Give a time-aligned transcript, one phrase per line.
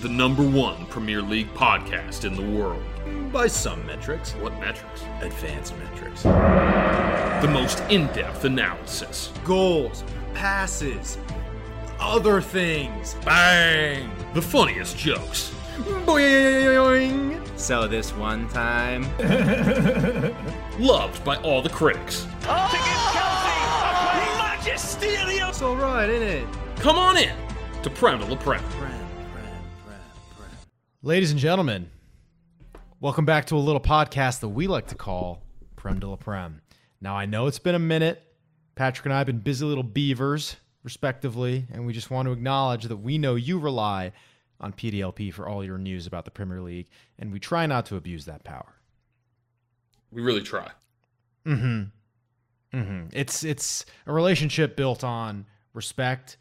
[0.00, 2.82] the number one Premier League podcast in the world.
[3.32, 4.32] By some metrics.
[4.34, 5.02] What metrics?
[5.20, 6.22] Advanced metrics.
[6.22, 9.32] The most in depth analysis.
[9.44, 11.18] Goals, passes,
[11.98, 13.14] other things.
[13.24, 14.10] Bang!
[14.34, 15.52] The funniest jokes.
[16.06, 17.40] Boing.
[17.58, 19.02] So this one time,
[20.78, 22.26] Loved by all the critics.
[25.58, 26.46] It's alright, isn't it?
[26.76, 27.34] Come on in
[27.82, 28.62] to Prem de la Prem.
[31.00, 31.88] Ladies and gentlemen,
[32.98, 35.44] welcome back to a little podcast that we like to call
[35.76, 36.60] Prem de la Prem.
[37.00, 38.20] Now, I know it's been a minute.
[38.74, 42.82] Patrick and I have been busy little beavers, respectively, and we just want to acknowledge
[42.82, 44.10] that we know you rely
[44.60, 47.96] on PDLP for all your news about the Premier League, and we try not to
[47.96, 48.74] abuse that power.
[50.10, 50.68] We really try.
[53.12, 56.38] It's it's a relationship built on respect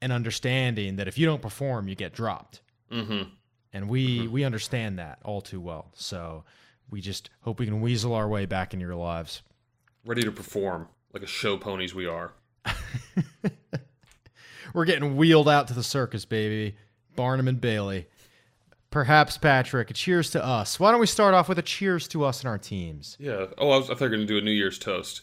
[0.00, 2.62] and understanding that if you don't perform, you get dropped.
[2.90, 3.28] Mm-hmm.
[3.72, 4.32] And we mm-hmm.
[4.32, 5.90] we understand that all too well.
[5.94, 6.44] So
[6.90, 9.42] we just hope we can weasel our way back in your lives.
[10.04, 12.32] Ready to perform like a show ponies we are.
[14.74, 16.76] We're getting wheeled out to the circus, baby.
[17.16, 18.06] Barnum and Bailey.
[18.90, 20.80] Perhaps Patrick, a cheers to us.
[20.80, 23.16] Why don't we start off with a cheers to us and our teams?
[23.20, 23.46] Yeah.
[23.58, 25.22] Oh, I, was, I thought you were going to do a New Year's toast.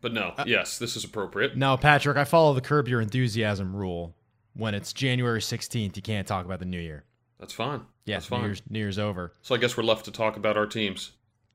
[0.00, 0.32] But no.
[0.36, 1.56] Uh, yes, this is appropriate.
[1.56, 4.14] No, Patrick, I follow the curb your enthusiasm rule.
[4.54, 7.04] When it's January 16th, you can't talk about the new year.
[7.40, 7.80] That's fine.
[8.04, 8.44] Yeah, That's New fine.
[8.44, 9.32] Year's, New Year's over.
[9.42, 11.12] So I guess we're left to talk about our teams.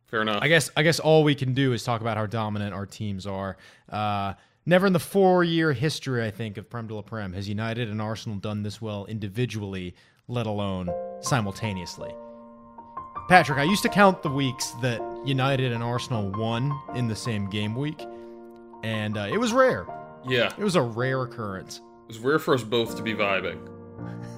[0.08, 0.40] Fair enough.
[0.42, 3.26] I guess I guess all we can do is talk about how dominant our teams
[3.26, 3.58] are.
[3.90, 4.34] Uh,
[4.66, 8.02] never in the four-year history, I think, of Prem de la Prem has United and
[8.02, 9.96] Arsenal done this well individually,
[10.28, 10.90] let alone
[11.22, 12.14] simultaneously.
[13.30, 17.50] Patrick, I used to count the weeks that United and Arsenal won in the same
[17.50, 18.06] game week,
[18.84, 19.88] and uh, it was rare.
[20.28, 20.52] yeah.
[20.58, 21.78] It was a rare occurrence.
[22.04, 23.58] It was rare for us both to be vibing.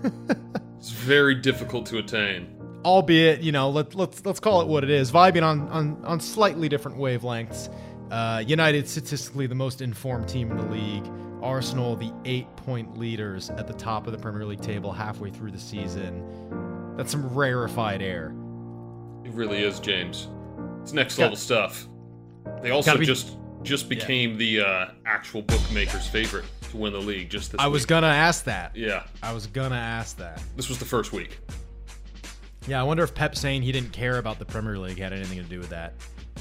[0.77, 2.47] it's very difficult to attain.
[2.85, 6.19] albeit you know let, let's let's call it what it is vibing on on, on
[6.19, 7.69] slightly different wavelengths
[8.11, 11.03] uh, united statistically the most informed team in the league
[11.41, 15.51] arsenal the eight point leaders at the top of the premier league table halfway through
[15.51, 16.23] the season
[16.95, 18.27] that's some rarefied air
[19.25, 20.27] It really is, James.
[20.81, 21.87] It's next Got- level stuff.
[22.63, 27.29] They also be- just just became the uh, actual bookmaker's favorite to win the league
[27.29, 29.03] just this i was gonna ask that Yeah.
[29.23, 31.39] i was gonna ask that This was the first week.
[32.67, 35.37] yeah i wonder if pep saying he didn't care about the premier league had anything
[35.37, 35.93] to do with that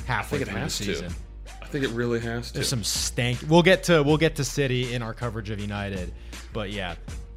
[0.07, 0.85] halfway through the has to.
[0.85, 1.15] season
[1.63, 2.55] I think it really has to.
[2.55, 3.41] There's some stank.
[3.49, 6.13] We'll get to we'll get to City in our coverage of United,
[6.53, 6.95] but yeah,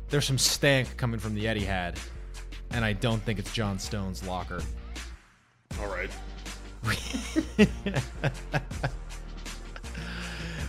[0.10, 1.98] there's some stank coming from the Etihad,
[2.70, 4.62] and I don't think it's John Stones' locker.
[5.82, 6.12] All right.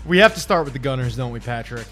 [0.06, 1.86] We have to start with the Gunners, don't we, Patrick?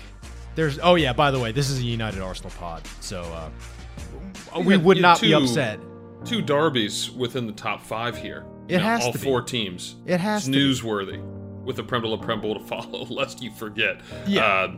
[0.54, 1.12] There's oh yeah.
[1.12, 5.20] By the way, this is a United Arsenal pod, so uh, we had- would not
[5.20, 5.78] be upset.
[6.24, 8.44] Two derbies within the top five here.
[8.66, 9.24] It You know, has all to be.
[9.24, 9.94] four teams.
[10.04, 10.58] It has it's to be.
[10.58, 14.00] newsworthy with the Prem de la Prem to follow, lest you forget.
[14.26, 14.44] Yeah.
[14.44, 14.72] Uh,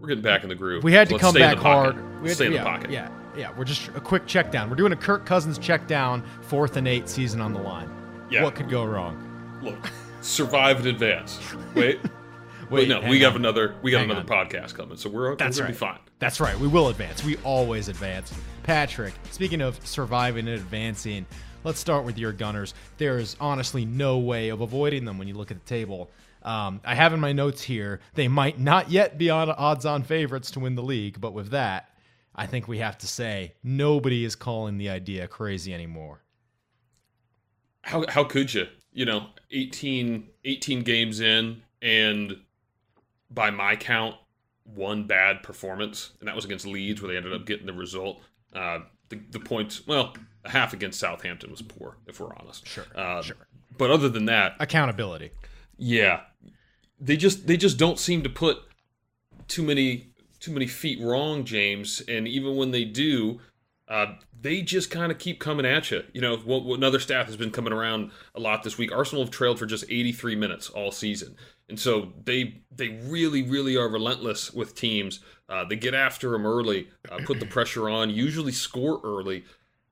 [0.00, 0.84] we're getting back in the groove.
[0.84, 1.96] We had to Let's come back hard.
[2.20, 2.90] We had stay to- in yeah, the pocket.
[2.90, 3.50] Yeah, yeah.
[3.56, 4.68] We're just a quick check down.
[4.68, 7.88] We're doing a Kirk Cousins check down, fourth and eight, season on the line.
[8.30, 8.42] Yeah.
[8.42, 9.58] What could go wrong?
[9.62, 11.38] Look, survive in advance.
[11.74, 11.98] Wait.
[12.72, 13.36] Wait, no, we on.
[13.36, 14.46] another we got Hang another on.
[14.46, 15.72] podcast coming, so we're, That's we're right.
[15.72, 15.98] be fine.
[16.18, 16.58] That's right.
[16.58, 17.24] We will advance.
[17.24, 18.32] We always advance.
[18.62, 21.26] Patrick, speaking of surviving and advancing,
[21.64, 22.74] let's start with your Gunners.
[22.96, 26.10] There is honestly no way of avoiding them when you look at the table.
[26.42, 30.50] Um, I have in my notes here they might not yet be on odds-on favorites
[30.52, 31.88] to win the league, but with that,
[32.34, 36.22] I think we have to say nobody is calling the idea crazy anymore.
[37.82, 38.66] How how could you?
[38.92, 42.36] You know, 18, 18 games in, and
[43.32, 44.16] by my count,
[44.64, 48.20] one bad performance, and that was against Leeds, where they ended up getting the result.
[48.54, 52.66] Uh, the the points, well, a half against Southampton was poor, if we're honest.
[52.66, 53.36] Sure, uh, sure.
[53.78, 55.30] But other than that, Accountability.
[55.78, 56.20] yeah,
[57.00, 58.58] they just they just don't seem to put
[59.48, 62.02] too many too many feet wrong, James.
[62.08, 63.40] And even when they do,
[63.88, 66.02] uh, they just kind of keep coming at you.
[66.12, 68.92] You know, what, what another staff has been coming around a lot this week.
[68.92, 71.36] Arsenal have trailed for just 83 minutes all season,
[71.68, 75.20] and so they they really really are relentless with teams.
[75.48, 79.44] Uh, they get after them early, uh, put the pressure on, usually score early,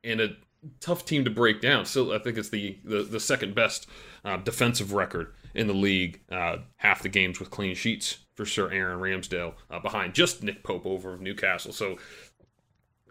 [0.03, 0.37] and a
[0.81, 1.85] tough team to break down.
[1.85, 3.87] Still, I think it's the the, the second best
[4.25, 6.21] uh, defensive record in the league.
[6.31, 10.63] Uh, half the games with clean sheets for Sir Aaron Ramsdale, uh, behind just Nick
[10.63, 11.73] Pope over of Newcastle.
[11.73, 11.99] So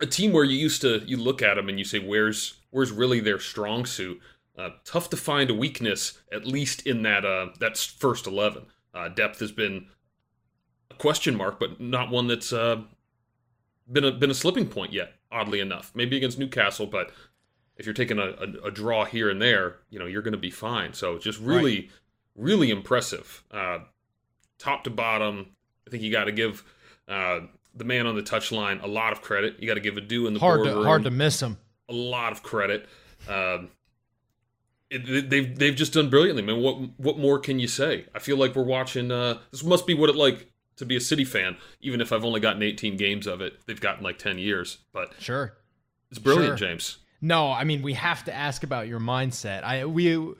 [0.01, 2.91] a team where you used to you look at them and you say where's where's
[2.91, 4.19] really their strong suit.
[4.59, 8.65] Uh, tough to find a weakness, at least in that uh, that first eleven.
[8.93, 9.85] Uh, depth has been
[10.91, 12.81] a question mark, but not one that's uh,
[13.89, 17.11] been a been a slipping point yet Oddly enough, maybe against Newcastle, but
[17.77, 20.39] if you're taking a, a, a draw here and there, you know you're going to
[20.39, 20.93] be fine.
[20.93, 21.91] So just really,
[22.35, 23.79] really impressive, uh,
[24.57, 25.51] top to bottom.
[25.85, 26.63] I think you got to give
[27.07, 27.41] uh,
[27.75, 29.57] the man on the touchline a lot of credit.
[29.59, 31.57] You got to give Edu in the Hard to hard to miss him.
[31.87, 32.89] a lot of credit.
[33.27, 33.69] Um,
[34.89, 36.61] it, they've they've just done brilliantly, man.
[36.61, 38.05] What what more can you say?
[38.15, 39.11] I feel like we're watching.
[39.11, 42.23] Uh, this must be what it like to be a City fan, even if I've
[42.23, 43.59] only gotten 18 games of it.
[43.67, 45.53] They've gotten like 10 years, but Sure.
[46.09, 46.67] it's brilliant, Sure.
[46.69, 46.99] James.
[47.21, 49.63] No, I mean we have to ask about your mindset.
[49.63, 50.33] I we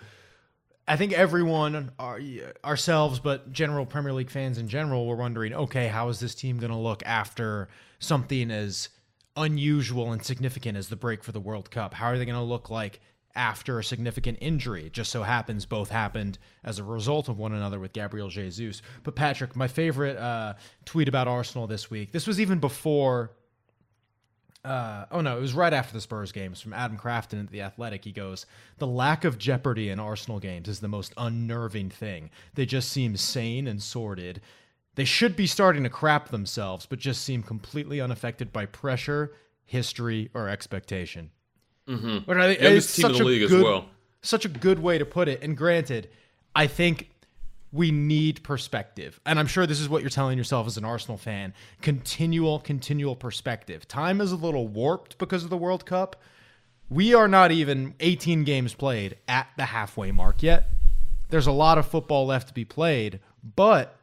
[0.88, 2.20] I think everyone our,
[2.64, 6.58] ourselves but general Premier League fans in general were wondering, okay, how is this team
[6.58, 7.68] going to look after
[8.00, 8.90] something as
[9.36, 11.94] unusual and significant as the break for the World Cup?
[11.94, 13.02] How are they going to look like
[13.36, 14.88] after a significant injury?
[14.88, 18.82] It just so happens both happened as a result of one another with Gabriel Jesus.
[19.04, 20.56] But Patrick, my favorite uh,
[20.86, 22.12] tweet about Arsenal this week.
[22.12, 23.32] This was even before
[24.64, 27.62] uh, oh no, it was right after the Spurs games from Adam Crafton at the
[27.62, 28.04] Athletic.
[28.04, 28.46] He goes,
[28.78, 32.30] "The lack of jeopardy in Arsenal games is the most unnerving thing.
[32.56, 34.42] They just seem sane and sorted.
[34.96, 39.34] They should be starting to crap themselves, but just seem completely unaffected by pressure,
[39.66, 41.32] history, or expectation."
[41.90, 42.18] Mm-hmm.
[42.28, 43.86] But I think Youngest it's team in such the a good- well.
[44.22, 45.42] Such a good way to put it.
[45.42, 46.10] And granted,
[46.54, 47.10] I think
[47.72, 49.20] we need perspective.
[49.26, 51.54] And I'm sure this is what you're telling yourself as an Arsenal fan.
[51.82, 53.88] Continual, continual perspective.
[53.88, 56.18] Time is a little warped because of the World Cup.
[56.90, 60.68] We are not even 18 games played at the halfway mark yet.
[61.30, 63.20] There's a lot of football left to be played,
[63.56, 63.96] but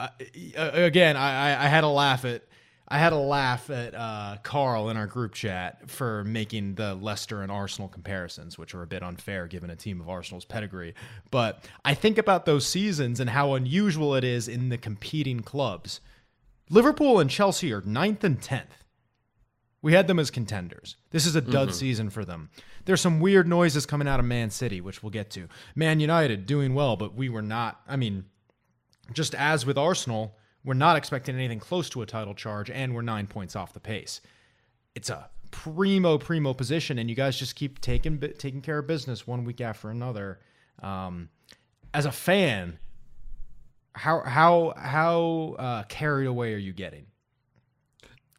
[0.00, 0.08] uh,
[0.56, 2.42] again, I, I- I had a laugh at
[2.92, 7.42] I had a laugh at uh, Carl in our group chat for making the Leicester
[7.42, 10.94] and Arsenal comparisons, which are a bit unfair given a team of Arsenal's pedigree.
[11.30, 16.00] But I think about those seasons and how unusual it is in the competing clubs.
[16.68, 18.84] Liverpool and Chelsea are ninth and tenth.
[19.82, 20.96] We had them as contenders.
[21.10, 22.50] This is a dud season for them.
[22.84, 25.48] There's some weird noises coming out of Man City, which we'll get to.
[25.74, 27.80] Man United doing well, but we were not.
[27.88, 28.24] I mean,
[29.12, 33.02] just as with Arsenal, we're not expecting anything close to a title charge, and we're
[33.02, 34.20] nine points off the pace.
[34.94, 39.26] It's a primo primo position, and you guys just keep taking taking care of business
[39.26, 40.40] one week after another.
[40.82, 41.28] Um,
[41.92, 42.78] as a fan,
[43.94, 47.06] how how how uh, carried away are you getting?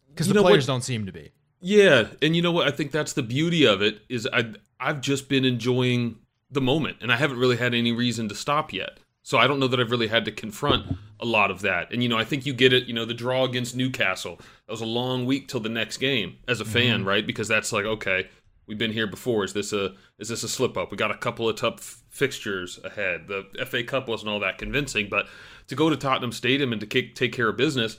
[0.09, 0.49] Because the know what?
[0.49, 1.31] players don't seem to be.
[1.59, 2.67] Yeah, and you know what?
[2.67, 6.17] I think that's the beauty of it is I I've just been enjoying
[6.49, 8.99] the moment, and I haven't really had any reason to stop yet.
[9.23, 11.91] So I don't know that I've really had to confront a lot of that.
[11.91, 12.87] And you know, I think you get it.
[12.87, 16.37] You know, the draw against Newcastle that was a long week till the next game
[16.47, 17.25] as a fan, right?
[17.25, 18.27] Because that's like okay,
[18.67, 19.43] we've been here before.
[19.43, 20.91] Is this a is this a slip up?
[20.91, 23.27] We got a couple of tough fixtures ahead.
[23.27, 25.27] The FA Cup wasn't all that convincing, but
[25.67, 27.97] to go to Tottenham Stadium and to kick, take care of business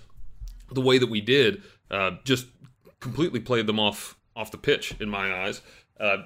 [0.71, 2.47] the way that we did uh, just
[3.01, 5.61] completely played them off off the pitch in my eyes.
[6.01, 6.19] Uh,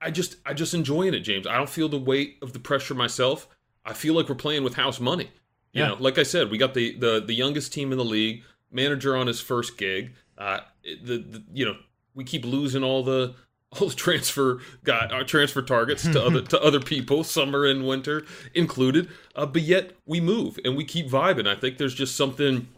[0.00, 1.46] I just I just enjoying it, James.
[1.46, 3.48] I don't feel the weight of the pressure myself.
[3.84, 5.30] I feel like we're playing with house money.
[5.72, 5.88] You Yeah.
[5.88, 9.16] know, like I said, we got the the the youngest team in the league, manager
[9.16, 10.12] on his first gig.
[10.38, 11.76] Uh, the, the you know
[12.14, 13.34] we keep losing all the
[13.80, 18.24] all the transfer got our transfer targets to other to other people, summer and winter
[18.54, 19.08] included.
[19.34, 21.46] Uh, but yet we move and we keep vibing.
[21.48, 22.68] I think there's just something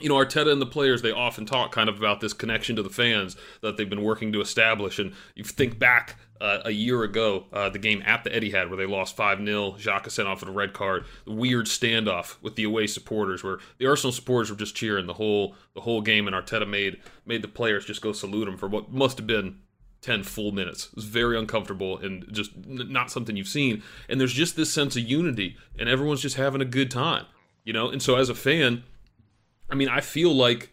[0.00, 2.82] you know, Arteta and the players, they often talk kind of about this connection to
[2.82, 4.98] the fans that they've been working to establish.
[4.98, 8.76] And you think back uh, a year ago, uh, the game at the Etihad where
[8.76, 12.56] they lost 5 0, Xhaka sent off with a red card, the weird standoff with
[12.56, 16.26] the away supporters where the Arsenal supporters were just cheering the whole the whole game,
[16.26, 19.58] and Arteta made made the players just go salute him for what must have been
[20.02, 20.86] 10 full minutes.
[20.86, 23.82] It was very uncomfortable and just not something you've seen.
[24.08, 27.26] And there's just this sense of unity, and everyone's just having a good time,
[27.64, 27.88] you know?
[27.88, 28.84] And so as a fan,
[29.70, 30.72] I mean, I feel like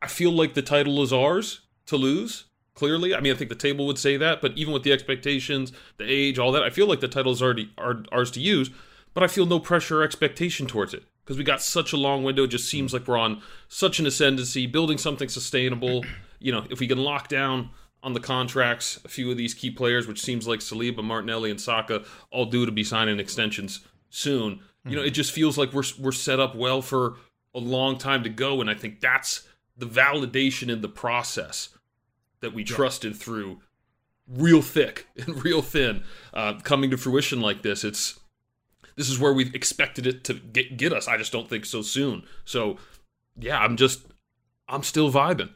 [0.00, 2.44] I feel like the title is ours to lose.
[2.74, 5.72] Clearly, I mean, I think the table would say that, but even with the expectations,
[5.96, 8.70] the age, all that, I feel like the title is already our, ours to use.
[9.14, 12.22] But I feel no pressure or expectation towards it because we got such a long
[12.22, 12.44] window.
[12.44, 16.04] It just seems like we're on such an ascendancy, building something sustainable.
[16.38, 19.72] You know, if we can lock down on the contracts a few of these key
[19.72, 24.60] players, which seems like Saliba, Martinelli, and Saka all due to be signing extensions soon.
[24.84, 27.16] You know, it just feels like we're we're set up well for
[27.58, 29.46] a long time to go, and I think that's
[29.76, 31.68] the validation in the process
[32.40, 33.60] that we trusted through
[34.28, 36.02] real thick and real thin
[36.34, 37.84] uh, coming to fruition like this.
[37.84, 38.18] It's
[38.96, 41.06] this is where we've expected it to get get us.
[41.08, 42.24] I just don't think so soon.
[42.44, 42.76] So
[43.38, 44.00] yeah, I'm just
[44.68, 45.50] I'm still vibing.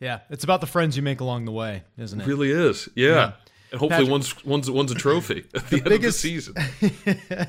[0.00, 2.28] Yeah, it's about the friends you make along the way, isn't It it?
[2.28, 2.88] really is.
[2.94, 3.08] Yeah.
[3.08, 3.32] Yeah.
[3.72, 7.48] And hopefully Patrick- one's one's one's a trophy at the, end biggest- of the season.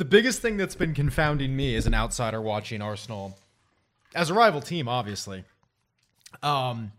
[0.00, 3.36] the biggest thing that's been confounding me as an outsider watching Arsenal
[4.14, 5.44] as a rival team, obviously,
[6.42, 6.90] um,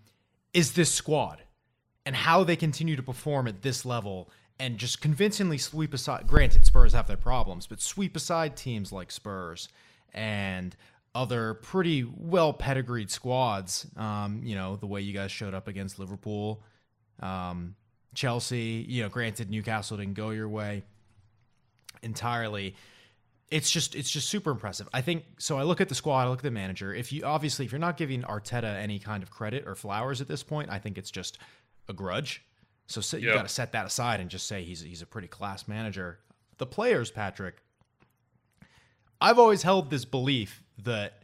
[0.53, 1.41] is this squad
[2.05, 4.29] and how they continue to perform at this level
[4.59, 6.27] and just convincingly sweep aside.
[6.27, 9.67] Granted, Spurs have their problems, but sweep aside teams like Spurs
[10.13, 10.75] and
[11.15, 13.87] other pretty well pedigreed squads.
[13.97, 16.61] Um, you know, the way you guys showed up against Liverpool,
[17.19, 17.73] um,
[18.13, 18.85] Chelsea.
[18.87, 20.83] You know, granted, Newcastle didn't go your way
[22.03, 22.75] entirely.
[23.51, 24.87] It's just it's just super impressive.
[24.93, 25.57] I think so.
[25.57, 26.93] I look at the squad, I look at the manager.
[26.93, 30.27] If you obviously if you're not giving Arteta any kind of credit or flowers at
[30.27, 31.37] this point, I think it's just
[31.89, 32.43] a grudge.
[32.87, 35.27] So, so you got to set that aside and just say he's he's a pretty
[35.27, 36.19] class manager.
[36.57, 37.57] The players, Patrick.
[39.19, 41.21] I've always held this belief that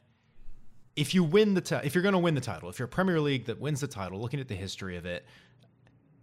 [0.95, 2.89] if you win the ti- if you're going to win the title, if you're a
[2.89, 5.25] Premier League that wins the title, looking at the history of it,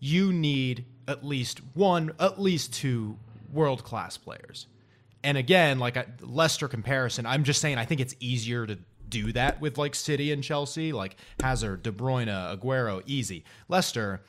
[0.01, 3.17] you need at least one, at least two
[3.53, 4.67] world class players.
[5.25, 8.79] And again, like a Leicester comparison, I'm just saying I think it's easier to
[9.09, 13.45] do that with like City and Chelsea, like Hazard, De Bruyne, Aguero, easy.
[13.69, 14.23] Leicester,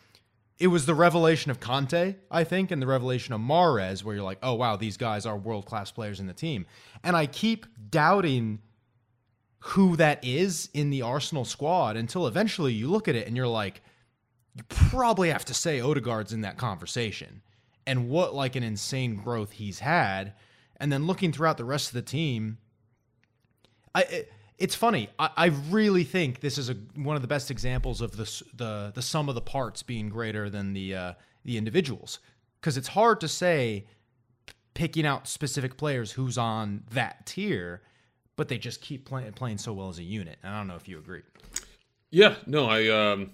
[0.58, 4.24] it was the revelation of Kanté, I think, and the revelation of Mahrez, where you're
[4.24, 6.66] like, oh wow, these guys are world class players in the team.
[7.04, 8.60] And I keep doubting
[9.60, 13.48] who that is in the Arsenal squad until eventually you look at it and you're
[13.48, 13.82] like,
[14.54, 17.42] you probably have to say Odegaard's in that conversation.
[17.86, 20.34] And what like an insane growth he's had.
[20.78, 22.58] And then looking throughout the rest of the team,
[23.94, 25.10] I it, it's funny.
[25.20, 28.92] I, I really think this is a one of the best examples of the the
[28.94, 31.14] the sum of the parts being greater than the uh,
[31.44, 32.20] the individuals
[32.60, 33.86] because it's hard to say
[34.74, 37.82] picking out specific players who's on that tier,
[38.36, 40.38] but they just keep playing playing so well as a unit.
[40.44, 41.22] And I don't know if you agree.
[42.12, 43.32] Yeah, no, I um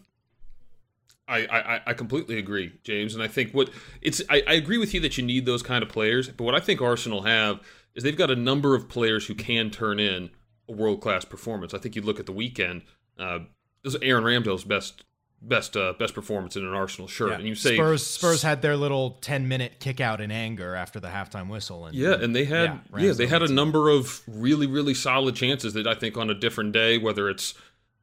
[1.31, 3.69] I, I, I completely agree, James, and I think what
[4.01, 6.55] it's I, I agree with you that you need those kind of players, but what
[6.55, 7.61] I think Arsenal have
[7.95, 10.29] is they've got a number of players who can turn in
[10.67, 11.73] a world class performance.
[11.73, 12.83] I think you look at the weekend,
[13.17, 13.39] uh,
[13.83, 15.03] this is Aaron Ramsdale's best
[15.41, 18.75] best uh, best performance in an Arsenal shirt, and you say Spurs Spurs had their
[18.75, 22.45] little ten minute kick out in anger after the halftime whistle, and Yeah, and they
[22.45, 26.17] had Yeah, yeah, they had a number of really really solid chances that I think
[26.17, 27.53] on a different day, whether it's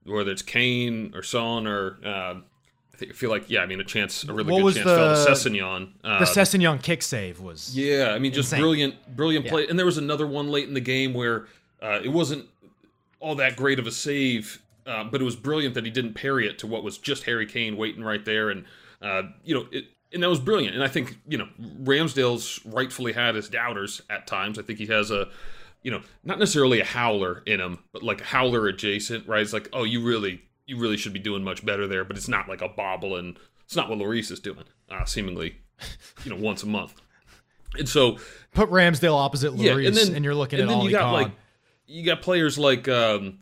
[0.04, 2.34] whether it's Kane or Son or uh,
[3.00, 5.30] I feel like yeah, I mean a chance a really What good chance fell to
[5.30, 5.90] the- Sessegnon.
[6.04, 8.60] Uh, the Sessegnon kick save was yeah, I mean just Insane.
[8.60, 9.50] brilliant brilliant Yeah.
[9.52, 9.66] play.
[9.68, 11.46] And there was another one late in the game where
[11.82, 12.46] uh, it wasn't
[13.20, 16.46] all that great of a save, uh, but it was brilliant that he didn't parry
[16.48, 18.64] it to what was just Harry Kane waiting right there, and
[19.02, 19.84] uh, you know it.
[20.12, 20.74] And that was brilliant.
[20.74, 21.48] And I think you know
[21.82, 24.58] Ramsdale's rightfully had his doubters at times.
[24.58, 25.28] I think he has a,
[25.82, 29.26] you know, not necessarily a howler in him, but like a howler adjacent.
[29.28, 29.42] Right?
[29.42, 32.04] It's like, oh, you really, you really should be doing much better there.
[32.04, 35.56] But it's not like a bobble, and it's not what Lloris is doing, uh, seemingly,
[36.24, 36.94] you know, once a month.
[37.76, 38.18] And so
[38.52, 41.12] put Ramsdale opposite Lloris, and, you're looking and at then Ollie you got Kahn.
[41.12, 41.32] like
[41.86, 43.38] you got players like um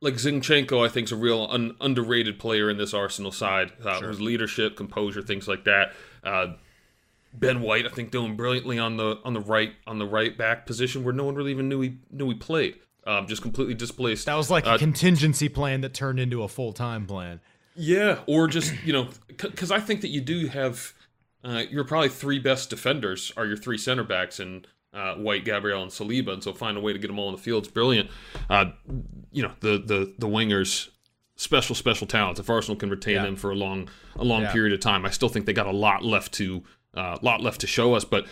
[0.00, 4.00] like Zinchenko I think is a real un- underrated player in this Arsenal side uh,
[4.02, 5.92] his leadership composure things like that
[6.24, 6.48] uh
[7.32, 10.66] Ben White I think doing brilliantly on the on the right on the right back
[10.66, 12.76] position where no one really even knew he knew he played
[13.08, 16.48] um just completely displaced that was like a uh, contingency plan that turned into a
[16.48, 17.40] full time plan.
[17.74, 20.92] yeah, or just you know, because I think that you do have
[21.44, 25.82] uh, your probably three best defenders are your three center backs and uh, White, Gabriel,
[25.82, 27.70] and Saliba, and so find a way to get them all in the field is
[27.70, 28.10] brilliant.
[28.50, 28.66] Uh,
[29.30, 30.88] you know, the the the wingers,
[31.36, 32.40] special special talents.
[32.40, 33.22] If Arsenal can retain Yeah.
[33.24, 34.52] them for a long a long Yeah.
[34.52, 37.60] period of time, I still think they got a lot left to uh, lot left
[37.62, 38.26] to show us, but.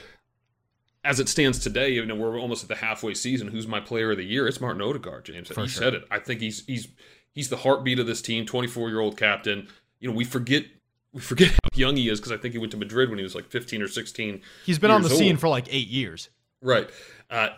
[1.06, 3.48] As it stands today, you know we're almost at the halfway season.
[3.48, 4.48] Who's my player of the year?
[4.48, 5.48] It's Martin Odegaard, James.
[5.48, 5.68] you sure.
[5.68, 6.04] said it.
[6.10, 6.88] I think he's he's
[7.32, 8.44] he's the heartbeat of this team.
[8.44, 9.68] Twenty four year old captain.
[10.00, 10.64] You know we forget
[11.12, 13.22] we forget how young he is because I think he went to Madrid when he
[13.22, 14.42] was like fifteen or sixteen.
[14.64, 16.28] He's been on the years scene for like eight years.
[16.60, 16.90] Right.
[17.30, 17.50] Uh,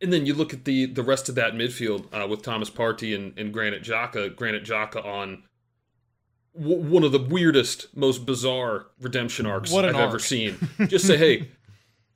[0.00, 3.14] and then you look at the the rest of that midfield uh, with Thomas Partey
[3.14, 4.34] and, and Granit Xhaka.
[4.34, 5.42] Granit Xhaka on
[6.58, 10.56] w- one of the weirdest, most bizarre redemption arcs I've an ever seen.
[10.86, 11.48] Just say, hey,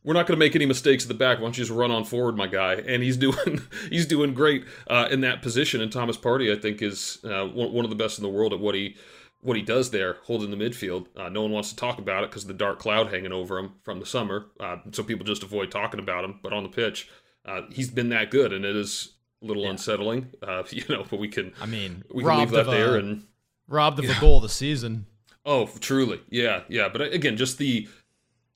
[0.09, 1.37] we're not going to make any mistakes at the back.
[1.37, 2.77] Why don't you just run on forward, my guy?
[2.77, 3.61] And he's doing
[3.91, 5.83] he's doing great uh, in that position.
[5.83, 8.55] And Thomas Partey, I think, is uh, one, one of the best in the world
[8.55, 8.97] at what he
[9.43, 11.09] what he does there, holding the midfield.
[11.15, 13.59] Uh, no one wants to talk about it because of the dark cloud hanging over
[13.59, 14.47] him from the summer.
[14.59, 16.41] Uh, so people just avoid talking about him.
[16.43, 17.11] But on the pitch,
[17.45, 19.13] uh, he's been that good, and it is
[19.43, 21.05] a little unsettling, uh, you know.
[21.11, 23.25] But we can I mean, we can leave that of there and.
[23.69, 25.05] robbed of a goal this season.
[25.45, 26.89] Oh, truly, yeah, yeah.
[26.89, 27.89] But again, just the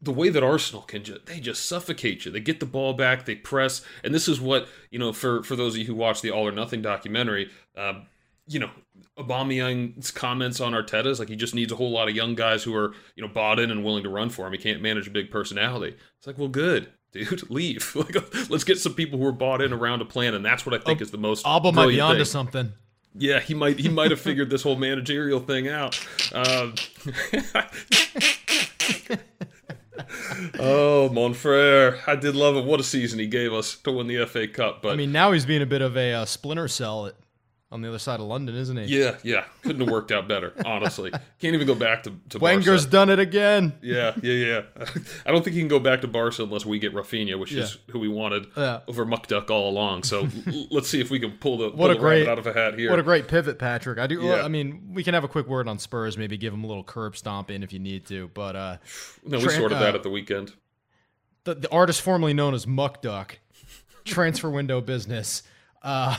[0.02, 2.32] the way that Arsenal can just they just suffocate you.
[2.32, 5.12] They get the ball back, they press, and this is what you know.
[5.12, 8.00] For for those of you who watch the All or Nothing documentary, uh,
[8.46, 8.70] you know,
[9.16, 12.64] Aubameyang's comments on Arteta is like he just needs a whole lot of young guys
[12.64, 14.52] who are you know bought in and willing to run for him.
[14.52, 15.96] He can't manage a big personality.
[16.18, 16.88] It's like, well, good.
[17.12, 17.94] Dude, leave.
[17.96, 20.74] Like, let's get some people who are bought in around a plan, and that's what
[20.74, 22.24] I think is the most Auba might be onto thing.
[22.24, 22.72] something.
[23.14, 26.00] Yeah, he might he might have figured this whole managerial thing out.
[26.32, 26.74] Um,
[30.58, 32.64] oh, Monfrere, I did love it.
[32.64, 34.82] What a season he gave us to win the FA Cup.
[34.82, 37.14] But I mean, now he's being a bit of a uh, splinter cell at,
[37.72, 38.84] on the other side of London, isn't he?
[39.00, 40.52] yeah, yeah, couldn't have worked out better.
[40.64, 42.90] Honestly, can't even go back to to Wenger's Barca.
[42.92, 43.72] done it again.
[43.82, 44.62] Yeah, yeah, yeah.
[45.26, 47.78] I don't think he can go back to Barca unless we get Rafinha, which is
[47.90, 48.80] who we wanted Yeah.
[48.86, 50.02] over Muck Duck all along.
[50.04, 50.28] So
[50.70, 52.46] let's see if we can pull the pull What a the great- rabbit out of
[52.46, 52.90] a hat here.
[52.90, 53.98] What a great pivot, Patrick.
[53.98, 54.20] I do.
[54.22, 54.42] Yeah.
[54.42, 56.18] I mean, we can have a quick word on Spurs.
[56.18, 58.30] Maybe give them a little curb stomp in if you need to.
[58.34, 58.76] But uh,
[59.24, 60.52] no, we Trent, sorted uh, that at the weekend.
[61.44, 63.38] the, the artist formerly known as Muck Duck,
[64.04, 65.42] transfer window business.
[65.82, 66.16] Uh,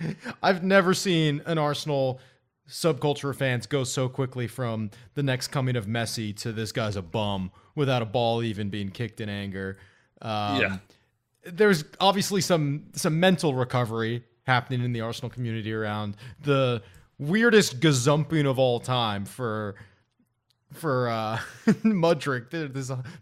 [0.42, 2.20] I've never seen an Arsenal
[2.68, 6.96] subculture of fans go so quickly from the next coming of Messi to this guy's
[6.96, 9.78] a bum without a ball even being kicked in anger.
[10.22, 10.78] Um, Yeah.
[11.44, 16.82] there's obviously some some mental recovery happening in the Arsenal community around the
[17.18, 19.74] weirdest gazumping of all time for
[20.72, 21.38] for uh
[21.82, 22.52] Mudryk.
[22.54, 22.68] A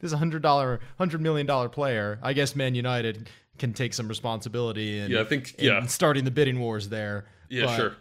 [0.00, 2.18] there's hundred dollar hundred million dollar player.
[2.22, 5.84] I guess Man United can take some responsibility and Yeah, I think- yeah.
[5.86, 7.26] starting the bidding wars there.
[7.48, 7.96] Yeah, But sure.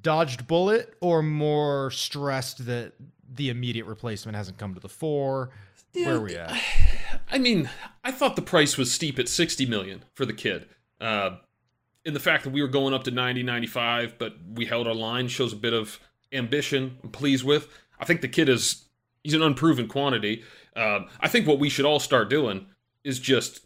[0.00, 2.94] Dodged bullet or more stressed that
[3.32, 5.50] the immediate replacement hasn't come to the fore.
[5.92, 6.52] Where are we at?
[7.30, 7.70] I mean,
[8.02, 10.68] I thought the price was steep at 60 million for the kid.
[11.00, 11.36] Uh,
[12.04, 14.94] in the fact that we were going up to 90, 95, but we held our
[14.94, 16.00] line shows a bit of
[16.32, 16.98] ambition.
[17.02, 17.68] I'm pleased with.
[17.98, 18.84] I think the kid is
[19.22, 20.42] he's an unproven quantity.
[20.76, 22.66] Um, I think what we should all start doing
[23.04, 23.60] is just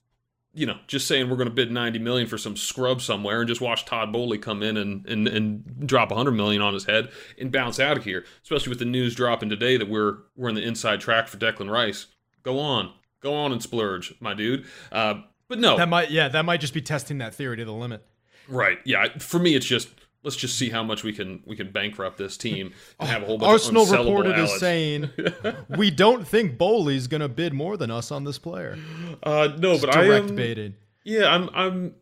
[0.59, 3.49] you know, just saying we're going to bid 90 million for some scrub somewhere and
[3.49, 7.11] just watch Todd Boehly come in and, and, and drop 100 million on his head
[7.39, 10.57] and bounce out of here, especially with the news dropping today that we're we're in
[10.57, 12.07] the inside track for Declan Rice.
[12.43, 12.93] Go on.
[13.21, 14.65] Go on and splurge, my dude.
[14.91, 17.73] Uh, but no, That might yeah, that might just be testing that theory to the
[17.73, 18.05] limit.
[18.49, 18.79] right.
[18.85, 19.89] Yeah, for me it's just
[20.23, 23.27] let's just see how much we can we can bankrupt this team and have a
[23.27, 25.11] whole bunch Arsenal of unsellable reported as saying,
[25.77, 28.79] "We don't think Boehly's going to bid more than us on this player."
[29.23, 30.75] uh, no, but I Direct am, baited.
[31.05, 31.51] Yeah, I'm.
[31.55, 31.95] I'm.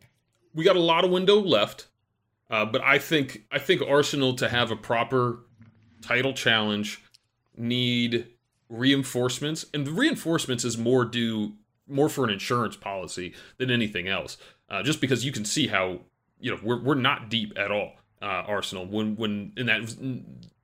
[0.53, 1.87] We got a lot of window left,
[2.49, 5.39] uh, but I think I think Arsenal to have a proper
[6.01, 7.01] title challenge
[7.55, 8.27] need
[8.69, 11.53] reinforcements, and the reinforcements is more due
[11.87, 14.37] more for an insurance policy than anything else.
[14.69, 15.99] Uh, just because you can see how
[16.39, 17.93] you know we're we're not deep at all.
[18.21, 19.95] Uh, Arsenal when when in that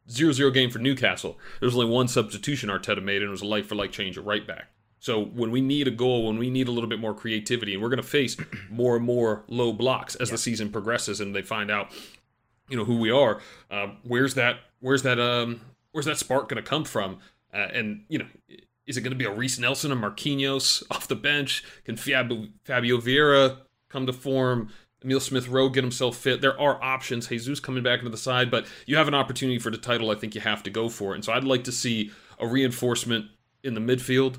[0.09, 3.41] zero zero game for Newcastle, there was only one substitution Arteta made, and it was
[3.41, 4.69] a like for like change at right back.
[4.99, 7.83] So when we need a goal, when we need a little bit more creativity, and
[7.83, 8.37] we're going to face
[8.69, 11.91] more and more low blocks as the season progresses, and they find out,
[12.69, 13.41] you know, who we are.
[13.69, 14.59] Um, where's that?
[14.79, 15.19] Where's that?
[15.19, 15.59] Um,
[15.91, 17.19] where's that spark going to come from?
[17.53, 18.25] Uh, and you know,
[18.87, 21.65] is it going to be a Reiss Nelson and Marquinhos off the bench?
[21.83, 23.57] Can Fabio, Fabio Vieira
[23.89, 24.69] come to form?
[25.03, 26.41] Emile Smith Rowe get himself fit.
[26.41, 27.27] There are options.
[27.27, 30.11] Jesus coming back into the side, but you have an opportunity for the title.
[30.11, 31.15] I think you have to go for it.
[31.15, 33.27] And so I'd like to see a reinforcement
[33.63, 34.37] in the midfield,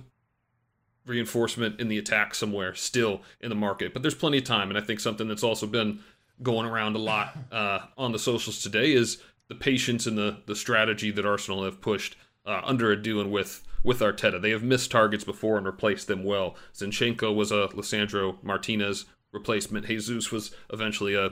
[1.06, 3.92] reinforcement in the attack somewhere still in the market.
[3.92, 4.68] But there's plenty of time.
[4.68, 6.00] And I think something that's also been
[6.42, 10.56] going around a lot uh, on the socials today is the patience and the, the
[10.56, 14.40] strategy that Arsenal have pushed uh, under Edu and with with Arteta.
[14.40, 16.56] They have missed targets before and replaced them well.
[16.74, 19.86] Zinchenko was a Lisandro Martinez replacement.
[19.86, 21.30] Jesus was eventually a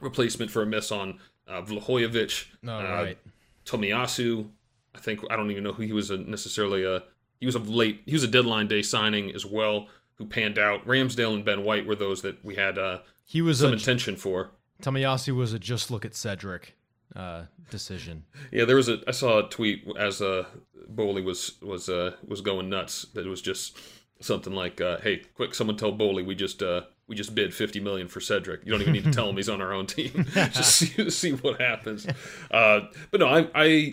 [0.00, 1.18] replacement for a miss on
[1.48, 2.46] uh, Vlahojevic.
[2.62, 3.18] No, uh, right.
[3.64, 4.48] Tomiyasu,
[4.94, 7.02] I think I don't even know who he was a, necessarily a
[7.40, 10.86] he was a late he was a deadline day signing as well who panned out.
[10.86, 14.16] Ramsdale and Ben White were those that we had uh, He was some a intention
[14.16, 14.50] for.
[14.82, 16.76] Tomiyasu was a just look at Cedric
[17.16, 18.24] uh, decision.
[18.50, 20.44] Yeah, there was a I saw a tweet as uh
[20.88, 23.78] Boehly was was uh was going nuts that it was just
[24.20, 27.80] something like uh hey quick someone tell Boehly we just uh we just bid 50
[27.80, 28.64] million for Cedric.
[28.64, 30.26] You don't even need to tell him he's on our own team.
[30.34, 32.06] just see, see what happens.
[32.50, 33.92] Uh but no, I I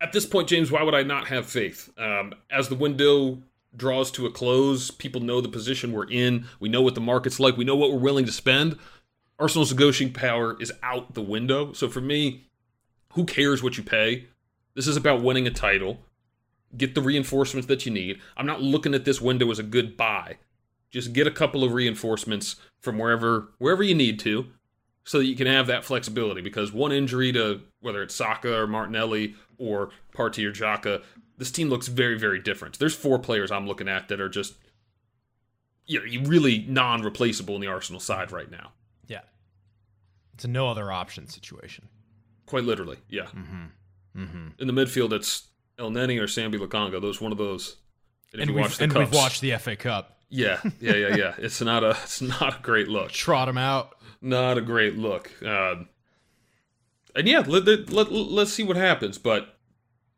[0.00, 1.90] at this point James why would I not have faith?
[1.98, 3.42] Um as the window
[3.74, 7.40] draws to a close, people know the position we're in, we know what the market's
[7.40, 8.78] like, we know what we're willing to spend.
[9.38, 11.72] Arsenal's negotiating power is out the window.
[11.74, 12.46] So for me,
[13.12, 14.28] who cares what you pay?
[14.74, 16.00] This is about winning a title.
[16.76, 18.20] Get the reinforcements that you need.
[18.36, 20.36] I'm not looking at this window as a good buy.
[20.96, 24.46] Just get a couple of reinforcements from wherever wherever you need to
[25.04, 28.66] so that you can have that flexibility because one injury to whether it's Saka or
[28.66, 31.02] Martinelli or Partey or Xhaka,
[31.36, 32.78] this team looks very very different.
[32.78, 34.54] There's four players I'm looking at that are just
[35.84, 38.72] you know, really non-replaceable in the Arsenal side right now.
[39.06, 39.20] Yeah,
[40.32, 41.88] it's a no other option situation.
[42.46, 43.26] Quite literally, yeah.
[43.26, 44.22] Mm-hmm.
[44.22, 44.48] Mm-hmm.
[44.58, 47.02] In the midfield, it's Elneny or Sambi Lokonga.
[47.02, 47.76] Those one of those.
[48.32, 50.15] And, if And, we've, and we've watched the FA Cup.
[50.28, 51.34] Yeah, yeah, yeah, yeah.
[51.38, 53.10] It's not a, it's not a great look.
[53.12, 53.96] Trot him out.
[54.20, 55.30] Not a great look.
[55.44, 55.76] Uh,
[57.14, 59.18] and yeah, let, let, let, let's see what happens.
[59.18, 59.56] But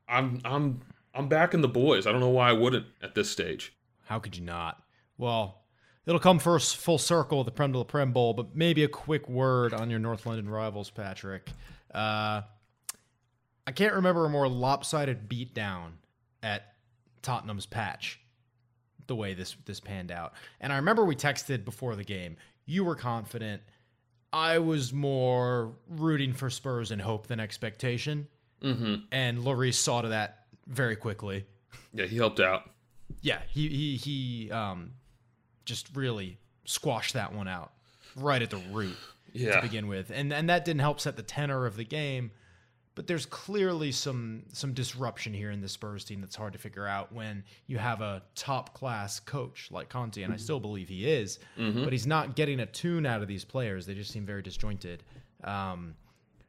[0.09, 0.81] I'm I'm
[1.15, 2.07] I'm backing the boys.
[2.07, 3.75] I don't know why I wouldn't at this stage.
[4.07, 4.83] How could you not?
[5.19, 5.63] Well,
[6.07, 9.29] it'll come first full circle, the Prem de la Prem Bowl, but maybe a quick
[9.29, 11.51] word on your North London rivals, Patrick.
[11.93, 12.43] Uh,
[13.67, 15.93] I can't remember a more lopsided beatdown
[16.43, 16.75] at
[17.21, 18.21] Tottenham's patch
[19.09, 20.35] the way this this panned out.
[20.61, 22.37] And I remember we texted before the game.
[22.67, 23.63] You were confident.
[24.33, 28.29] I was more rooting for Spurs and hope than expectation.
[28.63, 28.95] Mm-hmm.
[29.11, 31.47] And Lloris saw to that very quickly.
[31.95, 32.71] Yeah, he helped out.
[33.23, 34.93] Yeah, he he he um
[35.65, 37.73] just really squashed that one out
[38.17, 38.97] right at the root
[39.33, 39.57] Yeah.
[39.57, 40.11] to begin with.
[40.15, 42.31] And and that didn't help set the tenor of the game.
[42.99, 46.85] But there's clearly some some disruption here in the Spurs team that's hard to figure
[46.85, 51.09] out when you have a top class coach like Conte, and I still believe he
[51.09, 53.87] is, but he's not getting a tune out of these players.
[53.87, 55.05] They just seem very disjointed.
[55.45, 55.95] Um,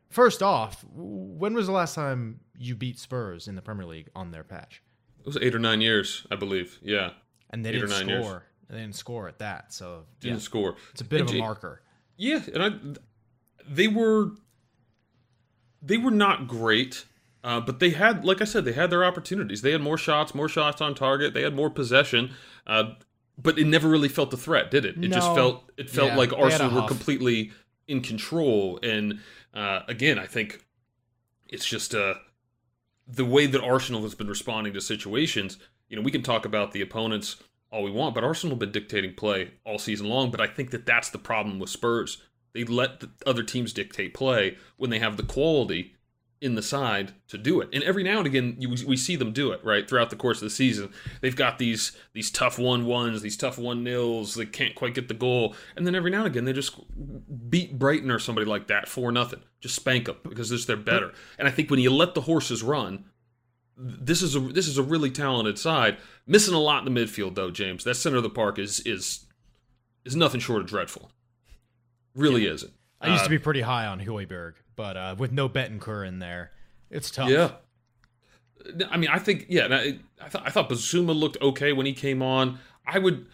[0.10, 4.32] first off, when was the last time you beat Spurs in the Premier League on
[4.32, 4.82] their patch?
[5.20, 6.80] It was eight or nine years, I believe.
[6.82, 7.12] Yeah,
[7.52, 8.26] And they Eight didn't nine years.
[8.26, 8.44] score.
[8.72, 9.72] They didn't score at that.
[9.72, 10.76] So didn't yeah, score.
[10.94, 11.84] it's a bit of And a Jay- marker.
[12.18, 12.70] Yeah, and I,
[13.70, 14.32] they were,
[15.82, 17.06] they were not great,
[17.44, 19.62] uh, but they had, like I said, they had their opportunities.
[19.62, 21.34] They had more shots, more shots on target.
[21.34, 22.32] They had more possession,
[22.68, 22.94] uh,
[23.38, 24.98] but it never really felt a threat, did it?
[25.02, 27.52] It just felt, it felt Yeah, like they had a Arsenal were completely
[27.88, 28.80] in control.
[28.84, 29.20] And
[29.54, 30.66] uh, again, I think
[31.48, 32.16] it's just uh,
[33.08, 35.58] the way that Arsenal has been responding to situations.
[35.88, 37.38] You know, we can talk about the opponents
[37.72, 40.32] all we want, but Arsenal have been dictating play all season long.
[40.32, 42.22] But I think that that's the problem with Spurs.
[42.54, 45.94] They let the other teams dictate play when they have the quality
[46.42, 47.70] in the side to do it.
[47.74, 50.38] And every now and again, you, we see them do it right throughout the course
[50.38, 50.92] of the season.
[51.22, 54.36] They've got these these tough one ones, these tough one nils.
[54.36, 56.80] They can't quite get the goal, and then every now and again they just
[57.50, 59.42] beat Brighton or somebody like that for nothing.
[59.60, 61.12] Just spank them because they're better.
[61.38, 63.06] And I think when you let the horses run,
[63.76, 65.98] this is a this is a really talented side.
[66.26, 67.84] Missing a lot in the midfield though, James.
[67.84, 69.26] That center of the park is is
[70.06, 71.12] is nothing short of dreadful.
[72.16, 72.74] Really isn't.
[73.02, 76.20] I used Uh, to be pretty high on Hojbjerg, but uh, with no Bentancur in
[76.20, 76.52] there,
[76.90, 77.30] it's tough.
[77.30, 77.52] Yeah.
[78.92, 79.66] I mean, I think yeah.
[79.66, 82.60] and I, I thought I thought Bissouma looked okay when he came on.
[82.86, 83.26] I would,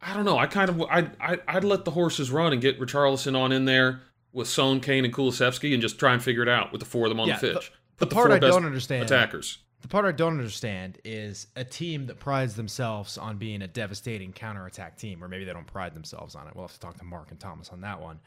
[0.00, 0.38] I don't know.
[0.38, 3.66] I kind of I I I'd let the horses run and get Richarlison on in
[3.66, 4.00] there
[4.32, 7.04] with Son, Kane, and Kulusevski and just try and figure it out with the four
[7.04, 7.72] of them on Yeah, the the- pitch.
[7.98, 9.58] the part I don't understand- attackers.
[9.82, 14.32] The part I don't understand is a team that prides themselves on being a devastating
[14.32, 16.54] counterattack team, or maybe they don't pride themselves on it.
[16.54, 18.20] We'll have to talk to Mark and Thomas on that one.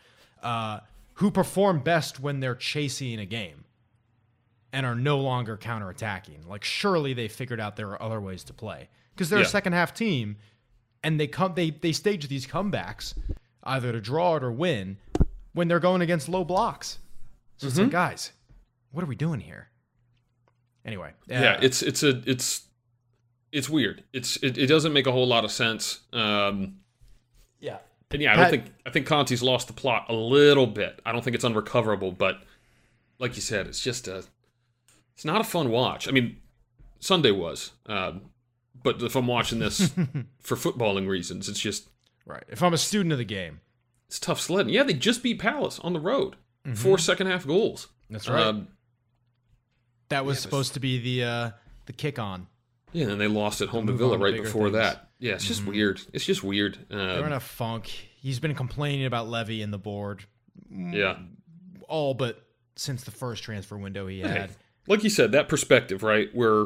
[0.43, 0.79] Uh,
[1.13, 3.63] who perform best when they're chasing a game
[4.73, 6.45] and are no longer counterattacking?
[6.45, 9.45] Like, surely they figured out there are other ways to play because they're Yeah.
[9.45, 10.35] a second half team,
[11.03, 13.13] and they come they they stage these comebacks
[13.63, 14.97] either to draw it or win
[15.53, 16.99] when they're going against low blocks.
[17.55, 18.33] So it's like, guys,
[18.91, 19.69] what are we doing here?
[20.85, 22.63] Anyway, yeah, uh, it's it's a it's
[23.51, 24.03] it's weird.
[24.13, 26.01] It's it, it doesn't make a whole lot of sense.
[26.13, 26.77] Um,
[27.59, 27.77] yeah.
[28.11, 31.01] and yeah, I don't Pat- think I think Conte's lost the plot a little bit.
[31.05, 32.41] I don't think it's unrecoverable, but
[33.19, 34.23] like you said, it's just a
[35.13, 36.07] it's not a fun watch.
[36.07, 36.37] I mean,
[36.99, 38.21] Sunday was, um,
[38.83, 39.89] but if I'm watching this
[40.41, 41.89] for footballing reasons, it's just
[42.25, 42.43] Right.
[42.49, 43.61] If I'm a student of the game,
[44.07, 44.73] it's tough sledding.
[44.73, 46.35] Yeah, they just beat Palace on the road,
[46.73, 47.85] four second half goals.
[47.85, 48.13] Mm-hmm.
[48.13, 48.47] that's right.
[48.47, 48.67] Um,
[50.09, 51.49] that was yeah, supposed to be the uh,
[51.85, 52.47] the kick on.
[52.93, 54.75] yeah, and they lost at home to Villa right before things.
[54.75, 54.83] Mm-hmm.
[54.83, 55.09] that.
[55.19, 56.01] Yeah, it's just weird.
[56.13, 56.77] It's just weird.
[56.89, 57.87] They're in Um, a funk.
[57.87, 60.25] He's been complaining about Levy in the board
[60.69, 61.17] yeah.
[61.87, 62.43] all but
[62.75, 64.49] since the first transfer window he had.
[64.87, 66.29] like you said, that perspective, right?
[66.33, 66.65] Where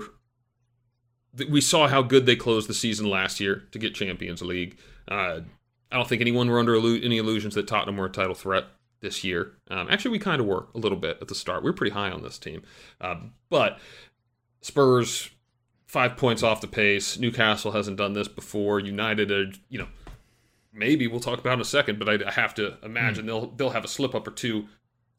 [1.49, 4.77] we saw how good they closed the season last year to get Champions League.
[5.07, 5.41] Uh,
[5.91, 8.65] I don't think anyone were under any illusions that Tottenham were a title threat
[9.01, 9.53] this year.
[9.69, 11.63] Um, actually, we kind of were a little bit at the start.
[11.63, 12.63] We were pretty high on this team,
[13.01, 13.79] um, but
[14.61, 15.29] Spurs
[15.87, 17.17] five points off the pace.
[17.17, 18.79] Newcastle hasn't done this before.
[18.79, 19.87] United, are, you know,
[20.73, 23.69] maybe we'll talk about in a second, but I, I have to imagine they'll they'll
[23.71, 24.67] have a slip up or two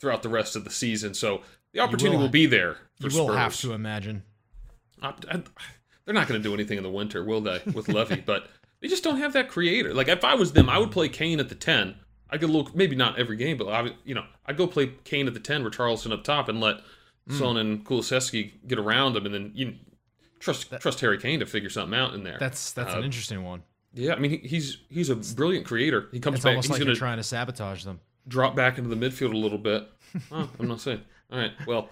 [0.00, 1.14] throughout the rest of the season.
[1.14, 2.76] So the opportunity will- will, be there.
[3.00, 3.36] For You will Spurs.
[3.36, 4.22] have to imagine.
[5.02, 5.42] I- I-
[6.04, 7.60] they're not going to do anything in the winter, will they?
[7.72, 8.48] With Levy, but
[8.80, 9.94] they just don't have that creator.
[9.94, 11.96] Like if I was them, I would play Kane at the ten.
[12.32, 15.26] I could look maybe not every game, but I you know I'd go play Kane
[15.26, 16.76] at the ten, with Charleston up top, and let
[17.28, 19.74] Son and Kulusevski get around him, and then you
[20.40, 22.36] trust trust Harry Kane to figure something out in there.
[22.40, 23.62] That's that's an Uh, interesting one.
[23.94, 26.08] yeah, I mean he, he's he's a brilliant creator.
[26.12, 26.50] He comes It's back.
[26.50, 28.00] almost He's like gonna trying to sabotage them.
[28.28, 29.88] drop back into the midfield a little bit.
[30.32, 31.02] Oh, I'm not saying.
[31.30, 31.88] All right, well,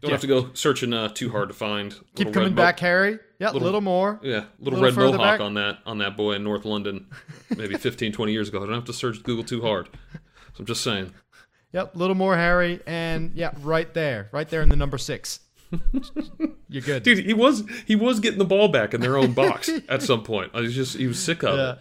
[0.00, 1.94] don't have to go searching uh, too hard to find.
[2.14, 3.18] Keep coming mo- back, Harry.
[3.38, 4.20] Yeah, a little- little more.
[4.22, 5.40] Yeah, little, Little red mohawk back.
[5.40, 7.06] on that on that boy in North London,
[7.56, 8.58] maybe 15, 20 years ago.
[8.62, 9.88] I don't have to search Google too hard.
[10.54, 11.12] So I'm just saying.
[11.72, 15.40] Yep, a little more Harry, and yeah, right there, right there in the number six.
[16.68, 19.68] You're good, Dude, he was he was getting the ball back in their own box
[19.88, 20.52] at some point.
[20.54, 21.70] I was just he was sick of Yeah.
[21.72, 21.78] it.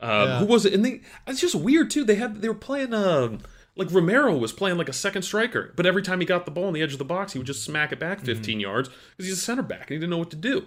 [0.00, 0.38] Um, Yeah.
[0.40, 0.74] Who was it?
[0.74, 2.04] And they it's just weird too.
[2.04, 3.38] They had they were playing um
[3.76, 6.64] like Romero was playing like a second striker, but every time he got the ball
[6.66, 9.28] on the edge of the box, he would just smack it back 15 yards because
[9.30, 10.66] he's a center back and he didn't know what to do.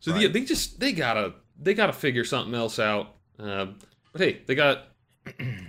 [0.00, 3.14] So they, they just they gotta they gotta figure something else out.
[3.38, 3.78] Um,
[4.12, 4.88] but hey, they got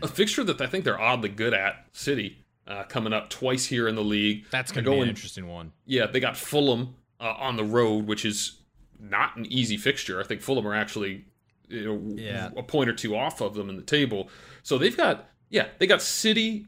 [0.01, 1.85] a fixture that I think they're oddly good at.
[1.93, 4.45] City uh, coming up twice here in the league.
[4.51, 5.71] That's gonna be an interesting one.
[5.85, 8.59] yeah, they got Fulham uh, on the road, which is
[8.99, 10.19] not an easy fixture.
[10.19, 11.25] I think Fulham are actually
[11.69, 12.49] you know, Yeah.
[12.57, 14.29] a point or two off of them in the table.
[14.63, 16.65] So they've got yeah, they got City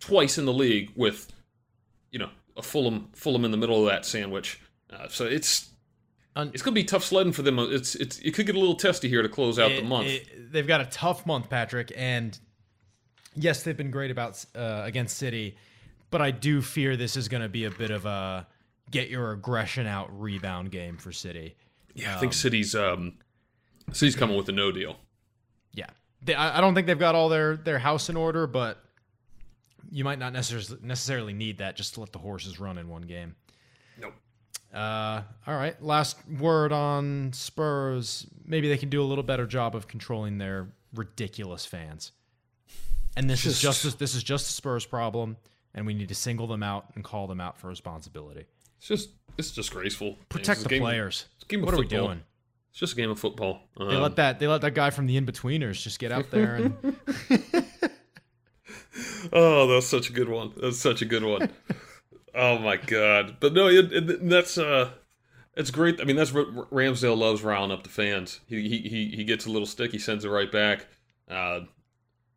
[0.00, 1.32] twice in the league with
[2.10, 4.60] you know a Fulham Fulham in the middle of that sandwich.
[4.92, 5.70] Uh, so it's
[6.36, 7.58] it's gonna be tough sledding for them.
[7.58, 10.08] It's it's it could get a little testy here to close out the month.
[10.08, 12.38] it- they've got a tough month, Patrick, and
[13.34, 15.56] yes, they've been great about uh, against City,
[16.10, 18.46] but I do fear this is going to be a bit of a
[18.90, 21.56] get your aggression out rebound game for City.
[21.94, 23.14] yeah, I think City's um
[23.92, 24.96] City's coming with a no deal.
[25.72, 25.86] Yeah,
[26.22, 28.82] they, I, I don't think they've got all their their house in order, but
[29.90, 33.02] you might not necessarily necessarily need that just to let the horses run in one
[33.02, 33.34] game.
[34.00, 34.14] Nope.
[34.74, 35.80] Uh, all right.
[35.82, 38.26] Last word on Spurs.
[38.44, 42.12] Maybe they can do a little better job of controlling their ridiculous fans.
[43.16, 45.36] And this is Just- just this is just a Spurs problem,
[45.74, 48.44] and we need to single them out and call them out for responsibility.
[48.78, 50.16] It's just it's disgraceful.
[50.28, 51.26] Protect It's the a players.
[51.50, 52.22] of What are we doing?
[52.70, 53.60] It's just a game of football.
[53.78, 56.56] They Um, let that they let that guy from the Inbetweeners just get out there
[56.56, 56.74] and
[59.32, 60.52] Oh, that's such a good one.
[60.56, 61.50] That's such a good one.
[62.34, 63.36] oh my god!
[63.40, 64.90] But no, it, it, that's uh,
[65.56, 66.00] it's great.
[66.00, 68.40] I mean, that's what Ramsdale loves riling up the fans.
[68.46, 69.92] He he he, gets a little stick.
[69.92, 70.86] He sends it right back.
[71.28, 71.60] Uh,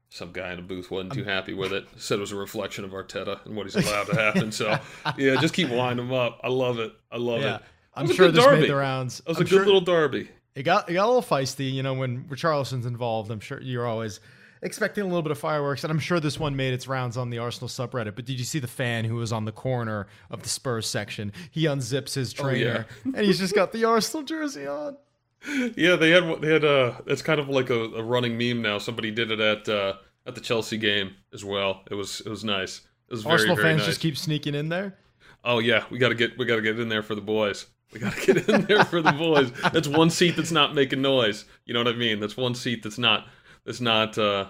[0.10, 1.88] some guy in the booth wasn't too happy with it.
[1.98, 4.52] Said it was a reflection of Arteta and what he's allowed to happen.
[4.52, 4.80] So
[5.18, 6.40] yeah, just keep winding him up.
[6.44, 6.94] I love it.
[7.12, 7.58] I love yeah.
[7.58, 7.62] it.
[7.94, 8.62] I'm was a sure this derby.
[8.62, 9.20] made the rounds.
[9.20, 10.30] That was I'm a good little derby.
[10.56, 13.32] It got it got a little feisty, you know, when Richarlison's involved.
[13.32, 14.20] I'm sure you're always
[14.62, 17.30] expecting a little bit of fireworks, and I'm sure this one made its rounds on
[17.30, 18.16] the Arsenal subreddit.
[18.16, 21.32] But did you see the fan who was on the corner of the Spurs section?
[21.52, 24.98] He unzips his trainer, and he's just got the Arsenal jersey on.
[25.78, 28.78] Yeah, they had they had uh it's kind of like a, a running meme now.
[28.78, 29.94] Somebody did it at uh
[30.28, 31.84] at the Chelsea game as well.
[31.90, 32.82] It was it was nice.
[33.08, 33.88] It was very Arsenal very fans nice.
[33.88, 34.98] just keep sneaking in there.
[35.46, 37.68] Oh yeah, we got to get we got to get in there for the boys.
[37.94, 39.52] We got to get in there for the boys.
[39.72, 41.46] That's one seat that's not making noise.
[41.66, 42.20] You know what I mean?
[42.20, 43.28] That's one seat that's not
[43.66, 44.46] that's not uh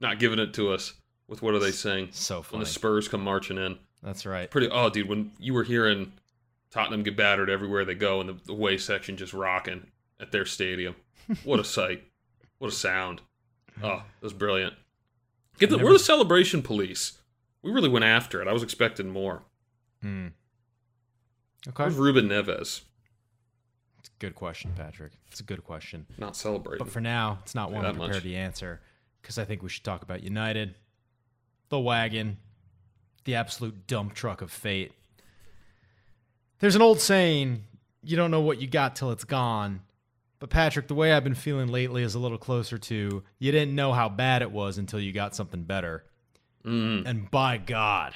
[0.00, 0.92] not giving it to us
[1.28, 2.08] with what are they saying?
[2.12, 3.78] So When the Spurs come marching in.
[4.02, 4.50] That's right.
[4.50, 6.12] Pretty oh dude, when you were hearing
[6.70, 9.86] Tottenham get battered everywhere they go and the, the way section just rocking
[10.20, 10.94] at their stadium.
[11.44, 12.04] What a sight.
[12.58, 13.20] What a sound.
[13.82, 14.74] Oh, it was brilliant.
[15.58, 17.18] Get the, Never- we're the celebration police.
[17.62, 18.48] We really went after it.
[18.48, 19.42] I was expecting more.
[20.02, 20.28] Hmm.
[21.66, 21.84] Okay.
[21.84, 22.82] Where's Ruben Neves?
[24.18, 25.12] Good question, Patrick.
[25.30, 26.06] It's a good question.
[26.18, 26.84] Not celebrating.
[26.84, 28.80] But for now, it's not one I'm prepared to answer
[29.20, 30.74] because I think we should talk about United,
[31.68, 32.38] the wagon,
[33.24, 34.92] the absolute dump truck of fate.
[36.60, 37.64] There's an old saying,
[38.02, 39.80] you don't know what you got till it's gone.
[40.38, 43.74] But Patrick, the way I've been feeling lately is a little closer to you didn't
[43.74, 46.04] know how bad it was until you got something better.
[46.64, 47.06] Mm.
[47.06, 48.14] And by God,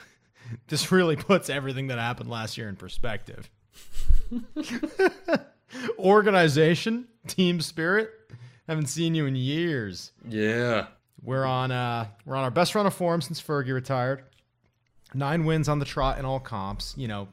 [0.68, 3.50] this really puts everything that happened last year in perspective.
[5.98, 8.10] Organization, team spirit.
[8.68, 10.12] Haven't seen you in years.
[10.28, 10.86] Yeah.
[11.22, 14.24] We're on uh we're on our best run of form since Fergie retired.
[15.14, 16.94] Nine wins on the trot in all comps.
[16.96, 17.28] You know,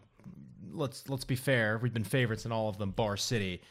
[0.72, 1.80] let's let's be fair.
[1.82, 3.62] We've been favorites in all of them, bar City.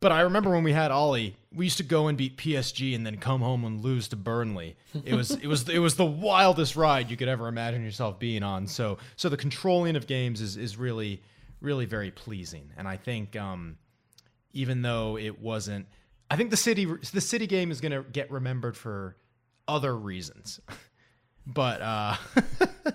[0.00, 3.06] But I remember when we had Ole, we used to go and beat PSG and
[3.06, 4.76] then come home and lose to Burnley.
[5.04, 8.42] It was it was it was the wildest ride you could ever imagine yourself being
[8.42, 8.66] on.
[8.66, 11.22] So so the controlling of games is is really
[11.62, 12.70] really very pleasing.
[12.76, 13.76] And I think um
[14.52, 15.86] even though it wasn't
[16.30, 19.16] I think the city the city game is going to get remembered for
[19.68, 20.60] other reasons.
[21.46, 22.16] but uh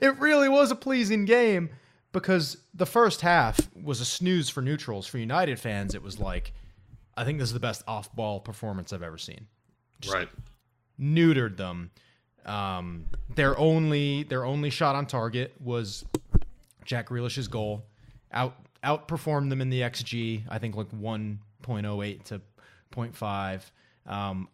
[0.00, 1.70] it really was a pleasing game
[2.12, 5.94] because the first half was a snooze for neutrals for United fans.
[5.94, 6.52] It was like
[7.16, 9.46] I think this is the best off-ball performance I've ever seen.
[10.10, 10.28] Right.
[11.00, 11.90] Neutered them.
[12.44, 16.04] Um, their only their only shot on target was
[16.84, 17.84] Jack Grealish's goal.
[18.34, 20.42] Out outperformed them in the xG.
[20.48, 22.40] I think like 1.08 to
[22.94, 23.62] 0.5.
[24.06, 24.48] Um,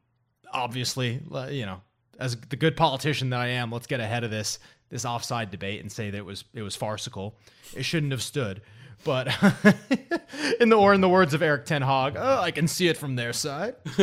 [0.53, 1.81] obviously, you know,
[2.19, 4.59] as the good politician that I am, let's get ahead of this
[4.91, 7.35] this offside debate and say that it was it was farcical.
[7.75, 8.61] It shouldn't have stood.
[9.03, 9.29] But
[10.61, 12.97] in the or in the words of Erik Ten Hag, oh, I can see it
[12.97, 13.77] from their side.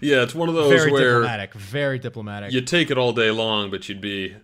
[0.00, 1.54] yeah, it's one of those very where diplomatic.
[1.54, 2.52] Very diplomatic.
[2.52, 4.34] you take it all day long, but you'd be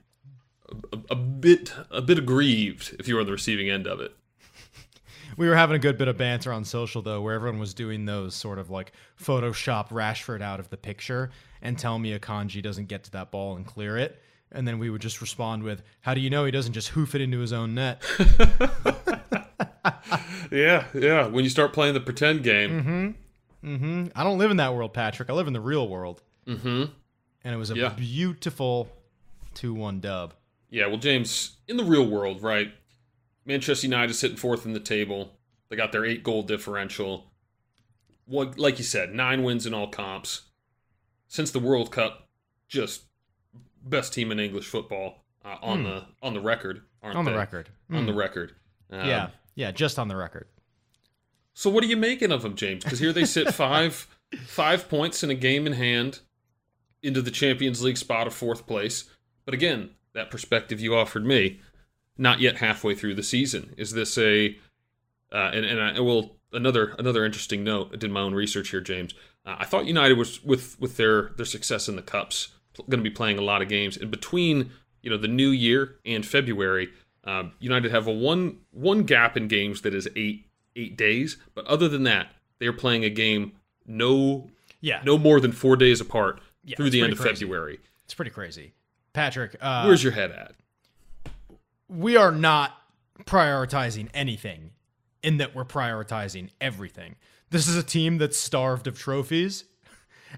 [0.93, 4.01] a, a, a bit a bit aggrieved if you were on the receiving end of
[4.01, 4.15] it.
[5.39, 8.05] We were having a good bit of banter on social though, where everyone was doing
[8.05, 11.31] those sort of like Photoshop Rashford out of the picture
[11.63, 14.21] and tell me Akanji doesn't get to that ball and clear it.
[14.55, 17.15] And then we would just respond with, How do you know he doesn't just hoof
[17.15, 18.03] it into his own net?
[20.51, 21.27] Yeah, yeah.
[21.29, 23.17] When you start playing the pretend game,
[24.15, 25.31] I don't live in that world, Patrick.
[25.31, 26.23] I live in the real world.
[26.47, 26.85] mm-hmm.
[27.45, 27.89] And it was a Yeah.
[27.91, 28.89] beautiful
[29.55, 30.35] 2 1 dub.
[30.73, 32.73] Yeah, well, James, in the real world, right?
[33.45, 35.39] Manchester United is sitting fourth in the table.
[35.69, 37.31] They got their eight goal differential.
[38.25, 40.43] What, like you said, nine wins in all comps.
[41.29, 42.29] Since the World Cup,
[42.69, 43.03] just
[43.85, 46.83] best team in English football uh, on the on the record.
[47.03, 47.19] Aren't Hmm.
[47.19, 47.37] On the they?
[47.37, 47.69] record.
[47.91, 48.07] On Mm.
[48.07, 48.55] the record.
[48.91, 49.31] Um, yeah.
[49.55, 50.47] Yeah, just on the record.
[51.53, 52.83] So what are you making of them, James?
[52.85, 54.07] Because here they sit five
[54.47, 56.21] five points in a game in hand
[57.03, 59.11] into the Champions League spot of fourth place.
[59.45, 61.61] But again, that perspective you offered me,
[62.19, 63.75] not yet halfway through the season.
[63.77, 64.57] Is this a
[65.33, 67.91] uh, and and I will another another interesting note.
[67.93, 69.15] I did my own research here, James.
[69.45, 72.49] Uh, I thought United was with with their their success in the cups
[72.89, 74.71] going to be playing a lot of games in between.
[75.03, 76.91] You know, the new year and February.
[77.25, 80.47] Um, United have a one one gap in games that is eight
[80.77, 83.53] eight days, but other than that, they are playing a game
[83.87, 84.49] no
[84.81, 85.03] Yeah.
[85.05, 87.45] no more than four days apart Yeah, through the end of crazy.
[87.45, 87.81] February.
[88.05, 88.73] It's pretty crazy.
[89.13, 90.55] Patrick, uh, Where's your head at?
[91.89, 92.73] we are not
[93.25, 94.71] prioritizing anything
[95.23, 97.17] in that we're prioritizing everything.
[97.51, 99.65] This is a team that's starved of trophies.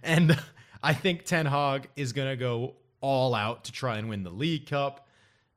[0.03, 0.37] And
[0.83, 4.31] I think Ten Hag is going to go all out to try and win the
[4.31, 5.07] League Cup,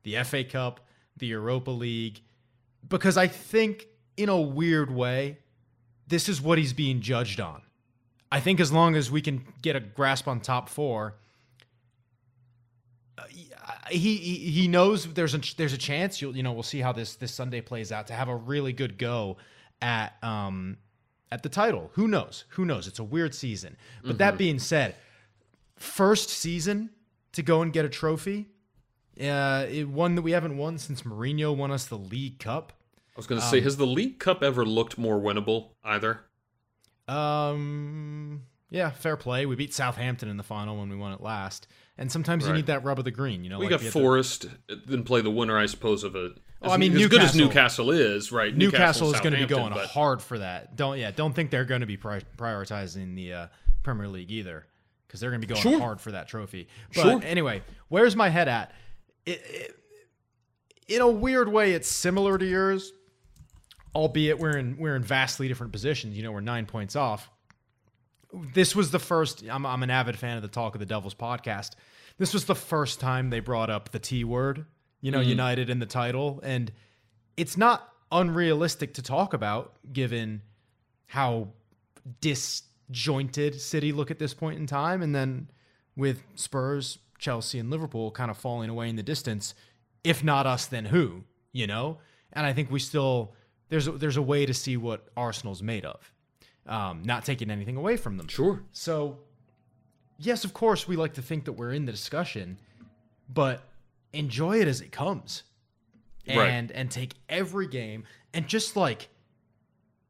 [0.04, 0.78] the FA Cup,
[1.16, 2.20] the Europa League,
[2.88, 5.38] because I think in a weird way,
[6.06, 7.62] this is what he's being judged on.
[8.30, 11.16] I think as long as we can get a grasp on top four,
[13.90, 16.92] he he, he knows there's a there's a chance you'll you know we'll see how
[16.92, 19.36] this this Sunday plays out to have a really good go
[19.80, 20.76] at um
[21.30, 21.90] at the title.
[21.94, 22.44] Who knows?
[22.50, 22.86] Who knows?
[22.86, 23.76] It's a weird season.
[24.02, 24.94] But that being said,
[25.76, 26.90] first season
[27.32, 28.46] to go and get a trophy,
[29.20, 32.72] uh, it, one that we haven't won since Mourinho won us the League Cup.
[33.14, 36.20] I was going to Um, say, has the League Cup ever looked more winnable either?
[37.06, 39.46] Um, yeah, fair play.
[39.46, 41.66] We beat Southampton in the final when we won it last.
[42.00, 43.42] And sometimes you need that rub of the green.
[43.42, 44.46] You know, We like got we had the- Forest,
[44.86, 46.30] then play the winner, I suppose, of a.
[46.62, 48.56] Oh, as, I mean, as good as Newcastle- Newcastle is, right?
[48.56, 50.76] Newcastle is going to be going but- hard for that.
[50.76, 53.46] Don't yeah, don't think they're going to be pri- prioritizing the uh,
[53.82, 54.64] Premier League either,
[55.06, 55.80] because they're going to be going Sure.
[55.80, 56.68] hard for that trophy.
[56.94, 57.20] But Sure.
[57.24, 58.72] anyway, where's my head at?
[59.26, 59.74] It, it,
[60.86, 62.92] in a weird way, it's similar to yours,
[63.94, 66.16] albeit we're in we're in vastly different positions.
[66.16, 67.28] You know, we're nine points off.
[68.32, 69.44] This was the first.
[69.48, 71.72] I'm, I'm an avid fan of the Talk of the Devils podcast.
[72.18, 74.66] This was the first time they brought up the T word.
[75.00, 75.30] You know, mm-hmm.
[75.30, 76.72] United in the title, and
[77.36, 80.42] it's not unrealistic to talk about given
[81.06, 81.48] how
[82.20, 85.02] disjointed City look at this point in time.
[85.02, 85.50] And then
[85.96, 89.54] with Spurs, Chelsea, and Liverpool kind of falling away in the distance,
[90.02, 91.22] if not us, then who?
[91.52, 91.98] You know?
[92.32, 93.34] And I think we still
[93.68, 96.12] there's a, there's a way to see what Arsenal's made of.
[96.68, 98.28] Um, not taking anything away from them.
[98.28, 98.62] Sure.
[98.72, 99.18] So,
[100.18, 102.58] yes, of course, we like to think that we're in the discussion,
[103.32, 103.62] but
[104.12, 105.44] enjoy it as it comes,
[106.28, 106.48] Right.
[106.50, 108.04] and and take every game
[108.34, 109.08] and just like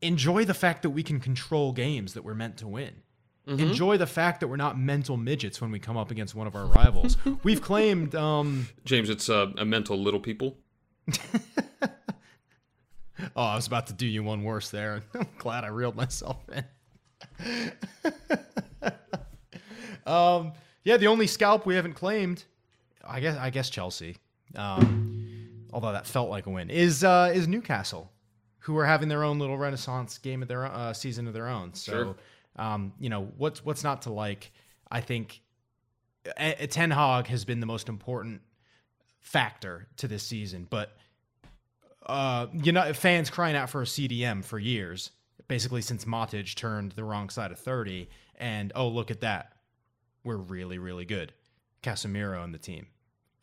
[0.03, 3.03] enjoy the fact that we can control games that we're meant to win.
[3.47, 6.55] Enjoy the fact that we're not mental midgets when we come up against one of
[6.55, 7.17] our rivals.
[7.45, 10.59] We've claimed, um, James, it's uh, a mental little people.
[13.37, 15.03] oh, I was about to do you one worse there.
[15.15, 16.65] I'm glad I reeled myself in.
[20.07, 20.53] um,
[20.85, 22.45] yeah, the only scalp we haven't claimed,
[23.07, 24.17] I guess, I guess Chelsea.
[24.55, 28.11] Um, although that felt like a win is uh, is Newcastle,
[28.61, 31.75] who are having their own little renaissance game of their uh, season of their own.
[31.75, 32.17] So, Sure.
[32.57, 34.53] um, you know what's what's not to like.
[34.91, 35.41] I think
[36.39, 38.41] a- a Ten Hag has been the most important
[39.21, 40.97] factor to this season, but
[42.09, 45.11] uh, you know, fans crying out for a CDM for years,
[45.47, 48.09] basically since Matic turned the wrong side of 30.
[48.37, 49.53] And oh, look at that.
[50.25, 51.33] We're really, really good.
[51.83, 52.87] Casemiro and the team,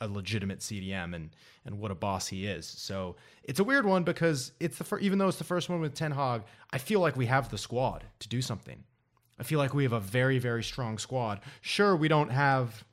[0.01, 1.29] a legitimate CDM, and
[1.65, 2.67] and what a boss he is.
[2.67, 5.79] So it's a weird one because it's the fir- even though it's the first one
[5.79, 8.83] with Ten Hag, I feel like we have the squad to do something.
[9.39, 11.41] I feel like we have a very, very strong squad.
[11.61, 12.85] Sure, we don't have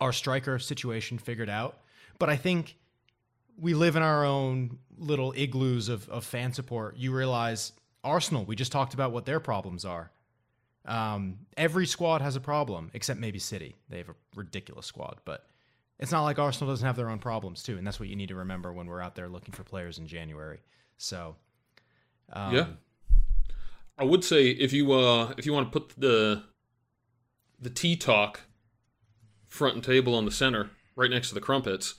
[0.00, 1.78] our striker situation figured out,
[2.18, 2.76] but I think
[3.58, 6.96] we live in our own little igloos of, of fan support.
[6.96, 7.72] You realize
[8.04, 10.10] Arsenal, we just talked about what their problems are.
[10.86, 13.76] Um, every squad has a problem, except maybe City.
[13.88, 15.46] They have a ridiculous squad, but
[15.98, 18.28] it's not like Arsenal doesn't have their own problems too, and that's what you need
[18.28, 20.60] to remember when we're out there looking for players in January.
[20.96, 21.36] So,
[22.32, 22.66] um, yeah.
[23.98, 26.44] I would say if you uh if you want to put the
[27.60, 28.42] the tea talk
[29.48, 31.96] front and table on the center, right next to the crumpets,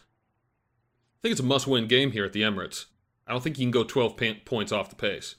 [1.20, 2.86] I think it's a must-win game here at the Emirates.
[3.28, 5.36] I don't think you can go 12 pa- points off the pace.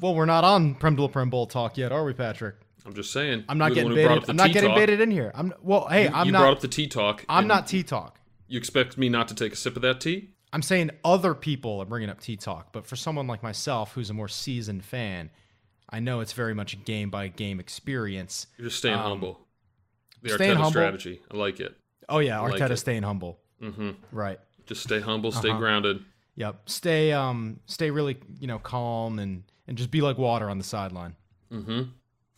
[0.00, 2.54] Well, we're not on Prem de Prem Bowl talk yet, are we, Patrick?
[2.84, 3.44] I'm just saying.
[3.48, 4.30] I'm not getting one who brought baited.
[4.30, 4.78] I'm not getting talk.
[4.78, 5.32] baited in here.
[5.34, 5.88] I'm well.
[5.88, 6.38] Hey, You, I'm you not.
[6.38, 7.24] You brought up the tea talk.
[7.28, 8.20] I'm not tea talk.
[8.46, 10.30] You expect me not to take a sip of that tea?
[10.52, 14.08] I'm saying other people are bringing up tea talk, but for someone like myself, who's
[14.08, 15.30] a more seasoned fan,
[15.90, 18.46] I know it's very much a game by game experience.
[18.56, 19.40] You're just staying Um, humble.
[20.22, 20.70] The staying Arteta humble.
[20.70, 21.20] strategy.
[21.28, 21.76] I like it.
[22.08, 22.76] Oh yeah, like Arteta it.
[22.76, 23.40] staying humble.
[23.60, 23.90] Mm-hmm.
[24.12, 24.38] Right.
[24.66, 25.58] Just stay humble, stay Uh-huh.
[25.58, 26.04] grounded.
[26.36, 26.68] Yep.
[26.68, 30.64] Stay um stay really, you know, calm and and just be like water on the
[30.64, 31.16] sideline.
[31.50, 31.82] Mm hmm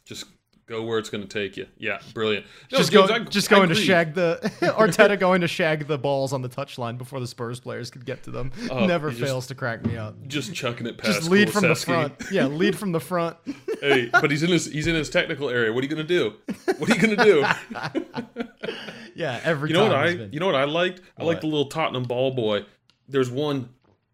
[0.04, 0.26] Just
[0.68, 1.66] go where it's going to take you.
[1.78, 2.44] Yeah, brilliant.
[2.70, 5.96] No, just James, go, I- just going to shag the Arteta going to shag the
[5.98, 8.52] balls on the touchline before the Spurs players could get to them.
[8.70, 10.14] Oh, Never he just- fails to crack me up.
[10.28, 11.18] Just chucking it past.
[11.20, 12.12] Just lead from the front.
[12.30, 13.36] Yeah, lead from the front.
[13.80, 15.72] hey, but he's in his he's in his technical area.
[15.72, 16.34] What are you going to do?
[16.78, 17.44] What are you going to do?
[19.14, 19.90] Yeah, every You know time.
[19.90, 20.14] what I?
[20.16, 21.00] been- You know what I liked?
[21.16, 21.28] I What?
[21.30, 22.64] liked the little Tottenham ball boy.
[23.08, 23.70] There's one.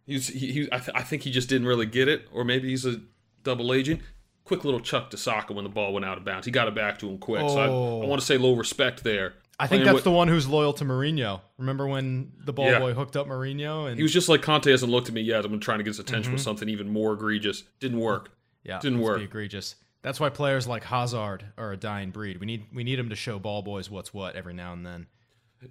[0.06, 0.52] He's he.
[0.52, 3.00] he I, th- I think he just didn't really get it, or maybe he's a
[3.42, 4.00] double agent.
[4.44, 6.44] Quick little chuck to Saka when the ball went out of bounds.
[6.44, 7.40] He got it back to him quick.
[7.48, 8.02] So I, Oh.
[8.02, 9.34] I want to say low respect there.
[9.58, 11.40] I think that's with- the one who's loyal to Mourinho.
[11.58, 12.78] Remember when the ball Yeah.
[12.80, 15.44] boy hooked up Mourinho and He was just like Conte hasn't looked at me yet.
[15.44, 16.32] I'm trying to get his attention Mm-hmm.
[16.34, 17.62] with something even more egregious.
[17.80, 18.32] Didn't work.
[18.64, 19.18] yeah, didn't work.
[19.18, 19.76] Be egregious.
[20.02, 22.38] That's why players like Hazard are a dying breed.
[22.38, 25.06] We need we need him to show ball boys what's what every now and then.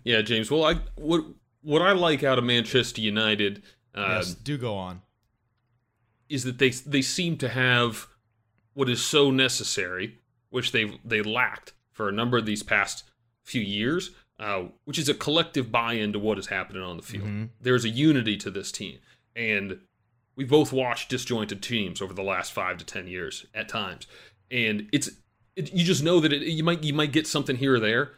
[0.03, 0.49] Yeah, James.
[0.49, 1.25] Well, I what
[1.61, 3.61] what I like out of Manchester United
[3.93, 5.01] uh, yes, do go on.
[6.29, 8.07] is that they they seem to have
[8.73, 10.19] what is so necessary,
[10.49, 13.03] which they they lacked for a number of these past
[13.43, 17.25] few years, uh, which is a collective buy-in to what is happening on the field.
[17.27, 17.49] Mhm.
[17.61, 18.99] There's a unity to this team,
[19.35, 19.79] and
[20.35, 24.07] we both watched disjointed teams over the last five to ten years at times,
[24.49, 25.11] and it's
[25.55, 28.13] it, you just know that it, you might you might get something here or there,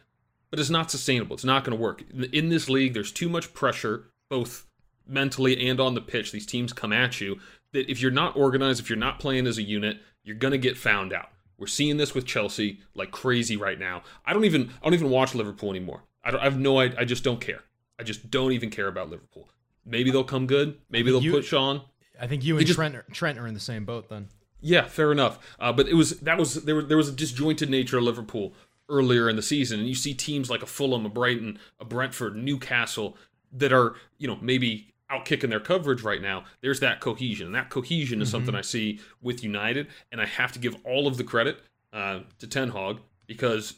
[0.50, 1.34] but it's not sustainable.
[1.34, 2.02] It's not going to work
[2.32, 2.94] in this league.
[2.94, 4.66] There's too much pressure, both
[5.06, 6.32] mentally and on the pitch.
[6.32, 7.38] These teams come at you
[7.76, 10.58] that if you're not organized, if you're not playing as a unit, you're going to
[10.58, 11.28] get found out.
[11.58, 14.02] We're seeing this with Chelsea like crazy right now.
[14.24, 16.02] I don't even I don't even watch Liverpool anymore.
[16.24, 17.62] I, don't, I have no I, I just don't care.
[17.98, 19.48] I just don't even care about Liverpool.
[19.84, 20.78] Maybe they'll come good.
[20.90, 21.82] Maybe they'll You- push on.
[22.20, 24.28] I think you and just- Trent are, Trent are in the same boat then.
[24.60, 25.38] Yeah, fair enough.
[25.60, 26.74] Uh, but it was that was there.
[26.74, 28.54] Was, there was a disjointed nature of Liverpool
[28.88, 32.36] earlier in the season, and you see teams like a Fulham, a Brighton, a Brentford,
[32.36, 33.16] Newcastle
[33.52, 36.44] that are you know maybe out kicking their coverage right now.
[36.60, 40.52] There's that cohesion, and that cohesion is something I see with United, and I have
[40.52, 41.60] to give all of the credit
[41.92, 43.74] uh, to Ten Hag because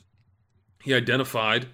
[0.82, 1.66] he identified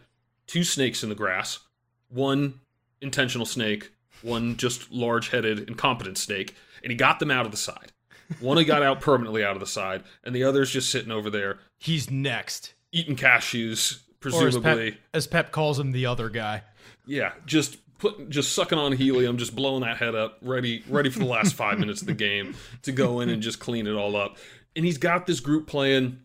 [0.47, 1.61] two snakes in the grass,
[2.09, 2.61] one
[3.01, 3.91] intentional snake,
[4.23, 7.93] one just large-headed incompetent snake, and he got them out of the side.
[8.41, 11.29] One he got out permanently out of the side, and the other's just sitting over
[11.31, 12.73] there He's next.
[12.91, 14.93] eating cashews, Or as presumably.
[14.93, 16.63] Pep, as Pep calls him, the other guy.
[17.07, 21.19] Yeah, just put just sucking on helium, just blowing that head up, ready ready for
[21.21, 24.17] the last five minutes of the game to go in and just clean it all
[24.17, 24.37] up.
[24.77, 26.21] And he's got this group playing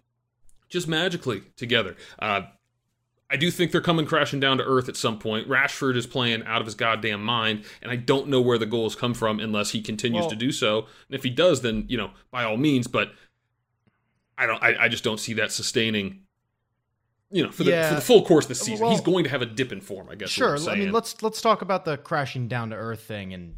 [0.69, 1.95] just magically together.
[2.17, 2.41] Uh,
[3.31, 5.47] I do think they're coming crashing down to earth at some point.
[5.47, 8.95] Rashford is playing out of his goddamn mind, and I don't know where the goals
[8.95, 10.79] come from unless he continues Well- to do so.
[10.79, 12.87] And if he does, then you know, by all means.
[12.87, 13.11] But
[14.37, 14.61] I don't.
[14.63, 16.21] I, I just don't see that sustaining.
[17.31, 17.89] You know, for the Yeah.
[17.89, 19.81] for the full course of the season, Well- he's going to have a dip in
[19.81, 20.09] form.
[20.09, 20.29] I guess.
[20.29, 20.57] Sure.
[20.69, 23.55] I mean, let's let's talk about the crashing down to earth thing, and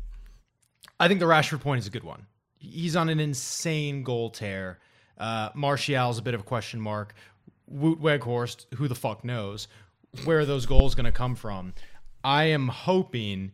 [0.99, 2.27] I think the Rashford point is a good one.
[2.59, 4.79] He's on an insane goal tear.
[5.17, 7.13] Uh, Martial's a bit of a question mark.
[7.71, 9.67] Wout Weghorst, who the fuck knows
[10.25, 11.73] where are those goals going to come from?
[12.23, 13.53] I am hoping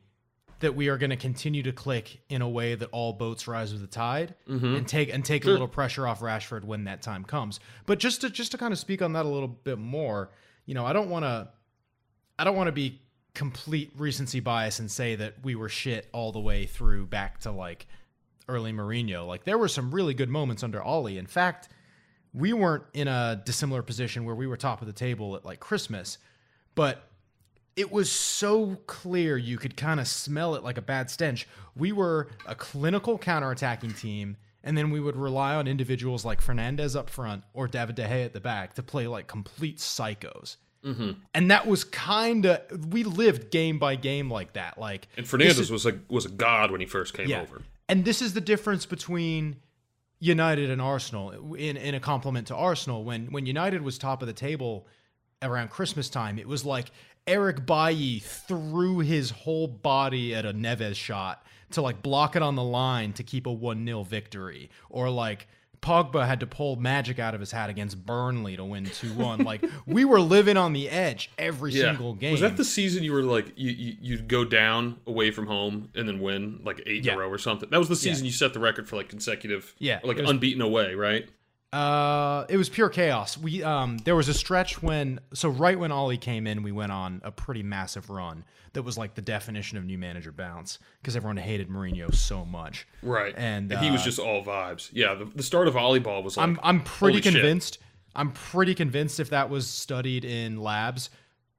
[0.60, 3.72] that we are going to continue to click in a way that all boats rise
[3.72, 4.76] with the tide mm-hmm.
[4.76, 7.60] and take and take a little pressure off Rashford when that time comes.
[7.86, 10.32] But just to just to kind of speak on that a little bit more,
[10.66, 11.50] you know, I don't want to
[12.40, 13.02] I don't want to be
[13.34, 17.52] complete recency bias and say that we were shit all the way through back to
[17.52, 17.86] like
[18.50, 19.28] early Mourinho.
[19.28, 21.18] Like there were some really good moments under Ole.
[21.18, 21.70] In fact,
[22.34, 25.60] we weren't in a dissimilar position where we were top of the table at like
[25.60, 26.18] Christmas,
[26.74, 27.07] but
[27.78, 31.48] it was so clear you could kind of smell it like a bad stench.
[31.76, 36.96] We were a clinical counterattacking team, and then we would rely on individuals like Fernandes
[36.96, 40.58] up front or David De Gea at the back to play like complete psychos.
[40.84, 41.12] Mm-hmm.
[41.34, 42.62] And that was kind of
[42.92, 44.78] we lived game by game like that.
[44.80, 47.42] Like And Fernandes is- was a was a god when he first came yeah.
[47.42, 47.62] over.
[47.88, 49.58] And this is the difference between
[50.20, 54.28] United and Arsenal in in a compliment to Arsenal when when United was top of
[54.28, 54.88] the table
[55.44, 56.92] around Christmas time, it was like
[57.28, 62.56] Eric Bailly threw his whole body at a Neves shot to like block it on
[62.56, 65.48] the line to keep a 1-0 victory or like
[65.82, 69.44] Pogba had to pull magic out of his hat against Burnley to win 2-1.
[69.46, 72.32] like we were living on the edge every single game.
[72.32, 76.08] Was that the season you were like you, you'd go down away from home and
[76.08, 77.14] then win like eight Yeah.
[77.14, 77.70] in a row or something?
[77.70, 80.62] That was the season you set the record for like consecutive, Yeah, like was- unbeaten
[80.62, 81.30] away, right?
[81.74, 83.38] Uh, it was pure chaos.
[83.38, 86.94] We um, there was a stretch when so right when Ole came in, we went
[86.94, 91.16] on a pretty massive run that was like the definition of new manager bounce because
[91.18, 92.88] everyone hated Mourinho so much.
[93.04, 94.90] Right, And, he was uh, just all vibes.
[94.94, 97.34] Yeah, the, the start of volleyball was like I'm I'm pretty holy shit.
[97.34, 97.80] convinced.
[98.16, 101.10] I'm pretty convinced if that was studied in labs,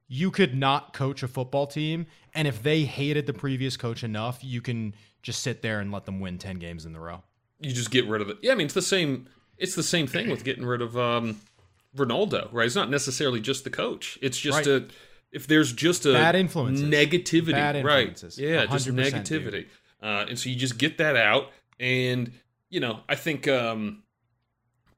[0.09, 4.43] you could not coach a football team, and if they hated the previous coach enough,
[4.43, 7.23] you can just sit there and let them win ten games in a row.
[7.61, 8.39] you just get rid of it.
[8.41, 9.29] Yeah, I mean it's the same.
[9.59, 11.41] It's the same thing with getting rid of um,
[11.97, 12.67] Ronaldo, right?
[12.67, 14.19] It's not necessarily just the coach.
[14.23, 14.83] It's just Right.
[14.83, 14.87] a
[15.31, 16.89] if there's just a Bad influences.
[16.89, 18.09] negativity, Bad right?
[18.39, 19.67] Yeah, just 100%, negativity,
[20.03, 22.33] uh, and so you just get that out, and
[22.71, 24.03] you know I think um,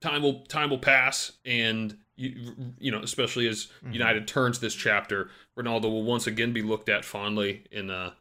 [0.00, 3.92] time will time will pass, and you you know especially as Mm-hmm.
[3.94, 8.12] United turns this chapter, Ronaldo will once again be looked at fondly in uh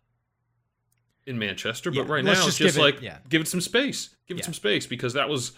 [1.25, 1.91] in Manchester.
[1.93, 3.17] Yeah, But right now, just it's just it- like yeah.
[3.29, 5.51] give it some space, give it some space because that was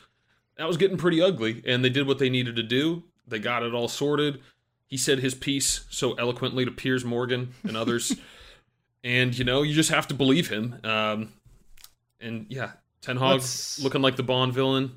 [0.57, 3.03] that was getting pretty ugly, and they did what they needed to do.
[3.27, 4.41] They got it all sorted.
[4.87, 8.15] He said his piece so eloquently to Piers Morgan and others,
[9.03, 10.75] and you know you just have to believe him.
[10.83, 11.33] Um,
[12.19, 12.71] and yeah,
[13.01, 14.91] Ten Let's- looking like the Bond villain.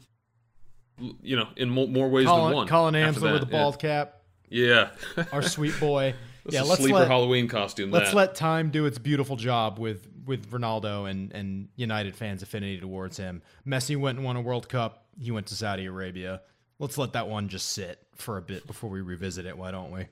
[1.23, 2.69] You know, in mo- more ways than one.
[2.69, 5.25] Colin Amsler with the bald cap, Yeah, yeah.
[5.33, 6.15] our sweet boy.
[6.45, 7.91] That's yeah, a let's sleeper let Halloween costume.
[7.91, 8.17] let's that.
[8.17, 13.17] let time do its beautiful job with with Ronaldo and and United fans' affinity towards
[13.17, 13.43] him.
[13.67, 15.04] Messi went and won a World Cup.
[15.19, 16.43] He went to Saudi Arabia.
[16.79, 19.57] Let's let that one just sit for a bit before we revisit it.
[19.57, 20.07] Why don't we?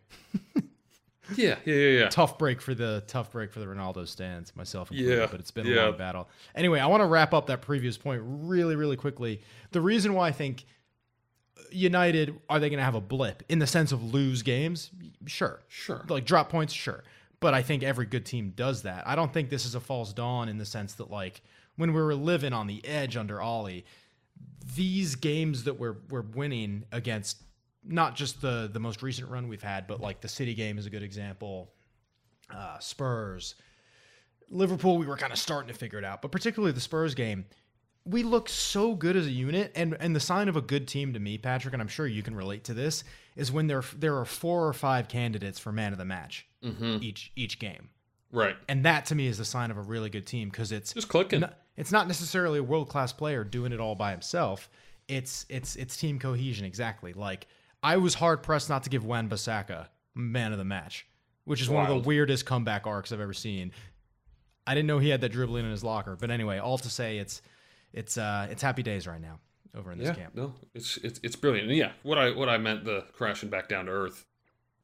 [1.37, 2.09] yeah, yeah, yeah, yeah.
[2.09, 5.19] Tough break for the tough break for the Ronaldo stands, myself included.
[5.19, 5.83] Yeah, but it's been yeah.
[5.83, 6.29] a long battle.
[6.55, 9.41] Anyway, I want to wrap up that previous point really, really quickly.
[9.73, 10.65] The reason why I think
[11.71, 14.91] United are they going to have a blip in the sense of lose games?
[15.27, 16.05] Sure, Sure.
[16.09, 17.03] like drop points, sure.
[17.41, 19.07] But I think every good team does that.
[19.07, 21.43] I don't think this is a false dawn in the sense that like
[21.77, 23.83] when we were living on the edge under Ole,
[24.77, 27.43] these games that we're we're winning against
[27.85, 30.87] not just the the most recent run we've had, but like the City game is
[30.87, 31.73] a good example.
[32.55, 33.55] Uh, Spurs,
[34.51, 37.47] Liverpool, we were kind of starting to figure it out, but particularly the Spurs game,
[38.05, 39.73] we look so good as a unit.
[39.75, 42.23] And and the sign of a good team to me, Patrick, and I'm sure you
[42.23, 43.05] can relate to this,
[43.37, 46.47] is when there there are four or five candidates for man of the match
[47.03, 47.89] each each game,
[48.33, 48.57] Right.
[48.69, 51.09] and that to me is the sign of a really good team because it's Just
[51.09, 51.45] clicking.
[51.77, 54.69] it's not necessarily a world class player doing it all by himself.
[55.09, 57.13] It's it's it's team cohesion exactly.
[57.13, 57.47] Like
[57.83, 61.07] I was hard pressed not to give Wan Bissaka man of the match,
[61.45, 63.73] which is one of the weirdest comeback arcs I've ever seen.
[64.67, 67.19] I didn't know he had that dribbling in his locker, but anyway, all to say
[67.19, 67.43] it's
[67.93, 69.41] it's uh it's happy days right now
[69.75, 70.35] over in this yeah, camp.
[70.35, 71.69] no, it's it's it's brilliant.
[71.69, 74.25] And yeah, what I what I meant the crashing back down to earth,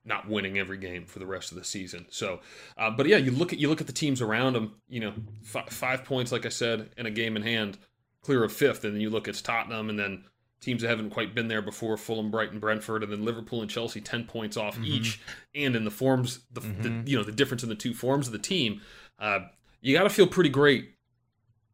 [0.05, 2.07] not winning every game for the rest of the season.
[2.11, 2.41] So,
[2.77, 4.75] uh, but yeah, you look at you look at the teams around them.
[4.89, 5.13] You know,
[5.55, 7.79] f- five points, like I said, and a game in hand,
[8.23, 8.85] clear of fifth.
[8.85, 10.25] And then you look at Tottenham, and then
[10.61, 14.01] teams that haven't quite been there before: Fulham, Brighton, Brentford, and then Liverpool and Chelsea,
[14.01, 14.85] ten points off Mm-hmm.
[14.85, 15.21] each.
[15.55, 18.33] And in the forms, the, the you know the difference in the two forms of
[18.33, 18.81] the team,
[19.19, 19.41] uh,
[19.81, 20.91] you got to feel pretty great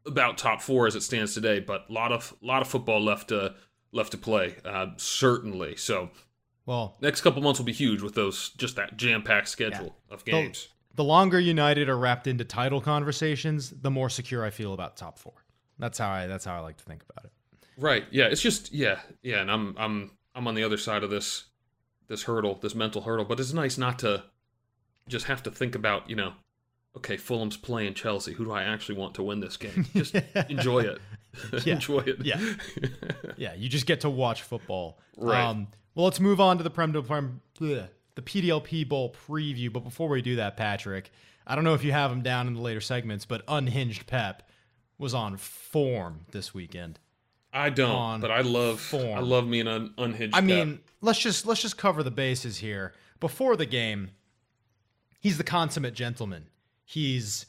[0.05, 3.29] about top four as it stands today, but a lot of lot of football left
[3.29, 3.55] to
[3.91, 5.75] left to play, uh, certainly.
[5.77, 6.09] So
[6.65, 10.23] Well, next couple months will be huge with those just that jam packed schedule of
[10.23, 10.69] the- games.
[10.95, 15.19] the longer United are wrapped into title conversations, the more secure I feel about top
[15.19, 15.33] four.
[15.77, 17.31] That's how I that's how I like to think about it.
[17.77, 18.05] Right?
[18.11, 18.25] Yeah.
[18.25, 19.41] It's just yeah, yeah.
[19.41, 21.45] And I'm I'm I'm on the other side of this
[22.07, 23.25] this hurdle, this mental hurdle.
[23.25, 24.23] But it's nice not to
[25.07, 26.33] just have to think about you know,
[26.97, 28.33] okay, Fulham's playing Chelsea.
[28.33, 29.85] Who do I actually want to win this game?
[29.93, 30.15] Just
[30.49, 31.01] enjoy it.
[31.65, 31.73] Yeah.
[31.75, 32.25] enjoy it.
[32.25, 32.39] Yeah.
[33.37, 34.97] Yeah, you just get to watch football.
[35.17, 35.43] Right.
[35.43, 39.71] Um, well, let's move on to the Prem de Prem, bleh, the PDLP Bowl preview.
[39.73, 41.11] But before we do that, Patrick,
[41.45, 44.49] I don't know if you have them down in the later segments, but Unhinged Pep
[44.97, 46.99] was on form this weekend.
[47.51, 49.17] I don't, On but I love form.
[49.17, 50.33] I love me an un- unhinged.
[50.35, 50.45] I Pep.
[50.47, 52.93] mean, let's just let's just cover the bases here.
[53.19, 54.11] Before the game,
[55.19, 56.47] he's the consummate gentleman.
[56.85, 57.45] He's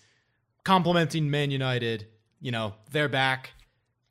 [0.64, 2.07] complimenting Man United.
[2.41, 3.53] You know, they're back.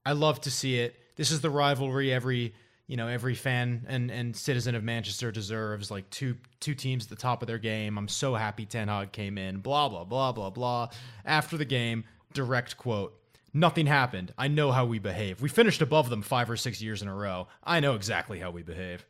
[0.06, 0.96] I love to see it.
[1.16, 2.54] This is the rivalry every
[2.88, 5.90] you know every fan and and citizen of Manchester deserves.
[5.90, 7.98] Like two two teams at the top of their game.
[7.98, 9.58] I'm so happy Ten Hag came in.
[9.58, 10.90] Blah blah blah blah blah.
[11.26, 12.04] After the game,
[12.34, 13.20] direct quote.
[13.54, 14.34] Nothing happened.
[14.38, 15.42] I know how we behave.
[15.42, 17.48] We finished above them five or six years in a row.
[17.64, 19.06] I know exactly how we behave.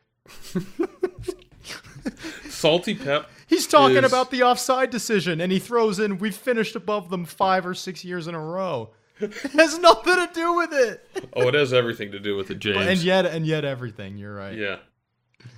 [2.49, 3.27] Salty Pep.
[3.47, 7.25] He's talking is- about the offside decision, and he throws in, we've finished above them
[7.25, 8.91] five or six years in a row."
[9.21, 11.29] It has nothing to do with it.
[11.33, 12.85] Oh, it has everything to do with it, James.
[12.85, 14.17] And yet, and yet, everything.
[14.17, 14.57] You're right.
[14.57, 14.77] yeah.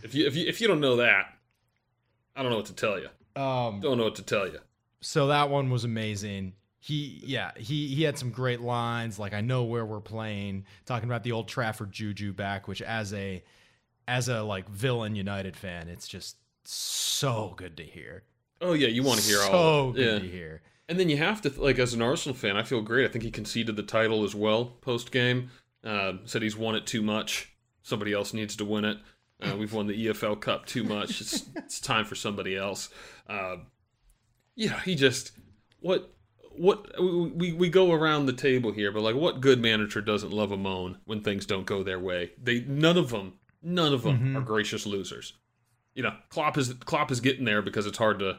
[0.04, 1.26] If you if you if you don't know that,
[2.36, 3.08] I don't know what to tell you.
[3.42, 3.80] Um.
[3.80, 4.60] Don't know what to tell you.
[5.02, 6.54] So that one was amazing.
[6.80, 9.18] He, yeah, he he had some great lines.
[9.20, 10.66] Like I know where we're playing.
[10.86, 13.44] Talking about the old Trafford Juju back, which as a
[14.08, 18.24] as a like villain United fan, it's just so good to hear.
[18.62, 19.90] Oh yeah, you want to hear so all.
[19.90, 20.00] Of it.
[20.00, 20.20] good Yeah.
[20.20, 20.62] to hear.
[20.90, 23.06] And then you have to like as an Arsenal fan, I feel great.
[23.06, 25.50] I think he conceded the title as well post game.
[25.84, 27.54] Uh, said he's won it too much.
[27.84, 28.98] Somebody else needs to win it.
[29.42, 31.22] Uh, we've won the EFL Cup too much.
[31.22, 32.90] It's it's time for somebody else.
[33.30, 33.58] Uh,
[34.56, 35.32] yeah, he just
[35.80, 36.14] what
[36.56, 40.52] what we we go around the table here, but like what good manager doesn't love
[40.52, 42.32] a moan when things don't go their way?
[42.42, 44.38] They none of them none of them Mm-hmm.
[44.38, 45.34] are gracious losers.
[45.94, 48.38] You know, Klopp is Klopp is getting there because it's hard to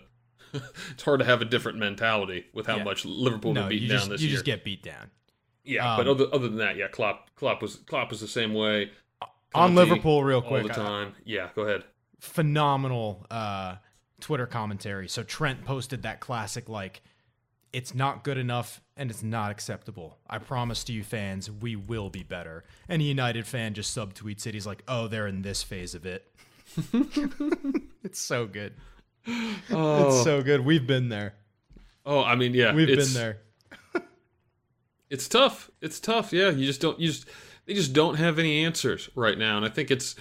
[0.93, 2.85] it's hard to have a different mentality with how Yeah.
[2.85, 4.31] much Liverpool No, you down just this you year.
[4.33, 5.11] You just get beat down.
[5.65, 8.55] yeah, um, but other other than that, yeah, Klopp Klopp was Klopp was the same
[8.55, 8.91] way.
[9.55, 11.15] On Liverpool, real quick, all the I- time.
[11.25, 11.85] Yeah, go ahead.
[12.21, 13.77] phenomenal uh,
[14.21, 15.09] Twitter commentary.
[15.09, 17.01] So Trent posted that classic like,
[17.73, 20.19] "It's not good enough and it's not acceptable.
[20.29, 24.47] I promise to you, fans, we will be better." And a United fan just subtweets
[24.47, 24.55] it.
[24.55, 26.31] He's like, "Oh, they're in this phase of it."
[28.05, 28.75] it's so good.
[29.71, 30.65] Oh, It's so good.
[30.65, 31.35] We've been there.
[32.07, 33.39] oh, I mean, yeah, We've been there.
[35.11, 35.71] It's tough.
[35.81, 36.33] It's tough.
[36.35, 37.01] Yeah, you just don't.
[37.01, 37.27] You just
[37.65, 40.15] they just don't have any answers right now, and I think it's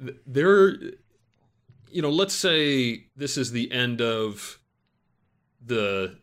[0.00, 0.76] th- they're.
[1.90, 4.58] You know, let's say this is the end of
[5.62, 6.16] the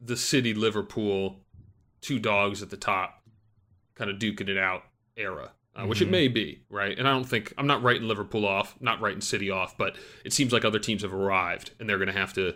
[0.00, 1.38] the city Liverpool
[2.00, 3.22] two dogs at the top,
[3.94, 4.82] kind of duking it out
[5.16, 6.98] era, uh, which it may be, right?
[6.98, 10.32] And I don't think I'm not writing Liverpool off, not writing City off, but it
[10.32, 12.54] seems like other teams have arrived, and they're going to have to,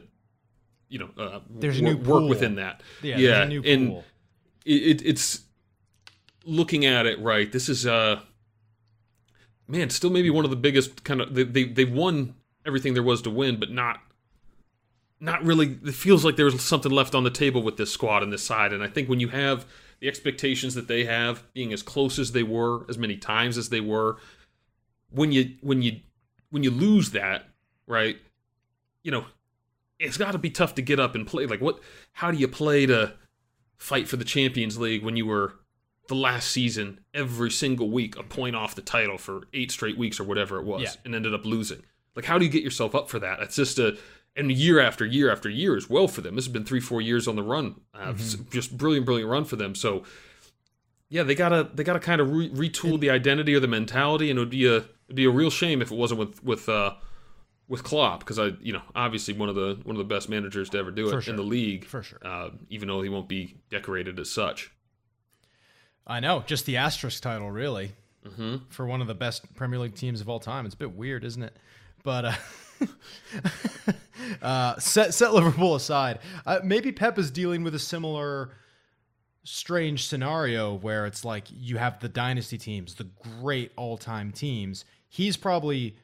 [0.89, 2.29] you know, uh, There's a wor- new work pool.
[2.29, 2.83] within that.
[3.03, 4.05] Yeah, yeah, there's a new and pool.
[4.65, 5.41] it, it, it's
[6.45, 7.51] looking at it right.
[7.51, 8.21] This is uh
[9.69, 13.03] man, still maybe one of the biggest kind of they they they've won everything there
[13.03, 14.01] was to win, but not
[15.19, 15.79] not really.
[15.85, 18.73] It feels like there's something left on the table with this squad and this side.
[18.73, 19.65] And I think when you have
[20.01, 23.69] the expectations that they have, being as close as they were, as many times as
[23.71, 24.17] they were,
[25.11, 26.01] when you when you
[26.51, 27.47] when you lose that,
[27.87, 28.17] right?
[29.03, 29.25] You know,
[29.99, 31.47] it's got to be tough to get up and play.
[31.47, 31.81] Like what?
[32.13, 33.15] How do you play to
[33.79, 35.55] fight for the Champions League when you were
[36.09, 40.21] the last season every single week a point off the title for eight straight weeks
[40.21, 40.91] or whatever it was Yeah.
[41.05, 41.83] and ended up losing?
[42.15, 43.41] Like how do you get yourself up for that?
[43.41, 43.99] It's just a
[44.37, 46.35] and year after year after year as well for them.
[46.37, 49.45] This has been three four years on the run, uh, s- just brilliant brilliant run
[49.45, 49.75] for them.
[49.75, 50.03] So
[51.09, 54.39] yeah, they gotta they gotta kind of re- retool the identity or the mentality, and
[54.39, 56.95] it would be a it'd be a real shame if it wasn't with with uh,
[57.69, 60.69] with Klopp because I you know obviously one of the one of the best managers
[60.71, 62.19] to ever do it For in the league For sure.
[62.25, 64.73] uh, even though he won't be decorated as such.
[66.07, 67.93] I know, just the asterisk title, really,
[68.37, 70.67] hmm for one of the best Premier League teams of all time.
[70.67, 71.57] It's a bit weird, isn't it?
[72.05, 72.37] But
[74.43, 78.51] uh, set set Liverpool aside, uh, maybe Pep is dealing with a similar
[79.47, 83.09] strange scenario where it's like you have the dynasty teams, the
[83.41, 84.85] great all time teams.
[85.09, 85.97] He's probably,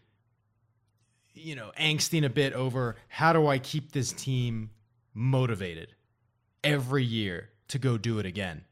[1.35, 4.71] you know, angsting a bit over how do I keep this team
[5.13, 5.95] motivated
[6.63, 8.65] every year to go do it again?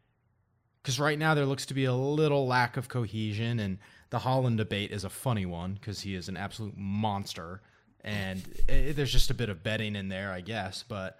[0.83, 3.79] Because right now there looks to be a little lack of cohesion and
[4.11, 7.61] the Haaland debate is a funny one because he is an absolute monster
[8.05, 10.85] and eh, there's just a bit of betting in there I guess.
[10.87, 11.19] But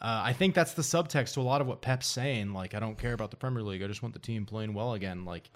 [0.00, 2.52] uh, I think that's the subtext to a lot of what Pep's saying.
[2.52, 3.82] Like I don't care about the Premier League.
[3.82, 5.24] I just want the team playing well again.
[5.24, 5.50] Like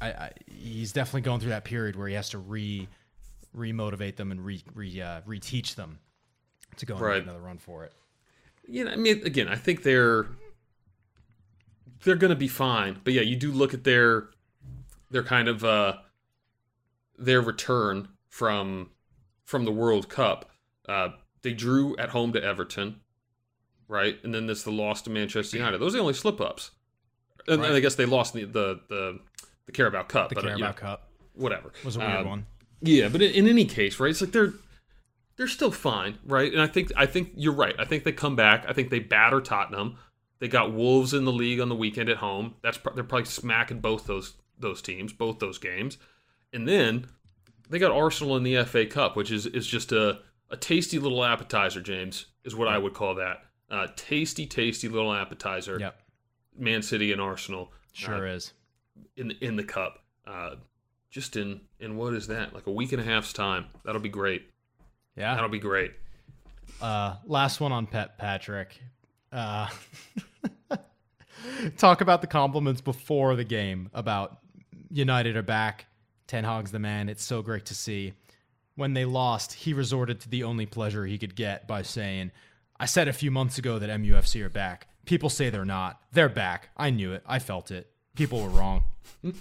[0.00, 2.88] I, I he's definitely going through that period where he has to re
[3.56, 5.98] remotivate them and re, re uh, reteach them
[6.76, 7.14] to go and Right.
[7.18, 7.92] make another run for it.
[8.66, 10.26] Yeah, I mean, again, I think they're
[12.02, 13.00] they're going to be fine.
[13.04, 14.28] But yeah, you do look at their
[15.10, 15.94] their kind of uh,
[17.18, 18.90] their return from
[19.44, 20.50] from the World Cup.
[20.88, 21.10] Uh,
[21.42, 23.00] they drew at home to Everton,
[23.88, 25.78] right, and then there's the loss to Manchester United.
[25.78, 26.70] Those are the only slip ups.
[27.46, 27.68] And, Right.
[27.68, 29.20] and I guess they lost the the the,
[29.66, 32.26] the Carabao Cup, the but uh, Carabao you know, Cup whatever was a weird Um,
[32.28, 32.46] one
[32.80, 34.10] yeah, but in, in any case, right?
[34.10, 34.52] It's like they're
[35.36, 36.52] they're still fine, right?
[36.52, 37.74] And I think I think you're right.
[37.78, 38.64] I think they come back.
[38.68, 39.96] I think they batter Tottenham.
[40.38, 42.54] They got Wolves in the league on the weekend at home.
[42.62, 45.98] That's they're probably smacking both those those teams, both those games,
[46.52, 47.06] and then
[47.70, 51.24] they got Arsenal in the FA Cup, which is is just a a tasty little
[51.24, 51.80] appetizer.
[51.80, 53.42] James is what I would call that.
[53.70, 55.78] Uh, tasty, tasty little appetizer.
[55.80, 56.00] yep
[56.56, 58.52] Man City and Arsenal Sure is.
[59.16, 60.04] in the, in the cup.
[60.26, 60.56] Uh,
[61.10, 62.52] just in in what is that?
[62.54, 63.66] Like a week and a half's time.
[63.84, 64.50] That'll be great.
[65.16, 65.34] Yeah.
[65.34, 65.92] That'll be great.
[66.80, 68.80] Uh, last one on Pep Patrick.
[69.32, 69.68] Uh,
[71.76, 74.38] talk about the compliments before the game about
[74.90, 75.86] United are back.
[76.26, 77.08] Ten Hag's the man.
[77.08, 78.14] It's so great to see.
[78.76, 82.32] When they lost, he resorted to the only pleasure he could get by saying,
[82.80, 84.88] I said a few months ago that MUFC are back.
[85.04, 86.00] People say they're not.
[86.12, 86.70] They're back.
[86.76, 87.22] I knew it.
[87.26, 87.88] I felt it.
[88.16, 88.82] People were wrong.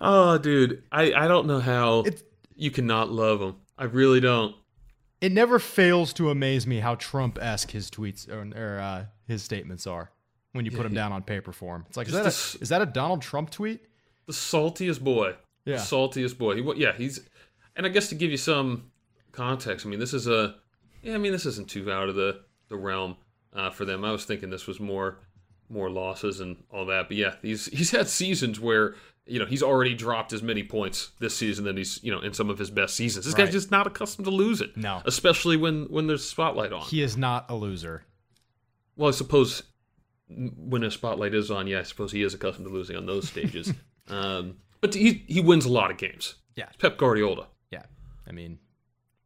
[0.00, 2.24] Oh, dude, I I don't know how It's-
[2.56, 3.54] you cannot love him.
[3.78, 4.54] I really don't.
[5.20, 9.42] It never fails to amaze me how Trump esque his tweets or, or uh, his
[9.42, 10.10] statements are
[10.54, 11.84] when you put them down on paper form.
[11.88, 13.82] It's like, is that, this- a, is that a Donald Trump tweet?
[14.26, 15.34] The saltiest boy.
[15.66, 15.76] Yeah.
[15.76, 16.56] The saltiest boy.
[16.56, 17.20] He, yeah, he's,
[17.76, 18.90] and I guess to give you some
[19.32, 20.54] context, I mean, this is a,
[21.02, 23.16] yeah, I mean, this isn't too out of the the realm
[23.52, 24.04] uh, for them.
[24.04, 25.18] I was thinking this was more,
[25.68, 28.94] more losses and all that, but yeah, he's he's had seasons where
[29.26, 32.32] you know he's already dropped as many points this season than he's you know in
[32.32, 33.26] some of his best seasons.
[33.26, 33.44] This Right.
[33.44, 34.70] guy's just not accustomed to losing.
[34.76, 35.02] No.
[35.04, 36.82] especially when when there's spotlight on.
[36.82, 38.04] He is not a loser.
[38.96, 39.62] Well, I suppose
[40.56, 43.28] when a spotlight is on, yeah, I suppose he is accustomed to losing on those
[43.28, 43.72] stages.
[44.08, 46.34] um, but he he wins a lot of games.
[46.56, 46.66] Yeah.
[46.68, 47.48] It's Pep Guardiola.
[47.70, 47.82] Yeah.
[48.28, 48.58] I mean,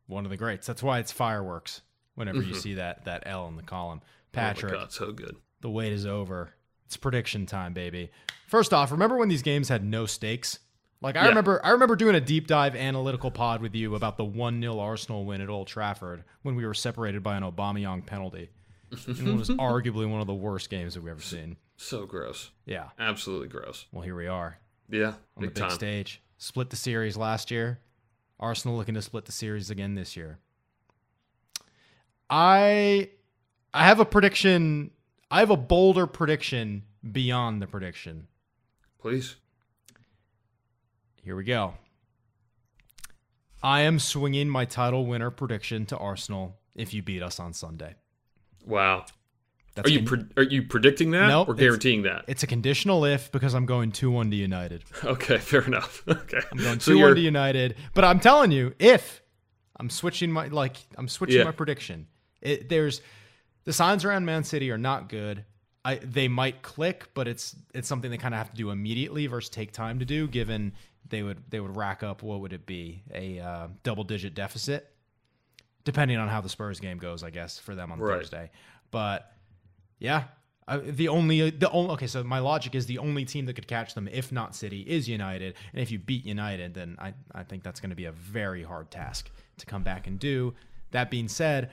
[0.07, 0.67] one of the greats.
[0.67, 1.83] That's why it's fireworks
[2.15, 4.01] whenever you see that, that L in the column.
[4.33, 4.77] Patrick, Mm-hmm.
[4.77, 5.37] Oh god, so good.
[5.61, 6.51] the wait is over.
[6.87, 8.11] It's prediction time, baby.
[8.47, 10.59] First off, remember when these games had no stakes?
[11.01, 11.29] Like I Yeah.
[11.29, 15.25] remember I remember doing a deep dive analytical pod with you about the 1-0 Arsenal
[15.25, 18.51] win at Old Trafford when we were separated by an Aubameyang penalty.
[18.91, 18.99] It
[19.39, 21.57] was arguably one of the worst games that we've ever seen.
[21.77, 22.51] So gross.
[22.67, 22.89] Yeah.
[22.99, 23.87] Absolutely gross.
[23.93, 24.59] Well, here we are
[24.89, 25.71] Yeah, on big the big time.
[25.71, 26.23] stage.
[26.39, 27.81] Split the series last year.
[28.41, 30.39] Arsenal looking to split the series again this year.
[32.31, 33.11] I
[33.75, 34.91] I have a prediction.
[35.31, 38.27] I have a bolder prediction beyond the prediction.
[39.01, 39.37] Please.
[41.23, 41.75] Here we go.
[43.63, 47.97] I am swinging my title winner prediction to Arsenal if you beat us on Sunday.
[48.69, 49.07] Wow.
[49.75, 52.25] That's Are you con- pre- are you predicting that Nope, or it's- guaranteeing that?
[52.27, 54.83] it's a conditional if because I'm going 2-1 to United.
[55.05, 56.03] Okay, fair enough.
[56.09, 56.41] Okay.
[56.53, 57.77] I'm going 2 you're- 1 to United.
[57.95, 59.23] But I'm telling you, if
[59.81, 61.45] I'm switching my like I'm switching Yeah.
[61.45, 62.07] my prediction.
[62.41, 63.01] It, there's
[63.65, 65.45] the signs around Man City are not good.
[65.85, 69.27] I they might click, but it's it's something they kind of have to do immediately
[69.29, 70.27] versus take time to do.
[70.27, 70.73] Given
[71.09, 74.91] they would they would rack up what would it be a uh, double digit deficit,
[75.89, 78.19] depending on how the Spurs game goes, I guess for them on Right.
[78.19, 78.51] Thursday.
[78.91, 79.33] But
[79.99, 80.25] yeah.
[80.67, 83.67] Uh, the only the only okay so my logic is the only team that could
[83.67, 87.43] catch them if not city is united and if you beat united then i, I
[87.43, 90.53] think that's going to be a very hard task to come back and do
[90.91, 91.71] that being said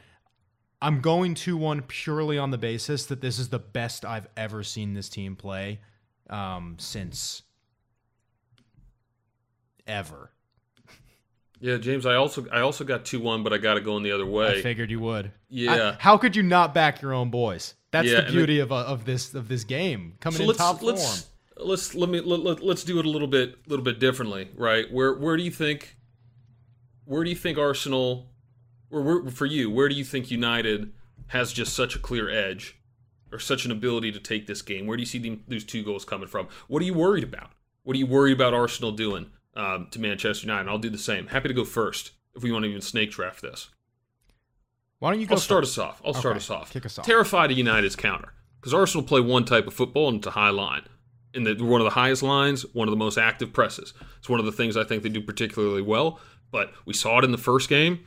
[0.81, 4.63] i'm going to one purely on the basis that this is the best i've ever
[4.63, 5.81] seen this team play
[6.29, 7.41] um, since
[9.85, 10.31] ever
[11.59, 14.11] Yeah, James, I also I also got 2-1, but I got to go in the
[14.11, 14.59] other way.
[14.59, 15.95] i figured you would Yeah.
[15.97, 18.83] I- how could you not back your own boys that's Yeah, the beauty of, uh,
[18.85, 22.19] of this of this game coming so in let's top form let's let's let me
[22.19, 24.91] let, let, let's do it a little bit a little bit differently, right?
[24.91, 25.95] Where where do you think
[27.05, 28.31] where do you think Arsenal
[28.91, 30.91] or where, for you, where do you think United
[31.27, 32.77] has just such a clear edge
[33.31, 34.85] or such an ability to take this game?
[34.87, 36.47] Where do you see them, those two goals coming from?
[36.67, 37.51] What are you worried about?
[37.83, 40.69] What are you worried about Arsenal doing um, to Manchester United?
[40.69, 41.27] I'll do the same.
[41.27, 43.69] Happy to go first if we want to even snake draft this.
[44.99, 45.77] why don't you go I'll start first?
[45.77, 46.01] us off.
[46.05, 46.71] I'll start us off.
[46.71, 47.05] kick us off.
[47.05, 50.49] Terrified of United's counter because Arsenal play one type of football and it's a high
[50.49, 50.83] line.
[51.33, 53.93] And they're one of the highest lines, one of the most active presses.
[54.19, 56.19] It's one of the things I think they do particularly well.
[56.51, 58.05] But we saw it in the first game.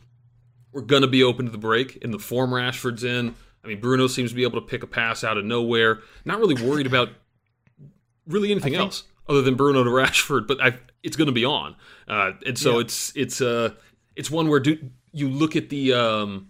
[0.72, 3.34] We're going to be open to the break in the form Rashford's in.
[3.62, 5.98] I mean, Bruno seems to be able to pick a pass out of nowhere.
[6.24, 7.10] Not really worried about
[8.26, 11.44] really anything think- else other than Bruno to Rashford, but I, it's going to be
[11.44, 11.76] on.
[12.06, 12.80] Uh, and so Yeah.
[12.80, 13.74] it's it's uh
[14.16, 14.78] it's one where do
[15.12, 16.48] you look at the um,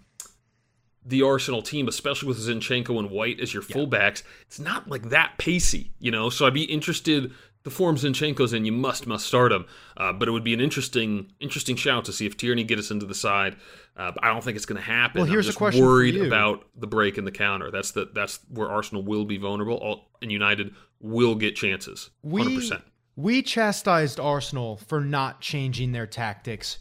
[1.05, 5.35] the Arsenal team, especially with Zinchenko and White as your fullbacks, it's not like that
[5.39, 6.29] pacey, you know.
[6.31, 7.33] So I'd be interested.
[7.65, 9.67] The form Zinchenko's in, you must must start him.
[9.97, 12.91] Uh, but it would be an interesting interesting shout to see if Tierney get us
[12.91, 13.57] into the side.
[13.97, 15.21] Uh, but I don't think it's going to happen.
[15.23, 17.71] Well, here's I'm a just question for worried about the break and the counter.
[17.71, 22.11] That's the that's where Arsenal will be vulnerable, all, and United will get chances.
[22.25, 22.71] Hundred we
[23.17, 26.79] we chastised Arsenal for not changing their tactics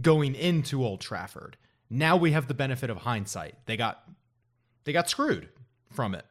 [0.00, 1.56] going into Old Trafford.
[1.90, 3.54] Now we have the benefit of hindsight.
[3.66, 4.02] They got
[4.84, 5.48] they got screwed
[5.90, 6.24] from it.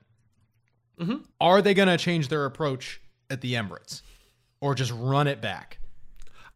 [1.00, 1.18] Mm-hmm.
[1.40, 4.02] Are they going to change their approach at the Emirates,
[4.62, 5.80] or just run it back?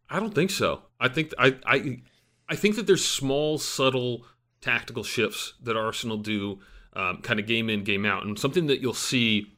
[0.09, 0.83] I don't think so.
[0.99, 2.01] I think I I
[2.49, 4.25] I think that there's small, subtle
[4.61, 6.59] tactical shifts that Arsenal do
[6.93, 9.53] um, kind of game in, game out, and something that you'll see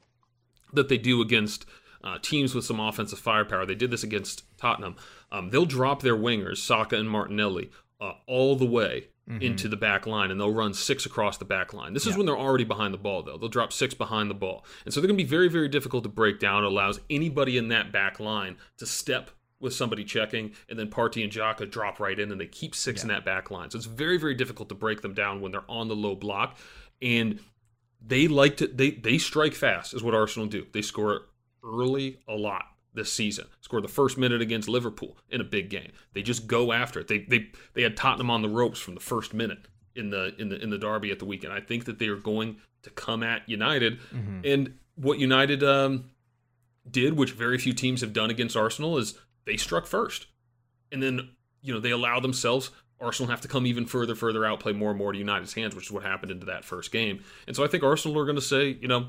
[0.74, 1.66] that they do against
[2.04, 3.66] uh, teams with some offensive firepower.
[3.66, 4.96] They did this against Tottenham.
[5.32, 9.08] Um, they'll drop their wingers, Saka and Martinelli, uh, all the way
[9.42, 11.94] into the back line, and they'll run six across the back line.
[11.94, 13.38] This is when they're already behind the ball, though.
[13.38, 16.02] They'll drop six behind the ball, and so they're going to be very, very difficult
[16.02, 16.64] to break down.
[16.64, 21.24] It allows anybody in that back line to step with somebody checking, and then Partey
[21.24, 23.70] and Xhaka drop right in, and they keep six in that back line.
[23.70, 26.58] So it's very, very difficult to break them down when they're on the low block,
[27.00, 27.40] and
[28.02, 30.66] they like to they they strike fast is what Arsenal do.
[30.72, 31.22] They score
[31.64, 33.46] early a lot this season.
[33.62, 35.92] Scored the first minute against Liverpool in a big game.
[36.14, 37.08] They just go after it.
[37.08, 39.60] They they they had Tottenham on the ropes from the first minute
[39.96, 41.54] in the in the in the derby at the weekend.
[41.54, 44.00] I think that they are going to come at United
[44.46, 46.12] and what United um,
[46.90, 50.28] did, which very few teams have done against Arsenal, is they struck first,
[50.92, 51.30] and then
[51.62, 52.72] you know they allow themselves.
[53.02, 55.76] Arsenal have to come even further, further out, play more and more to United's hands,
[55.76, 57.24] which is what happened into that first game.
[57.48, 59.08] And so I think Arsenal are going to say, you know,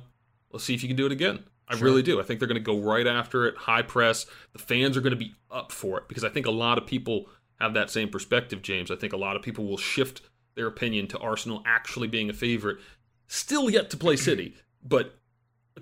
[0.53, 1.45] let's see if you can do it again.
[1.69, 2.19] I really do.
[2.19, 4.27] I think they're going to go right after it, high press.
[4.53, 6.87] The fans are going to be up for it because I think a lot of
[6.87, 7.27] people
[7.61, 8.91] have that same perspective, James.
[8.91, 10.23] I think a lot of people will shift
[10.57, 12.79] their opinion to Arsenal actually being a favorite.
[13.29, 15.20] Still yet to play City, but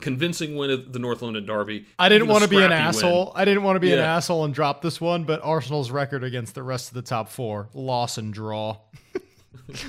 [0.01, 1.87] convincing win of the North London Derby.
[1.99, 2.89] I didn't want to be an scrappy win.
[2.89, 3.33] asshole.
[3.35, 6.55] I didn't want to be an asshole and drop this one, but Arsenal's record against
[6.55, 8.79] the rest of the top four, loss and draw.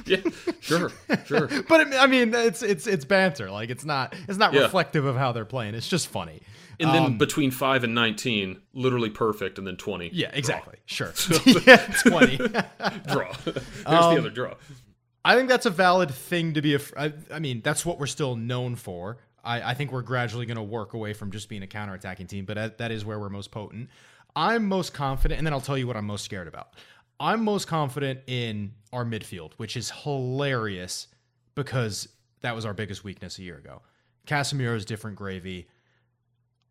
[0.05, 0.17] Yeah,
[0.59, 0.91] sure,
[1.25, 1.47] sure.
[1.69, 3.49] But I mean, it's it's it's banter.
[3.49, 4.61] Like it's not it's not Yeah.
[4.63, 5.73] reflective of how they're playing.
[5.73, 6.41] It's just funny.
[6.81, 10.09] And then Um, between five and nineteen, literally perfect, and then twenty.
[10.11, 10.75] yeah, exactly.
[10.85, 11.13] Sure.
[11.65, 12.37] yeah, twenty.
[12.37, 13.31] draw.
[13.45, 14.55] There's Um, the other draw.
[15.23, 16.73] I think that's a valid thing to be.
[16.73, 19.17] Af- I, I mean, that's what we're still known for.
[19.43, 22.45] I, I think we're gradually going to work away from just being a counterattacking team,
[22.45, 23.89] but that, that is where we're most potent.
[24.35, 26.73] I'm most confident, and then I'll tell you what I'm most scared about.
[27.19, 31.07] I'm most confident in our midfield, which is hilarious
[31.55, 32.07] because
[32.41, 33.81] that was our biggest weakness a year ago.
[34.25, 35.67] Casemiro's different gravy.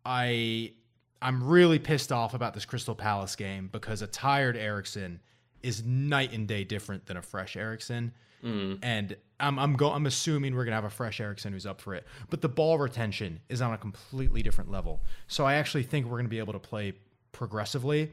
[0.05, 0.73] I
[1.21, 5.19] I'm really pissed off about this Crystal Palace game because a tired Eriksen
[5.63, 8.13] is night and day different than a fresh Eriksen.
[8.43, 8.79] Mm.
[8.81, 11.95] And I'm I'm go I'm assuming we're gonna have a fresh Eriksen who's up for
[11.95, 12.05] it.
[12.29, 15.03] But the ball retention is on a completely different level.
[15.27, 16.93] So I actually think we're gonna be able to play
[17.31, 18.11] progressively.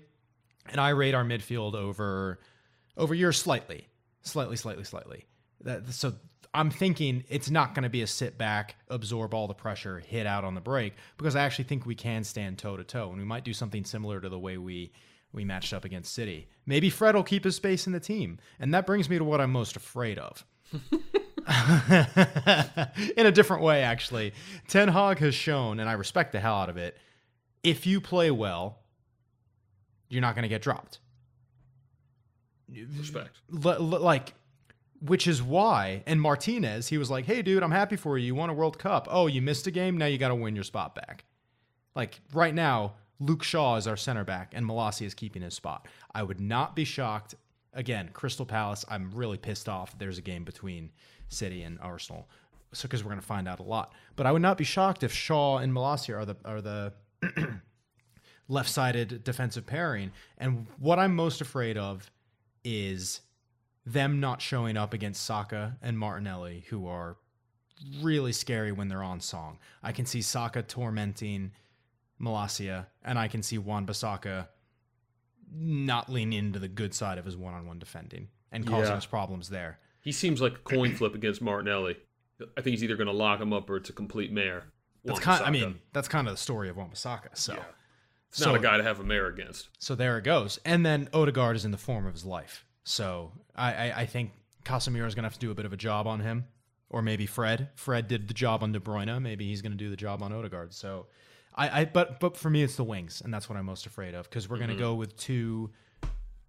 [0.68, 2.40] And I rate our midfield over
[2.96, 3.86] over yours slightly.
[4.22, 5.24] Slightly, slightly, slightly.
[5.60, 6.14] That so
[6.56, 10.26] I'm thinking it's not going to be a sit back, absorb all the pressure, hit
[10.26, 13.18] out on the break because I actually think we can stand toe to toe and
[13.18, 14.90] we might do something similar to the way we
[15.36, 16.48] we matched up against City.
[16.64, 18.38] Maybe Fred will keep his space in the team.
[18.58, 20.44] And that brings me to what I'm most afraid of.
[23.16, 24.32] in a different way actually.
[24.66, 26.96] Ten Hag has shown and I respect the hell out of it.
[27.62, 28.80] If you play well,
[30.08, 30.98] you're not going to get dropped.
[32.98, 33.36] Respect.
[33.64, 34.34] L- l- like
[35.00, 38.34] which is why and martinez he was like hey dude i'm happy for you you
[38.34, 40.64] won a world cup oh you missed a game now you got to win your
[40.64, 41.26] spot back
[41.94, 45.86] like right now luke shaw is our center back and Malacia is keeping his spot.
[46.14, 47.34] I would not be shocked.
[47.72, 50.90] Again crystal palace i'm really pissed off there's a game between
[51.28, 52.26] city and arsenal
[52.72, 53.92] so because we're going to find out a lot.
[54.16, 56.92] But i would not be shocked if shaw and Malacia are the are the
[58.48, 60.12] left-sided defensive pairing.
[60.38, 62.10] And what i'm most afraid of
[62.64, 63.20] is
[63.86, 67.16] them not showing up against Saka and Martinelli, who are
[68.00, 69.58] really scary when they're on song.
[69.82, 71.52] I can see Saka tormenting
[72.20, 74.48] Malacia, and I can see Wan Bissaka
[75.52, 78.96] not leaning into the good side of his one-on-one defending and causing Yeah.
[78.98, 79.78] us problems there.
[80.00, 81.96] He seems like a coin flip against Martinelli.
[82.56, 84.64] I think he's either going to lock him up or it's a complete mare.
[85.04, 85.44] That's Wan kind.
[85.44, 87.36] I mean, that's kind of the story of Wan Bissaka.
[87.36, 87.64] So, Yeah.
[88.28, 89.68] it's so not a guy to have a mare against.
[89.78, 90.58] So there it goes.
[90.64, 92.64] And then Odegaard is in the form of his life.
[92.84, 94.32] So I, I, I think
[94.64, 96.46] Casemiro is going to have to do a bit of a job on him.
[96.88, 97.70] Or maybe Fred.
[97.74, 99.20] Fred did the job on De Bruyne.
[99.20, 100.72] Maybe he's going to do the job on Odegaard.
[100.72, 101.06] So
[101.56, 104.14] I, I but but for me it's the wings, and that's what I'm most afraid
[104.14, 105.70] of because we're going to go with two,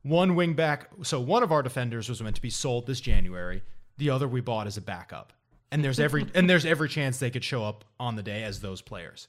[0.04, 0.90] one wing back.
[1.04, 3.64] So one of our defenders was meant to be sold this January.
[3.98, 5.34] The other we bought as a backup,
[5.72, 8.60] and there's every and there's every chance they could show up on the day as
[8.60, 9.28] those players.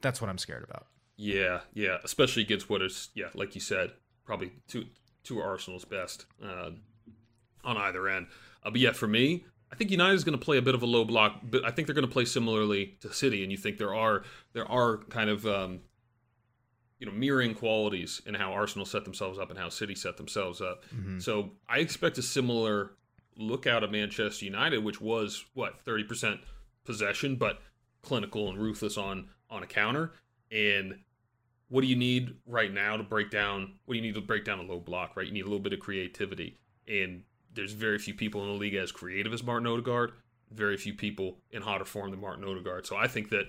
[0.00, 0.86] That's what I'm scared about.
[1.16, 3.92] Yeah, yeah, especially against what is, yeah, like you said,
[4.24, 4.86] probably two
[5.24, 6.70] two Arsenal's best uh,
[7.64, 8.26] on either end.
[8.64, 10.82] Uh, but yeah, for me, I think United is going to play a bit of
[10.82, 13.42] a low block, but I think they're going to play similarly to City.
[13.42, 15.80] And you think there are there are kind of um,
[16.98, 20.60] you know mirroring qualities in how Arsenal set themselves up and how City set themselves
[20.60, 20.84] up.
[21.18, 22.92] So I expect a similar
[23.38, 26.40] look out of Manchester United, which was what thirty percent
[26.84, 27.62] possession, but
[28.02, 30.12] clinical and ruthless on on a counter.
[30.50, 30.98] And
[31.70, 33.76] what do you need right now to break down?
[33.86, 35.16] What do you need to break down a low block?
[35.16, 37.22] Right, you need a little bit of creativity, and
[37.54, 40.12] there's very few people in the league as creative as Martin Odegaard.
[40.50, 42.86] very few people in hotter form than Martin Odegaard.
[42.86, 43.46] So I think that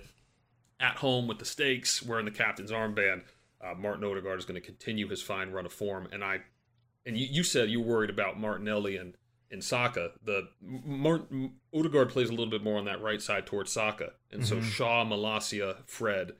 [0.80, 3.22] at home with the stakes, wearing the captain's armband,
[3.62, 6.08] uh, Martin Odegaard is going to continue his fine run of form.
[6.12, 6.40] And I,
[7.06, 9.14] and you, you said you were worried about Martinelli and
[9.50, 10.12] and Saka.
[10.24, 14.44] The Martin Odegaard plays a little bit more on that right side towards Saka, and
[14.44, 16.32] so Shaw, Malacia, Fred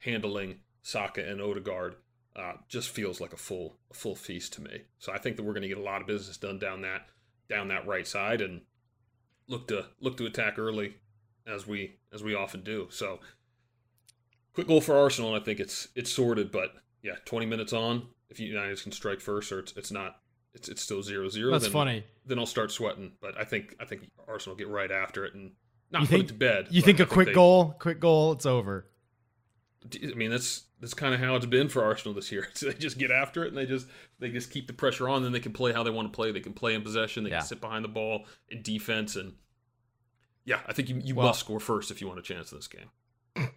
[0.00, 1.96] handling Saka and Odegaard
[2.40, 4.82] uh, just feels like a full a full feast to me.
[4.98, 7.06] So I think that we're going to get a lot of business done down that
[7.48, 8.62] down that right side and
[9.48, 10.94] look to look to attack early
[11.46, 12.86] as we as we often do.
[12.90, 13.20] So
[14.54, 15.34] quick goal for Arsenal.
[15.34, 16.72] I think it's it's sorted, but
[17.02, 20.16] yeah, 20 minutes on, if United can strike first, or it's it's not,
[20.54, 21.52] it's it's still zero zero.
[21.52, 22.04] That's then, funny.
[22.26, 23.12] Then I'll start sweating.
[23.20, 25.52] But I think I think Arsenal get right after it and
[25.90, 26.66] not You put think it to bed.
[26.70, 28.86] You think I a quick they- goal, quick goal, it's over.
[29.84, 32.48] I mean, that's that's kind of how it's been for Arsenal this year.
[32.54, 33.86] So they just get after it and they just
[34.18, 35.22] they just keep the pressure on.
[35.22, 36.32] Then they can play how they want to play.
[36.32, 37.24] They can play in possession.
[37.24, 37.38] They Yeah.
[37.38, 39.16] can sit behind the ball in defense.
[39.16, 39.34] And
[40.44, 42.58] yeah, I think you you Well- must score first if you want a chance in
[42.58, 42.90] this game.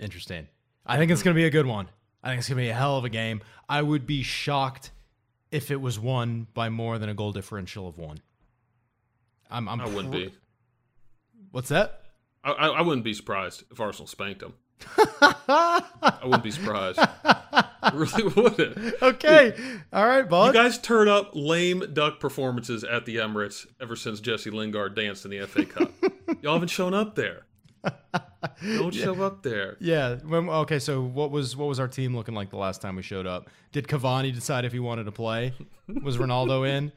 [0.00, 0.48] Interesting.
[0.86, 1.88] I think it's going to be a good one.
[2.22, 3.40] I think it's going to be a hell of a game.
[3.68, 4.90] I would be shocked
[5.50, 8.18] if it was won by more than a goal differential of one.
[9.50, 10.34] I'm, I'm I wouldn't pr- be.
[11.52, 12.00] What's that?
[12.42, 14.54] I, I, I wouldn't be surprised if Arsenal spanked them.
[14.96, 16.98] I wouldn't be surprised.
[16.98, 19.02] I really wouldn't.
[19.02, 19.54] okay.
[19.92, 24.50] All right, You guys turn up lame duck performances at the Emirates ever since Jesse
[24.50, 25.90] Lingard danced in the FA Cup.
[26.42, 27.44] Y'all haven't shown up there.
[28.62, 29.76] Don't show up there.
[29.80, 30.14] yeah.
[30.16, 30.78] When, okay.
[30.78, 33.50] So what was what was our team looking like the last time we showed up?
[33.72, 35.52] Did Cavani decide if he wanted to play?
[36.02, 36.92] Was Ronaldo in?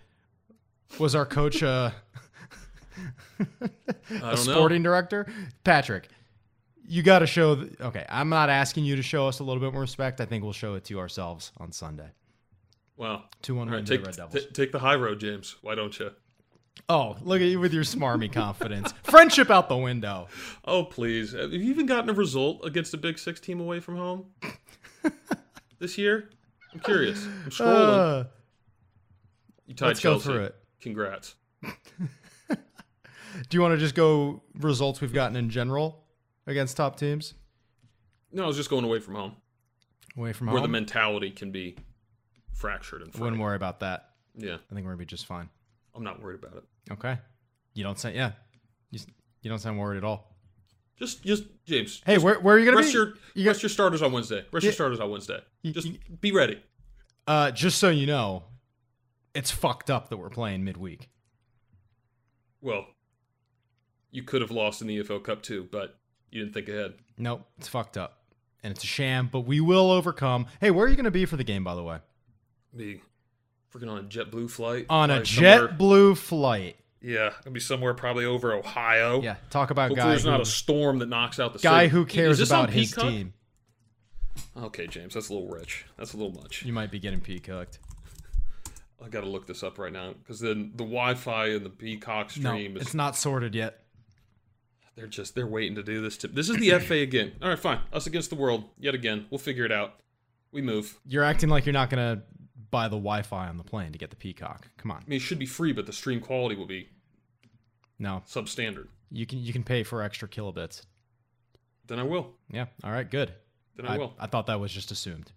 [0.99, 1.91] Was our coach uh,
[3.39, 3.43] a
[4.09, 4.35] don't know.
[4.35, 5.27] sporting director?
[5.65, 6.07] Patrick,
[6.87, 7.55] you got to show.
[7.55, 10.21] th- okay, I'm not asking you to show us a little bit more respect.
[10.21, 12.09] I think we'll show it to ourselves on Sunday.
[12.95, 14.45] Well, Two one right, to the take, Red Devils.
[14.45, 15.55] t- take the high road, James.
[15.61, 16.11] Why don't you?
[16.89, 18.93] oh, look at you with your smarmy confidence.
[19.03, 20.27] Friendship out the window.
[20.65, 21.33] Oh, please.
[21.33, 24.25] Have you even gotten a result against a Big Six team away from home
[25.79, 26.29] this year?
[26.73, 27.25] I'm curious.
[27.25, 28.21] I'm scrolling.
[28.21, 28.27] Uh,
[29.65, 30.55] you tied let's go through it.
[30.81, 31.35] Congrats.
[32.49, 32.57] do
[33.51, 36.03] you want to just go results we've gotten in general
[36.47, 37.33] against top teams
[38.31, 39.35] No, I was just going away from home,
[40.17, 40.53] away from home.
[40.55, 41.77] where the mentality can be
[42.53, 44.09] fractured and Wouldn't worry about that.
[44.35, 45.49] Yeah, I think we're gonna be just fine.
[45.95, 46.63] I'm not worried about it.
[46.93, 47.17] Okay.
[47.73, 48.31] You don't say yeah.
[48.91, 48.99] You,
[49.41, 50.35] you don't sound worried at all.
[50.97, 52.01] Just, just James.
[52.05, 52.97] Hey, where, where are you gonna rest be?
[52.97, 54.45] your you got, rest your starters on Wednesday.
[54.51, 54.69] Rest Yeah.
[54.69, 55.39] your starters on Wednesday.
[55.65, 56.59] Just you- be ready.
[57.27, 58.43] uh, just so you know,
[59.35, 61.09] it's fucked up that we're playing midweek.
[62.61, 62.87] Well,
[64.11, 65.99] you could have lost in the EFL Cup too, but
[66.31, 66.93] you didn't think ahead.
[67.17, 68.17] Nope, it's fucked up,
[68.63, 69.29] and it's a sham.
[69.31, 70.47] But we will overcome.
[70.61, 71.99] Hey, where are you gonna be for the game, by the way?
[72.75, 73.01] Be
[73.73, 76.77] freaking on a JetBlue flight On a JetBlue flight.
[77.01, 79.21] Yeah, gonna be somewhere probably over Ohio.
[79.21, 81.83] Yeah, talk about Hopefully, guy there's who, not a storm that knocks out the guy
[81.85, 81.91] city.
[81.91, 83.09] who cares about his Peacock?
[83.09, 83.33] team.
[84.55, 85.85] Okay, James, that's a little rich.
[85.97, 86.63] That's a little much.
[86.63, 87.79] You might be getting peacocked.
[89.03, 92.35] I got to look this up right now because then the Wi-Fi and the Peacock
[92.37, 93.79] No, stream is it's not sorted yet.
[94.97, 96.17] They're just they're waiting to do this.
[96.17, 97.33] To, this is the FA again.
[97.41, 97.79] All right, fine.
[97.93, 99.27] Us against the world yet again.
[99.29, 99.93] We'll figure it out.
[100.51, 100.97] We move.
[101.05, 102.23] You're acting like you're not gonna
[102.71, 104.67] buy the Wi-Fi on the plane to get the peacock.
[104.77, 104.97] Come on.
[104.97, 106.89] I mean, it should be free, but the stream quality will be
[107.99, 108.87] No, substandard.
[109.11, 110.81] you can you can pay for extra kilobits.
[111.85, 112.31] Then I will.
[112.51, 112.65] Yeah.
[112.83, 113.09] All right.
[113.09, 113.33] Good.
[113.77, 114.13] Then I, will.
[114.19, 115.31] I thought that was just assumed.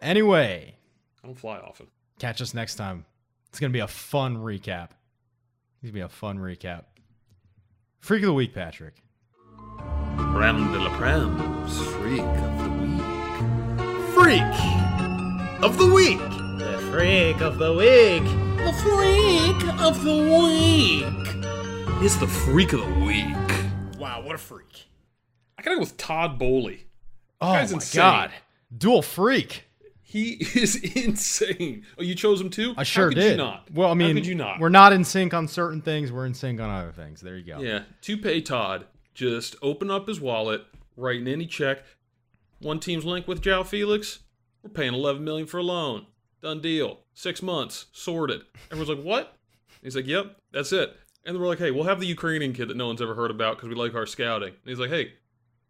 [0.00, 0.74] Anyway,
[1.22, 1.86] I don't fly often.
[2.18, 3.04] catch us next time.
[3.48, 4.90] It's gonna be a fun recap.
[5.82, 6.84] It's gonna be a fun recap.
[8.00, 8.94] Freak of the week, Patrick.
[10.16, 14.14] Bram de la Prams, freak of the week.
[14.14, 16.18] Freak of the week.
[16.58, 18.24] The freak of the week.
[18.56, 21.44] The freak of the week.
[22.02, 23.98] It's the freak of the week.
[23.98, 24.86] Wow, what a freak.
[25.58, 26.86] I gotta go with Todd Boehly.
[27.40, 28.00] Oh my insane.
[28.00, 28.30] god,
[28.76, 29.64] dual freak.
[30.10, 31.84] He is insane.
[31.96, 32.74] Oh, you chose him too?
[32.76, 33.30] I sure How could did.
[33.30, 33.68] You not?
[33.72, 34.58] Well, I mean, How could you not?
[34.58, 36.10] we're not in sync on certain things.
[36.10, 37.20] We're in sync on other things.
[37.20, 37.60] There you go.
[37.60, 40.64] Yeah, to pay Todd, just open up his wallet,
[40.96, 41.84] write in any check.
[42.58, 44.18] One team's linked with João Felix.
[44.64, 46.06] We're paying 11 million for a loan.
[46.42, 46.98] Done deal.
[47.14, 48.42] Six months sorted.
[48.72, 49.36] Everyone's like, "What?"
[49.80, 52.76] He's like, "Yep, that's it." And we're like, "Hey, we'll have the Ukrainian kid that
[52.76, 55.12] no one's ever heard about because we like our scouting." And he's like, "Hey,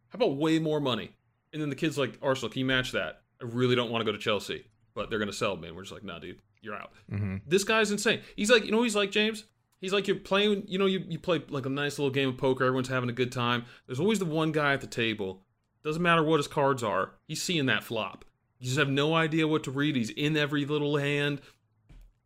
[0.08, 1.10] how about way more money?"
[1.52, 3.19] And then the kid's like, "Arsenal, can you match that?
[3.40, 5.82] I really don't want to go to Chelsea, but they're gonna sell me." And we're
[5.82, 7.36] just like, "Nah, dude, you're out." Mm-hmm.
[7.46, 8.20] This guy's insane.
[8.36, 9.44] He's like, you know, he's like James.
[9.80, 12.36] He's like you're playing, you know, you, you play like a nice little game of
[12.36, 12.64] poker.
[12.64, 13.64] Everyone's having a good time.
[13.86, 15.42] There's always the one guy at the table.
[15.82, 17.12] Doesn't matter what his cards are.
[17.26, 18.26] He's seeing that flop.
[18.58, 19.96] You just have no idea what to read.
[19.96, 21.40] He's in every little hand,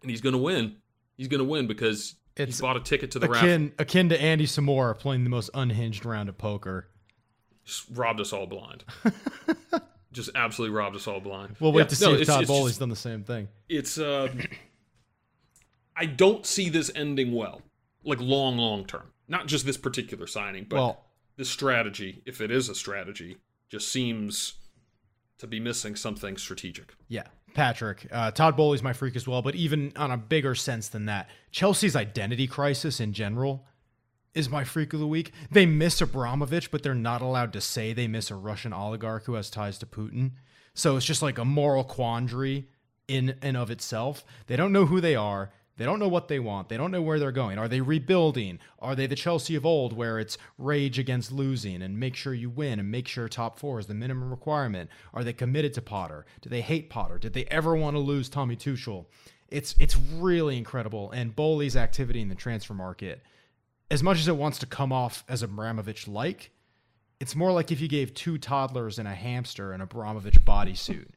[0.03, 0.77] and he's gonna win.
[1.17, 3.49] He's gonna win because He's It's bought a ticket to the raffle.
[3.49, 6.89] akin akin to Andy Samora playing the most unhinged round of poker.
[7.65, 8.83] Just robbed us all blind.
[10.15, 11.57] just absolutely robbed us all blind.
[11.61, 13.23] We'll wait Yeah, to see no, if it's- Todd it's Boehly's just- done the same
[13.25, 13.49] thing.
[13.69, 14.29] it's uh
[15.97, 17.63] I don't see this ending well.
[18.05, 19.13] Like long, long term.
[19.29, 21.05] Not just this particular signing, but well,
[21.37, 23.37] this strategy, if it is a strategy,
[23.71, 24.55] just seems
[25.39, 26.95] to be missing something strategic.
[27.09, 28.07] yeah, Patrick.
[28.11, 31.29] Uh, Todd Boehly's my freak as well, but even on a bigger sense than that,
[31.51, 33.65] Chelsea's identity crisis in general
[34.35, 35.33] is my freak of the week.
[35.51, 39.35] They miss Abramovich, but they're not allowed to say they miss a Russian oligarch who
[39.35, 40.33] has ties to Putin.
[40.75, 42.69] So it's just like a moral quandary
[43.07, 44.25] in and of itself.
[44.47, 45.53] They don't know who they are.
[45.77, 46.69] They don't know what they want.
[46.69, 47.59] They don't know where they're going.
[47.59, 48.61] Are they rebuilding?
[48.79, 52.49] Are they the Chelsea of old where it's rage against losing and make sure you
[52.49, 54.89] win and make sure top four is the minimum requirement?
[55.13, 56.27] Are they committed to Potter?
[56.43, 57.19] Do they hate Potter?
[57.19, 59.07] Did they ever want to lose Tommy Tuchel?
[59.49, 61.11] It's it's really incredible.
[61.11, 63.23] And Boehly's activity in the transfer market,
[63.95, 66.51] as much as it wants to come off as Abramovich like,
[67.21, 71.11] it's more like if you gave two toddlers and a hamster an Abramovich bodysuit.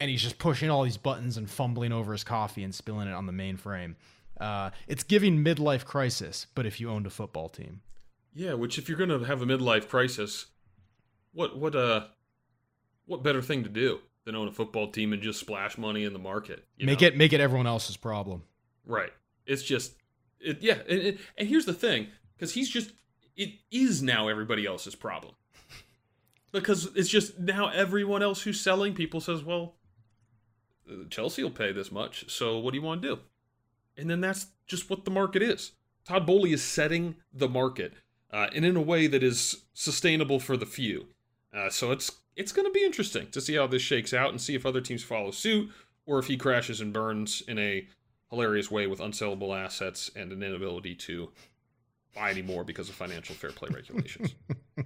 [0.00, 3.12] and he's just pushing all these buttons and fumbling over his coffee and spilling it
[3.12, 3.94] on the mainframe.
[4.40, 7.82] Uh, it's giving midlife crisis, but if you owned a football team.
[8.34, 10.46] Yeah, which if you're gonna have a midlife crisis,
[11.34, 12.06] what what uh
[13.04, 16.14] what better thing to do than own a football team and just splash money in
[16.14, 16.64] the market?
[16.78, 17.08] you Make know?
[17.08, 18.44] it make it everyone else's problem.
[18.86, 19.12] Right.
[19.44, 19.92] It's just,
[20.40, 20.78] it, yeah.
[20.88, 22.92] And, and, here's the thing, because he's just,
[23.36, 25.34] it is now everybody else's problem.
[26.52, 29.76] Because it's just now everyone else who's selling people says, well,
[31.08, 33.18] Chelsea will pay this much, so what do you want to do?
[33.96, 35.72] And then that's just what the market is.
[36.04, 37.92] Todd Boehly is setting the market,
[38.32, 41.06] uh, and in a way that is sustainable for the few.
[41.54, 44.40] Uh, so it's it's going to be interesting to see how this shakes out and
[44.40, 45.70] see if other teams follow suit
[46.06, 47.86] or if he crashes and burns in a
[48.30, 51.30] hilarious way with unsellable assets and an inability to
[52.14, 54.34] buy any more because of financial fair play regulations.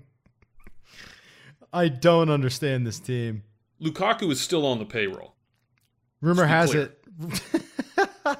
[1.73, 3.43] I don't understand this team.
[3.83, 5.35] Lukaku is still on the payroll.
[6.21, 7.05] Rumor has be it.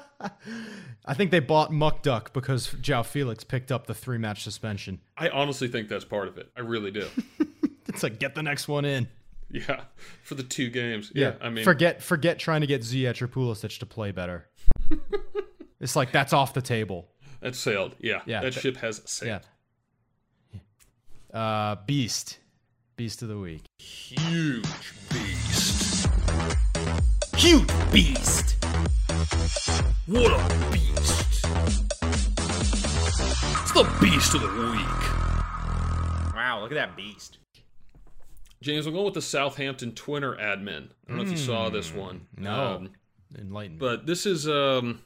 [1.05, 5.01] I think they bought Mudryk because João Felix picked up the three match suspension.
[5.17, 6.49] I honestly think that's part of it.
[6.55, 7.07] I really do.
[7.87, 9.07] It's like get the next one in.
[9.49, 9.81] yeah,
[10.21, 11.13] for the two games.
[11.15, 14.47] Yeah, I mean, forget forget trying to get Ziyech or Pulisic to play better.
[15.79, 17.09] it's like that's off the table.
[17.41, 17.95] that sailed.
[17.99, 19.41] Yeah, Yeah, that th- ship has sailed.
[21.33, 21.39] Yeah.
[21.39, 22.39] Uh, Beast,
[22.95, 23.63] Beast of the week.
[23.79, 24.63] Huge
[25.11, 26.07] beast.
[27.35, 28.55] Huge beast.
[30.07, 31.45] What a beast.
[33.61, 36.33] It's the beast of the week.
[36.35, 37.37] Wow, look at that beast.
[38.61, 40.89] James, we'll going with the Southampton Twitter admin.
[41.07, 42.27] I don't know if you saw this one.
[42.37, 42.75] No.
[42.77, 42.89] Um,
[43.77, 45.01] But this is um,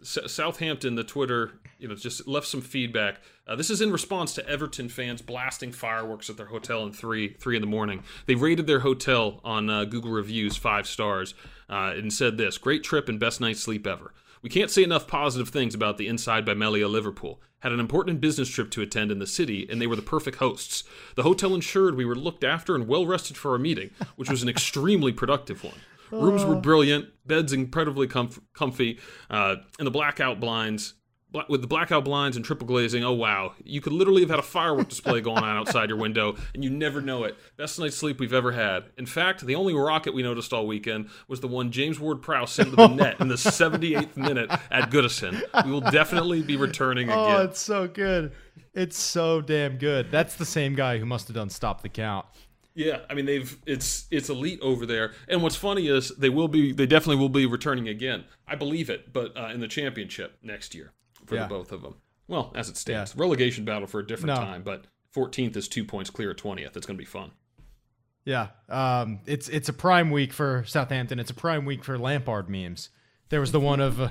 [0.00, 0.94] S- Southampton.
[0.94, 3.20] The Twitter, you know, just left some feedback.
[3.46, 7.34] Uh, this is in response to Everton fans blasting fireworks at their hotel in three
[7.34, 8.02] three in the morning.
[8.26, 11.34] They rated their hotel on uh, Google reviews five stars
[11.68, 15.08] uh, and said this: "Great trip and best night's sleep ever." We can't say enough
[15.08, 17.40] positive things about the Inside by Melia Liverpool.
[17.60, 20.36] Had an important business trip to attend in the city, and they were the perfect
[20.36, 20.84] hosts.
[21.16, 24.42] The hotel ensured we were looked after and well rested for our meeting, which was
[24.44, 25.74] an extremely productive one.
[26.10, 28.98] Rooms were brilliant, beds incredibly comf- comfy,
[29.30, 30.94] uh, and the blackout blinds.
[31.30, 34.38] Bla- with the blackout blinds and triple glazing, oh wow, you could literally have had
[34.38, 37.36] a firework display going on outside your window, and you never know it.
[37.58, 38.84] Best night's sleep we've ever had.
[38.96, 42.70] In fact, the only rocket we noticed all weekend was the one James Ward-Prowse sent
[42.70, 45.42] to the net in the 78th minute at Goodison.
[45.66, 47.18] We will definitely be returning again.
[47.18, 48.32] oh, it's so good.
[48.72, 50.10] It's so damn good.
[50.10, 52.24] That's the same guy who must have done Stop the Count.
[52.78, 55.12] Yeah, I mean they've it's it's elite over there.
[55.26, 58.24] And what's funny is they will be they definitely will be returning again.
[58.46, 60.92] I believe it, but uh, in the championship next year
[61.26, 61.42] for Yeah.
[61.42, 61.96] the both of them.
[62.28, 64.44] Well, as it stands, relegation battle for a different No.
[64.46, 66.76] time, but 14th is two points clear of 20th.
[66.76, 67.32] It's going to be fun.
[68.24, 71.18] Yeah, um, it's it's a prime week for Southampton.
[71.18, 72.90] It's a prime week for Lampard memes.
[73.30, 74.08] There was the one of uh,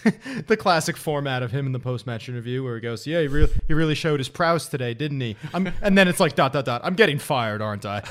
[0.46, 3.52] the classic format of him in the post-match interview where he goes, "Yeah, he really
[3.68, 6.64] he really showed his prowess today, didn't he?" I'm, and then it's like dot dot
[6.64, 6.80] dot.
[6.84, 8.02] I'm getting fired, aren't I?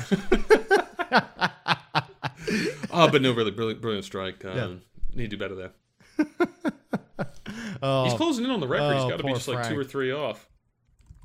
[2.92, 4.44] Oh, but no, really brilliant, brilliant strike.
[4.46, 4.74] Um, Yeah.
[5.16, 5.72] Need to do better there.
[7.82, 8.94] Oh, He's closing in on the record.
[8.96, 10.48] he's got to be just like two or three off.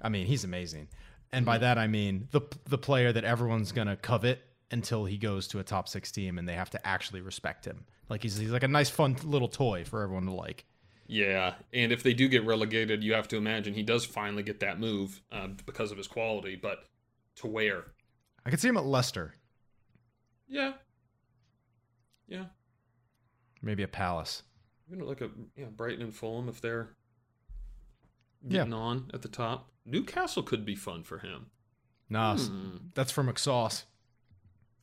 [0.03, 0.89] I mean, he's amazing.
[1.33, 4.41] And by that I mean the the player that everyone's gonna covet
[4.71, 7.85] until he goes to a top six team and they have to actually respect him.
[8.09, 10.65] Like he's he's like a nice, fun little toy for everyone to like.
[11.07, 14.61] Yeah, and if they do get relegated, you have to imagine he does finally get
[14.61, 16.55] that move uh, because of his quality.
[16.57, 16.85] But
[17.37, 17.85] to where?
[18.45, 19.35] I could see him at Leicester,
[20.47, 20.73] Yeah,
[22.27, 22.47] yeah.
[23.63, 24.43] maybe a Palace.
[24.91, 26.97] you know, like a yeah, Brighton and Fulham if they're
[28.43, 28.59] Yeah.
[28.59, 29.71] getting on at the top.
[29.85, 31.51] Newcastle could be fun for him.
[32.09, 32.77] Nah, Hmm.
[32.95, 33.85] that's for McSauce.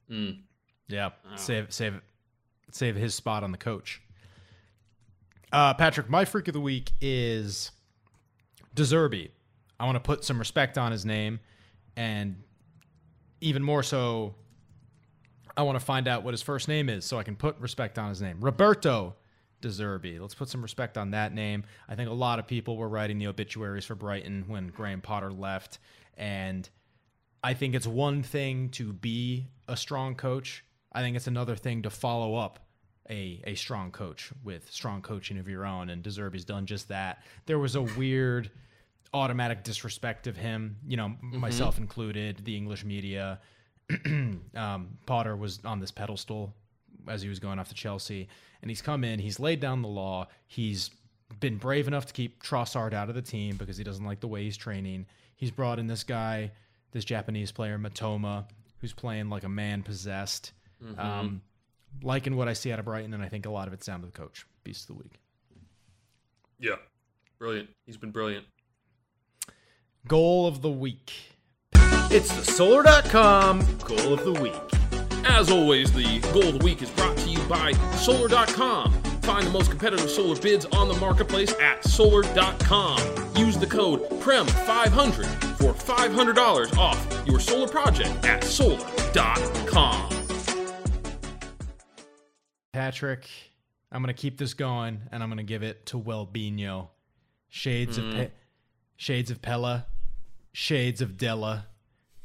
[0.09, 0.43] Mm.
[0.87, 1.35] Yeah, Wow.
[1.37, 2.01] save save
[2.71, 4.01] save his spot on the coach.
[5.51, 7.71] Uh, Patrick, my freak of the week is
[8.73, 9.29] De Zerbi.
[9.79, 11.39] I want to put some respect on his name,
[11.95, 12.37] and
[13.41, 14.35] even more so,
[15.55, 17.97] I want to find out what his first name is so I can put respect
[17.97, 18.37] on his name.
[18.39, 19.15] Roberto
[19.61, 20.19] De Zerbi.
[20.19, 21.63] Let's put some respect on that name.
[21.87, 25.31] I think a lot of people were writing the obituaries for Brighton when Graham Potter
[25.31, 25.79] left,
[26.17, 26.69] and
[27.43, 30.63] I think it's one thing to be a strong coach.
[30.95, 32.59] I think it's another thing to follow up
[33.09, 35.89] a, a strong coach with strong coaching of your own.
[35.89, 37.23] And De Zerbi's done just that.
[37.45, 38.49] There was a weird
[39.13, 43.39] automatic disrespect of him, you know, myself included, the English media.
[44.55, 46.53] um, Potter was on this pedestal
[47.07, 48.27] as he was going off to Chelsea,
[48.61, 50.89] and he's come in, he's laid down the law, he's
[51.39, 54.27] been brave enough to keep Trossard out of the team because he doesn't like the
[54.27, 55.05] way he's training.
[55.35, 56.51] He's brought in this guy,
[56.91, 58.45] this Japanese player Mitoma,
[58.79, 60.51] who's playing like a man possessed.
[60.97, 61.41] Um,
[62.03, 64.01] liking what I see out of Brighton, and I think a lot of it's down
[64.01, 64.45] to the coach.
[64.63, 65.19] Beast of the week.
[66.59, 66.75] Yeah.
[67.39, 67.69] Brilliant.
[67.85, 68.45] He's been brilliant.
[70.07, 71.11] Goal of the week.
[72.11, 74.53] It's the Solar.com goal of the week.
[75.25, 78.93] As always, the goal of the week is brought to you by Solar.com.
[79.23, 82.99] Find the most competitive solar bids on the marketplace at Solar.com.
[83.35, 85.25] Use the code PREM500
[85.57, 90.14] for $500 off your solar project at Solar.com.
[92.75, 93.25] Patrick,
[93.89, 96.89] I'm gonna keep this going, and I'm gonna give it to Welbino.
[97.47, 98.31] Shades of Pe-
[98.97, 99.83] shades of Pele,
[100.51, 101.61] shades of Dele.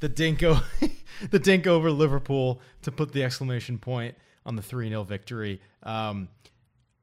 [0.01, 0.61] The Dinko,
[1.31, 5.61] the Dink over Liverpool to put the exclamation point on the 3 0 victory.
[5.85, 6.29] Um,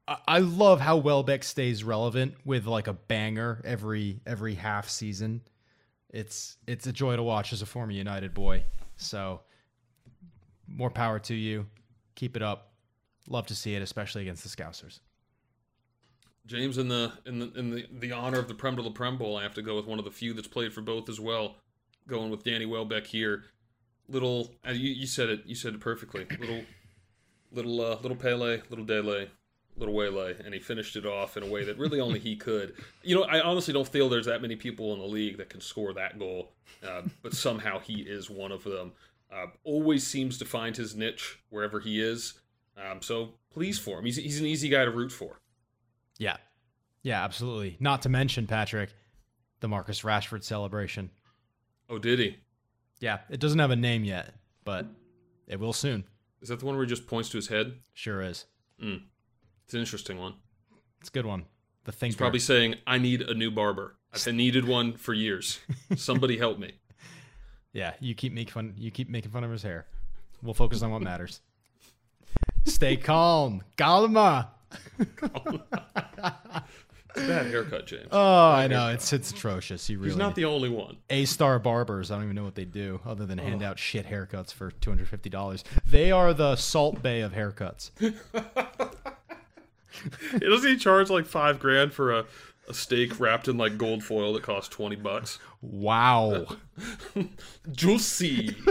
[0.06, 5.40] I, I love how Welbeck stays relevant with like a banger every every half season.
[6.10, 8.64] It's it's a joy to watch as a former United boy.
[8.98, 9.40] So
[10.66, 11.64] more power to you.
[12.14, 12.67] Keep it up.
[13.28, 15.00] Love to see it, especially against the Scousers.
[16.46, 19.18] James, in the in the in the, the honor of the Prem de la Prem
[19.18, 21.20] Bowl, I have to go with one of the few that's played for both as
[21.20, 21.56] well.
[22.06, 23.44] Going with Danny Welbeck here.
[24.08, 25.42] Little, uh, you, you said it.
[25.44, 26.26] You said it perfectly.
[26.40, 26.62] Little,
[27.52, 29.28] little, uh, little Pele, little Dele,
[29.76, 32.72] little Wele, and he finished it off in a way that really only he could.
[33.02, 35.60] You know, I honestly don't feel there's that many people in the league that can
[35.60, 36.52] score that goal,
[36.82, 38.92] uh, but somehow he is one of them.
[39.30, 42.40] Uh, always seems to find his niche wherever he is.
[42.78, 44.04] Um, so please for him.
[44.04, 45.40] He's he's an easy guy to root for.
[46.18, 46.36] Yeah.
[47.02, 47.76] Yeah, absolutely.
[47.80, 48.90] Not to mention, Patrick,
[49.60, 51.10] the Marcus Rashford celebration.
[51.88, 52.36] Oh, did he?
[53.00, 54.34] Yeah, it doesn't have a name yet,
[54.64, 54.86] but
[55.46, 56.04] it will soon.
[56.42, 57.74] Is that the one where he just points to his head?
[57.94, 58.44] Sure is.
[58.82, 59.02] Mm.
[59.64, 60.34] It's an interesting one.
[61.00, 61.44] It's a good one.
[61.84, 62.06] The thinker.
[62.12, 63.96] He's probably saying, "I need a new barber.
[64.12, 65.60] I've needed one for years.
[65.96, 66.72] Somebody help me."
[67.74, 68.74] Yeah, you keep making fun.
[68.78, 69.86] You keep making fun of his hair.
[70.42, 71.42] We'll focus on what matters.
[72.68, 74.48] Stay calm, Galma.
[77.14, 78.08] Bad haircut, James.
[78.12, 79.88] Oh, I know it's it's atrocious.
[79.88, 80.98] You really He's not the only one.
[81.10, 82.10] A star barbers.
[82.10, 84.90] I don't even know what they do other than hand out shit haircuts for two
[84.90, 85.64] hundred fifty dollars.
[85.86, 87.90] They are the Salt Bae of haircuts.
[90.38, 92.24] Doesn't he charge like five grand for a,
[92.68, 95.38] a steak wrapped in like gold foil that costs twenty bucks?
[95.60, 96.46] Wow.
[97.72, 98.56] Juicy.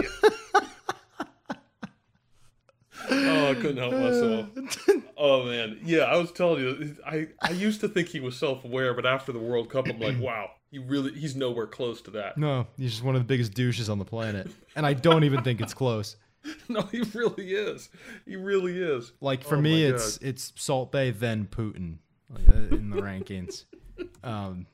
[3.10, 4.46] oh, I couldn't help myself.
[5.20, 8.94] Oh man, yeah, I was telling you, I I used to think he was self-aware,
[8.94, 12.38] but after the World Cup, I'm like, wow, he really he's nowhere close to that.
[12.38, 15.42] No, he's just one of the biggest douches on the planet, and I don't even
[15.42, 16.16] think it's close.
[16.68, 17.88] No, he really is.
[18.24, 19.12] He really is.
[19.20, 20.28] Like for Oh me, it's God.
[20.28, 21.96] it's Salt Bae then Putin
[22.30, 23.64] like, uh, in the rankings.
[24.22, 24.66] Um,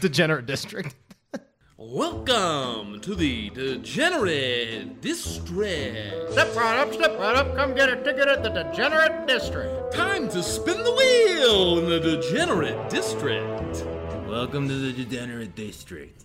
[0.00, 0.94] degenerate district.
[1.84, 6.30] Welcome to the Degenerate District.
[6.30, 7.56] Step right up, step right up.
[7.56, 9.92] Come get a ticket at the Degenerate District.
[9.92, 13.84] Time to spin the wheel in the Degenerate District.
[14.28, 16.22] Welcome to the Degenerate District.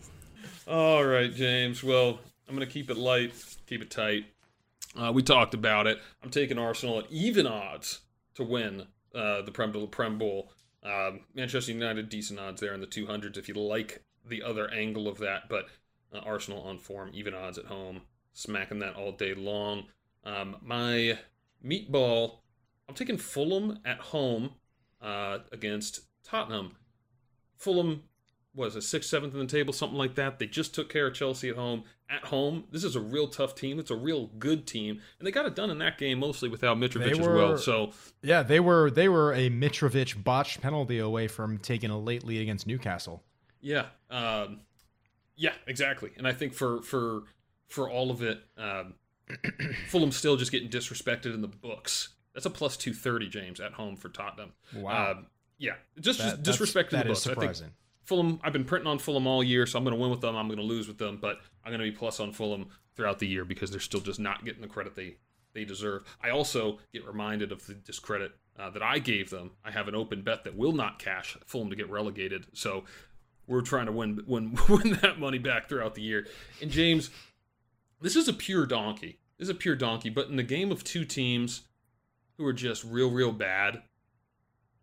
[0.68, 1.84] All right, James.
[1.84, 3.34] Well, I'm going to keep it light,
[3.66, 4.26] keep it tight.
[4.96, 5.98] Uh, we talked about it.
[6.24, 8.02] I'm taking Arsenal at even odds
[8.36, 8.84] to win
[9.16, 10.52] uh, the Prem, Prem Bowl.
[10.84, 15.08] Um, Manchester United, decent odds there in the 200s if you like the other angle
[15.08, 15.50] of that.
[15.50, 15.68] But
[16.14, 18.02] uh, Arsenal on form, even odds at home,
[18.34, 19.86] smacking that all day long.
[20.24, 21.18] Um, my
[21.66, 22.40] meatball,
[22.88, 24.52] I'm taking Fulham at home
[25.02, 26.76] uh, against Tottenham.
[27.56, 28.04] Fulham
[28.58, 30.40] was a sixth, seventh in the table, something like that.
[30.40, 31.84] They just took care of Chelsea at home.
[32.10, 33.80] At home, this is a real tough team.
[33.80, 36.78] It's a real good team, and they got it done in that game mostly without
[36.78, 37.58] Mitrovic They as well.
[37.58, 37.92] So
[38.22, 42.42] Yeah, they were they were a Mitrovic botched penalty away from taking a late lead
[42.42, 43.24] against Newcastle.
[43.68, 44.62] Yeah, um,
[45.36, 46.12] yeah, exactly.
[46.18, 47.24] And I think for for
[47.68, 48.94] for all of it, um,
[49.90, 52.10] Fulham still just getting disrespected in the books.
[52.34, 54.54] That's a plus two thirty, James, at home for Tottenham.
[54.76, 55.12] Wow.
[55.12, 55.26] Um,
[55.58, 57.26] yeah, just, That- just that's- disrespect in that the books.
[57.26, 57.72] I think surprising.
[58.04, 60.36] Fulham, I've been printing on Fulham all year, so I'm going to win with them.
[60.38, 63.20] I'm going to lose with them, but I'm going to be plus on Fulham throughout
[63.20, 65.18] the year because they're still just not getting the credit they
[65.54, 66.04] they deserve.
[66.24, 69.52] I also get reminded of the discredit uh, that I gave them.
[69.66, 72.84] I have an open bet that will not cash Fulham to get relegated, so
[73.48, 76.28] we're trying to win win win that money back throughout the year.
[76.62, 77.10] And James,
[78.02, 79.20] this is a pure donkey.
[79.38, 80.10] This is a pure donkey.
[80.10, 81.62] But in the game of two teams
[82.38, 83.82] who are just real, real bad,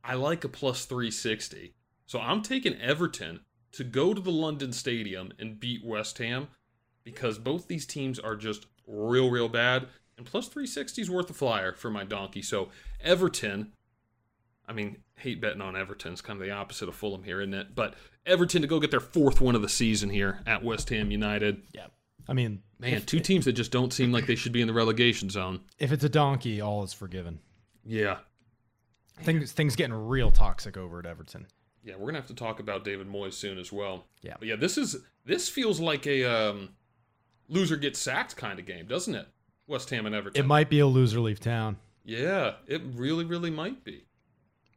[0.02, 1.74] I like a plus 360.
[2.06, 3.40] So I'm taking Everton
[3.72, 6.48] to go to the London Stadium and beat West Ham
[7.02, 9.88] because both these teams are just real, real bad.
[10.16, 12.42] And plus 360 is worth a flyer for my donkey.
[12.42, 12.68] So
[13.02, 13.72] Everton,
[14.68, 16.12] I mean, hate betting on Everton.
[16.12, 17.74] It's kind of the opposite of Fulham here, isn't it?
[17.74, 17.94] But
[18.26, 21.62] Everton to go get their fourth one of the season here at West Ham United.
[21.72, 21.86] Yeah.
[22.26, 24.72] I mean, Man, two teams that just don't seem like they should be in the
[24.72, 25.60] relegation zone.
[25.78, 27.38] if it's a donkey, all is forgiven.
[27.84, 28.18] Yeah.
[29.20, 31.46] Things things getting real toxic over at Everton.
[31.84, 34.06] Yeah, we're gonna have to talk about David Moyes soon as well.
[34.22, 34.34] Yeah.
[34.38, 36.70] but yeah, this is this feels like a um,
[37.48, 39.28] loser gets sacked kind of game, doesn't it?
[39.66, 40.42] West Ham and Everton.
[40.42, 41.76] It might be a loser leave town.
[42.04, 44.04] yeah, it really, really might be.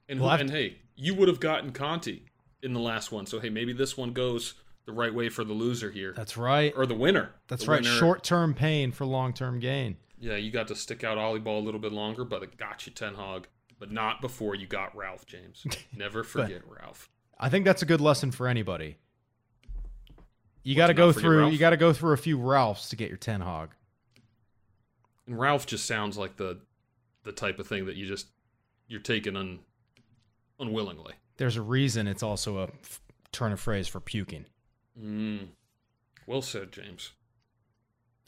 [0.10, 2.20] And, We'll have and hey, you would have gotten Conte
[2.64, 4.56] in the last one, so hey, maybe this one goes
[4.86, 6.74] the right way for the loser here, That's right.
[6.76, 7.32] or the winner.
[7.48, 7.82] That's The right.
[7.82, 9.98] winner- Short term pain for long term gain.
[10.20, 12.88] Yeah, you got to stick out Ollie Ball a little bit longer, but it got
[12.88, 13.48] you Ten Hag,
[13.80, 15.66] but not before you got Ralph James.
[15.96, 17.10] Never forget Ralph.
[17.40, 18.98] I think that's a good lesson for anybody.
[20.64, 21.40] You got to go through.
[21.42, 21.54] Ralph?
[21.54, 23.70] You got to go through a few Ralphs to get your Ten Hag.
[25.28, 26.60] And Ralph just sounds like the
[27.24, 28.28] the type of thing that you just
[28.88, 29.60] you're taking un,
[30.60, 31.14] unwillingly.
[31.38, 33.02] There's a reason it's also a f-
[33.32, 34.46] turn of phrase for puking.
[35.00, 35.48] Mm.
[36.26, 37.12] Well said, James.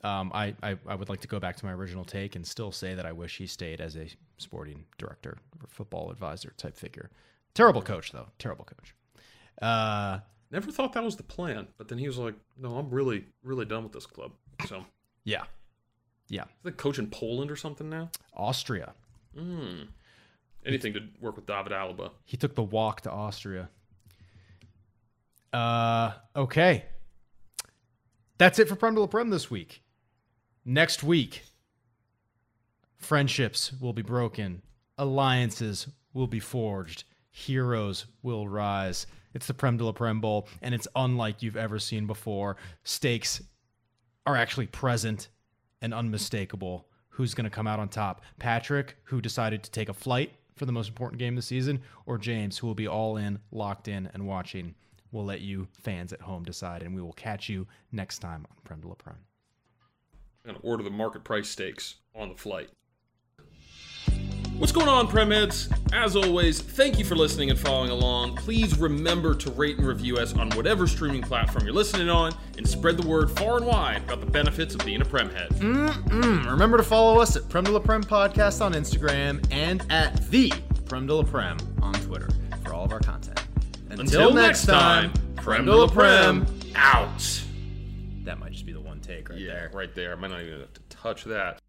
[0.03, 2.71] Um, I, I I would like to go back to my original take and still
[2.71, 4.07] say that I wish he stayed as a
[4.37, 7.09] sporting director or football advisor type figure.
[7.53, 8.27] Terrible coach though.
[8.37, 8.95] Terrible coach.
[9.61, 10.19] Uh,
[10.51, 13.65] Never thought that was the plan, but then he was like, "No, I'm really, really
[13.65, 14.31] done with this club."
[14.67, 14.83] So,
[15.23, 15.43] yeah,
[16.29, 16.45] yeah.
[16.63, 18.09] Think coach in Poland or something now.
[18.33, 18.93] Austria.
[19.37, 19.89] Mm.
[20.65, 22.11] Anything to work with David Alaba.
[22.25, 23.69] He took the walk to Austria.
[25.53, 26.85] Uh, okay.
[28.37, 29.81] That's it for Prem de la Prem this week.
[30.65, 31.43] Next week,
[32.97, 34.61] friendships will be broken,
[34.97, 39.07] alliances will be forged, heroes will rise.
[39.33, 42.57] It's the Prem de la Prem Bowl, and it's unlike you've ever seen before.
[42.83, 43.41] Stakes
[44.25, 45.29] are actually present
[45.81, 46.87] and unmistakable.
[47.09, 48.21] Who's going to come out on top?
[48.37, 51.81] Patrick, who decided to take a flight for the most important game of the season,
[52.05, 54.75] or James, who will be all in, locked in, and watching?
[55.11, 58.57] We'll let you fans at home decide, and we will catch you next time on
[58.65, 58.95] Prem de la.
[59.07, 59.15] I'm
[60.45, 62.69] gonna order the market price steaks on the flight.
[64.59, 65.71] What's going on, Premheads?
[65.93, 68.35] As always, thank you for listening and following along.
[68.35, 72.67] Please remember to rate and review us on whatever streaming platform you're listening on, and
[72.67, 75.47] spread the word far and wide about the benefits of being a Premhead.
[75.59, 80.29] Mm, remember to follow us at Prem de la Prem Podcast on Instagram and at
[80.29, 80.51] the
[80.85, 82.27] Prem de la Prem on Twitter
[82.63, 83.41] for all of our content.
[83.89, 86.45] Until, next time, Prem de la Prem
[86.75, 87.43] out.
[88.25, 89.71] That might just be the one take right Yeah, there.
[89.73, 90.11] right there.
[90.11, 91.59] I might not even have to touch that.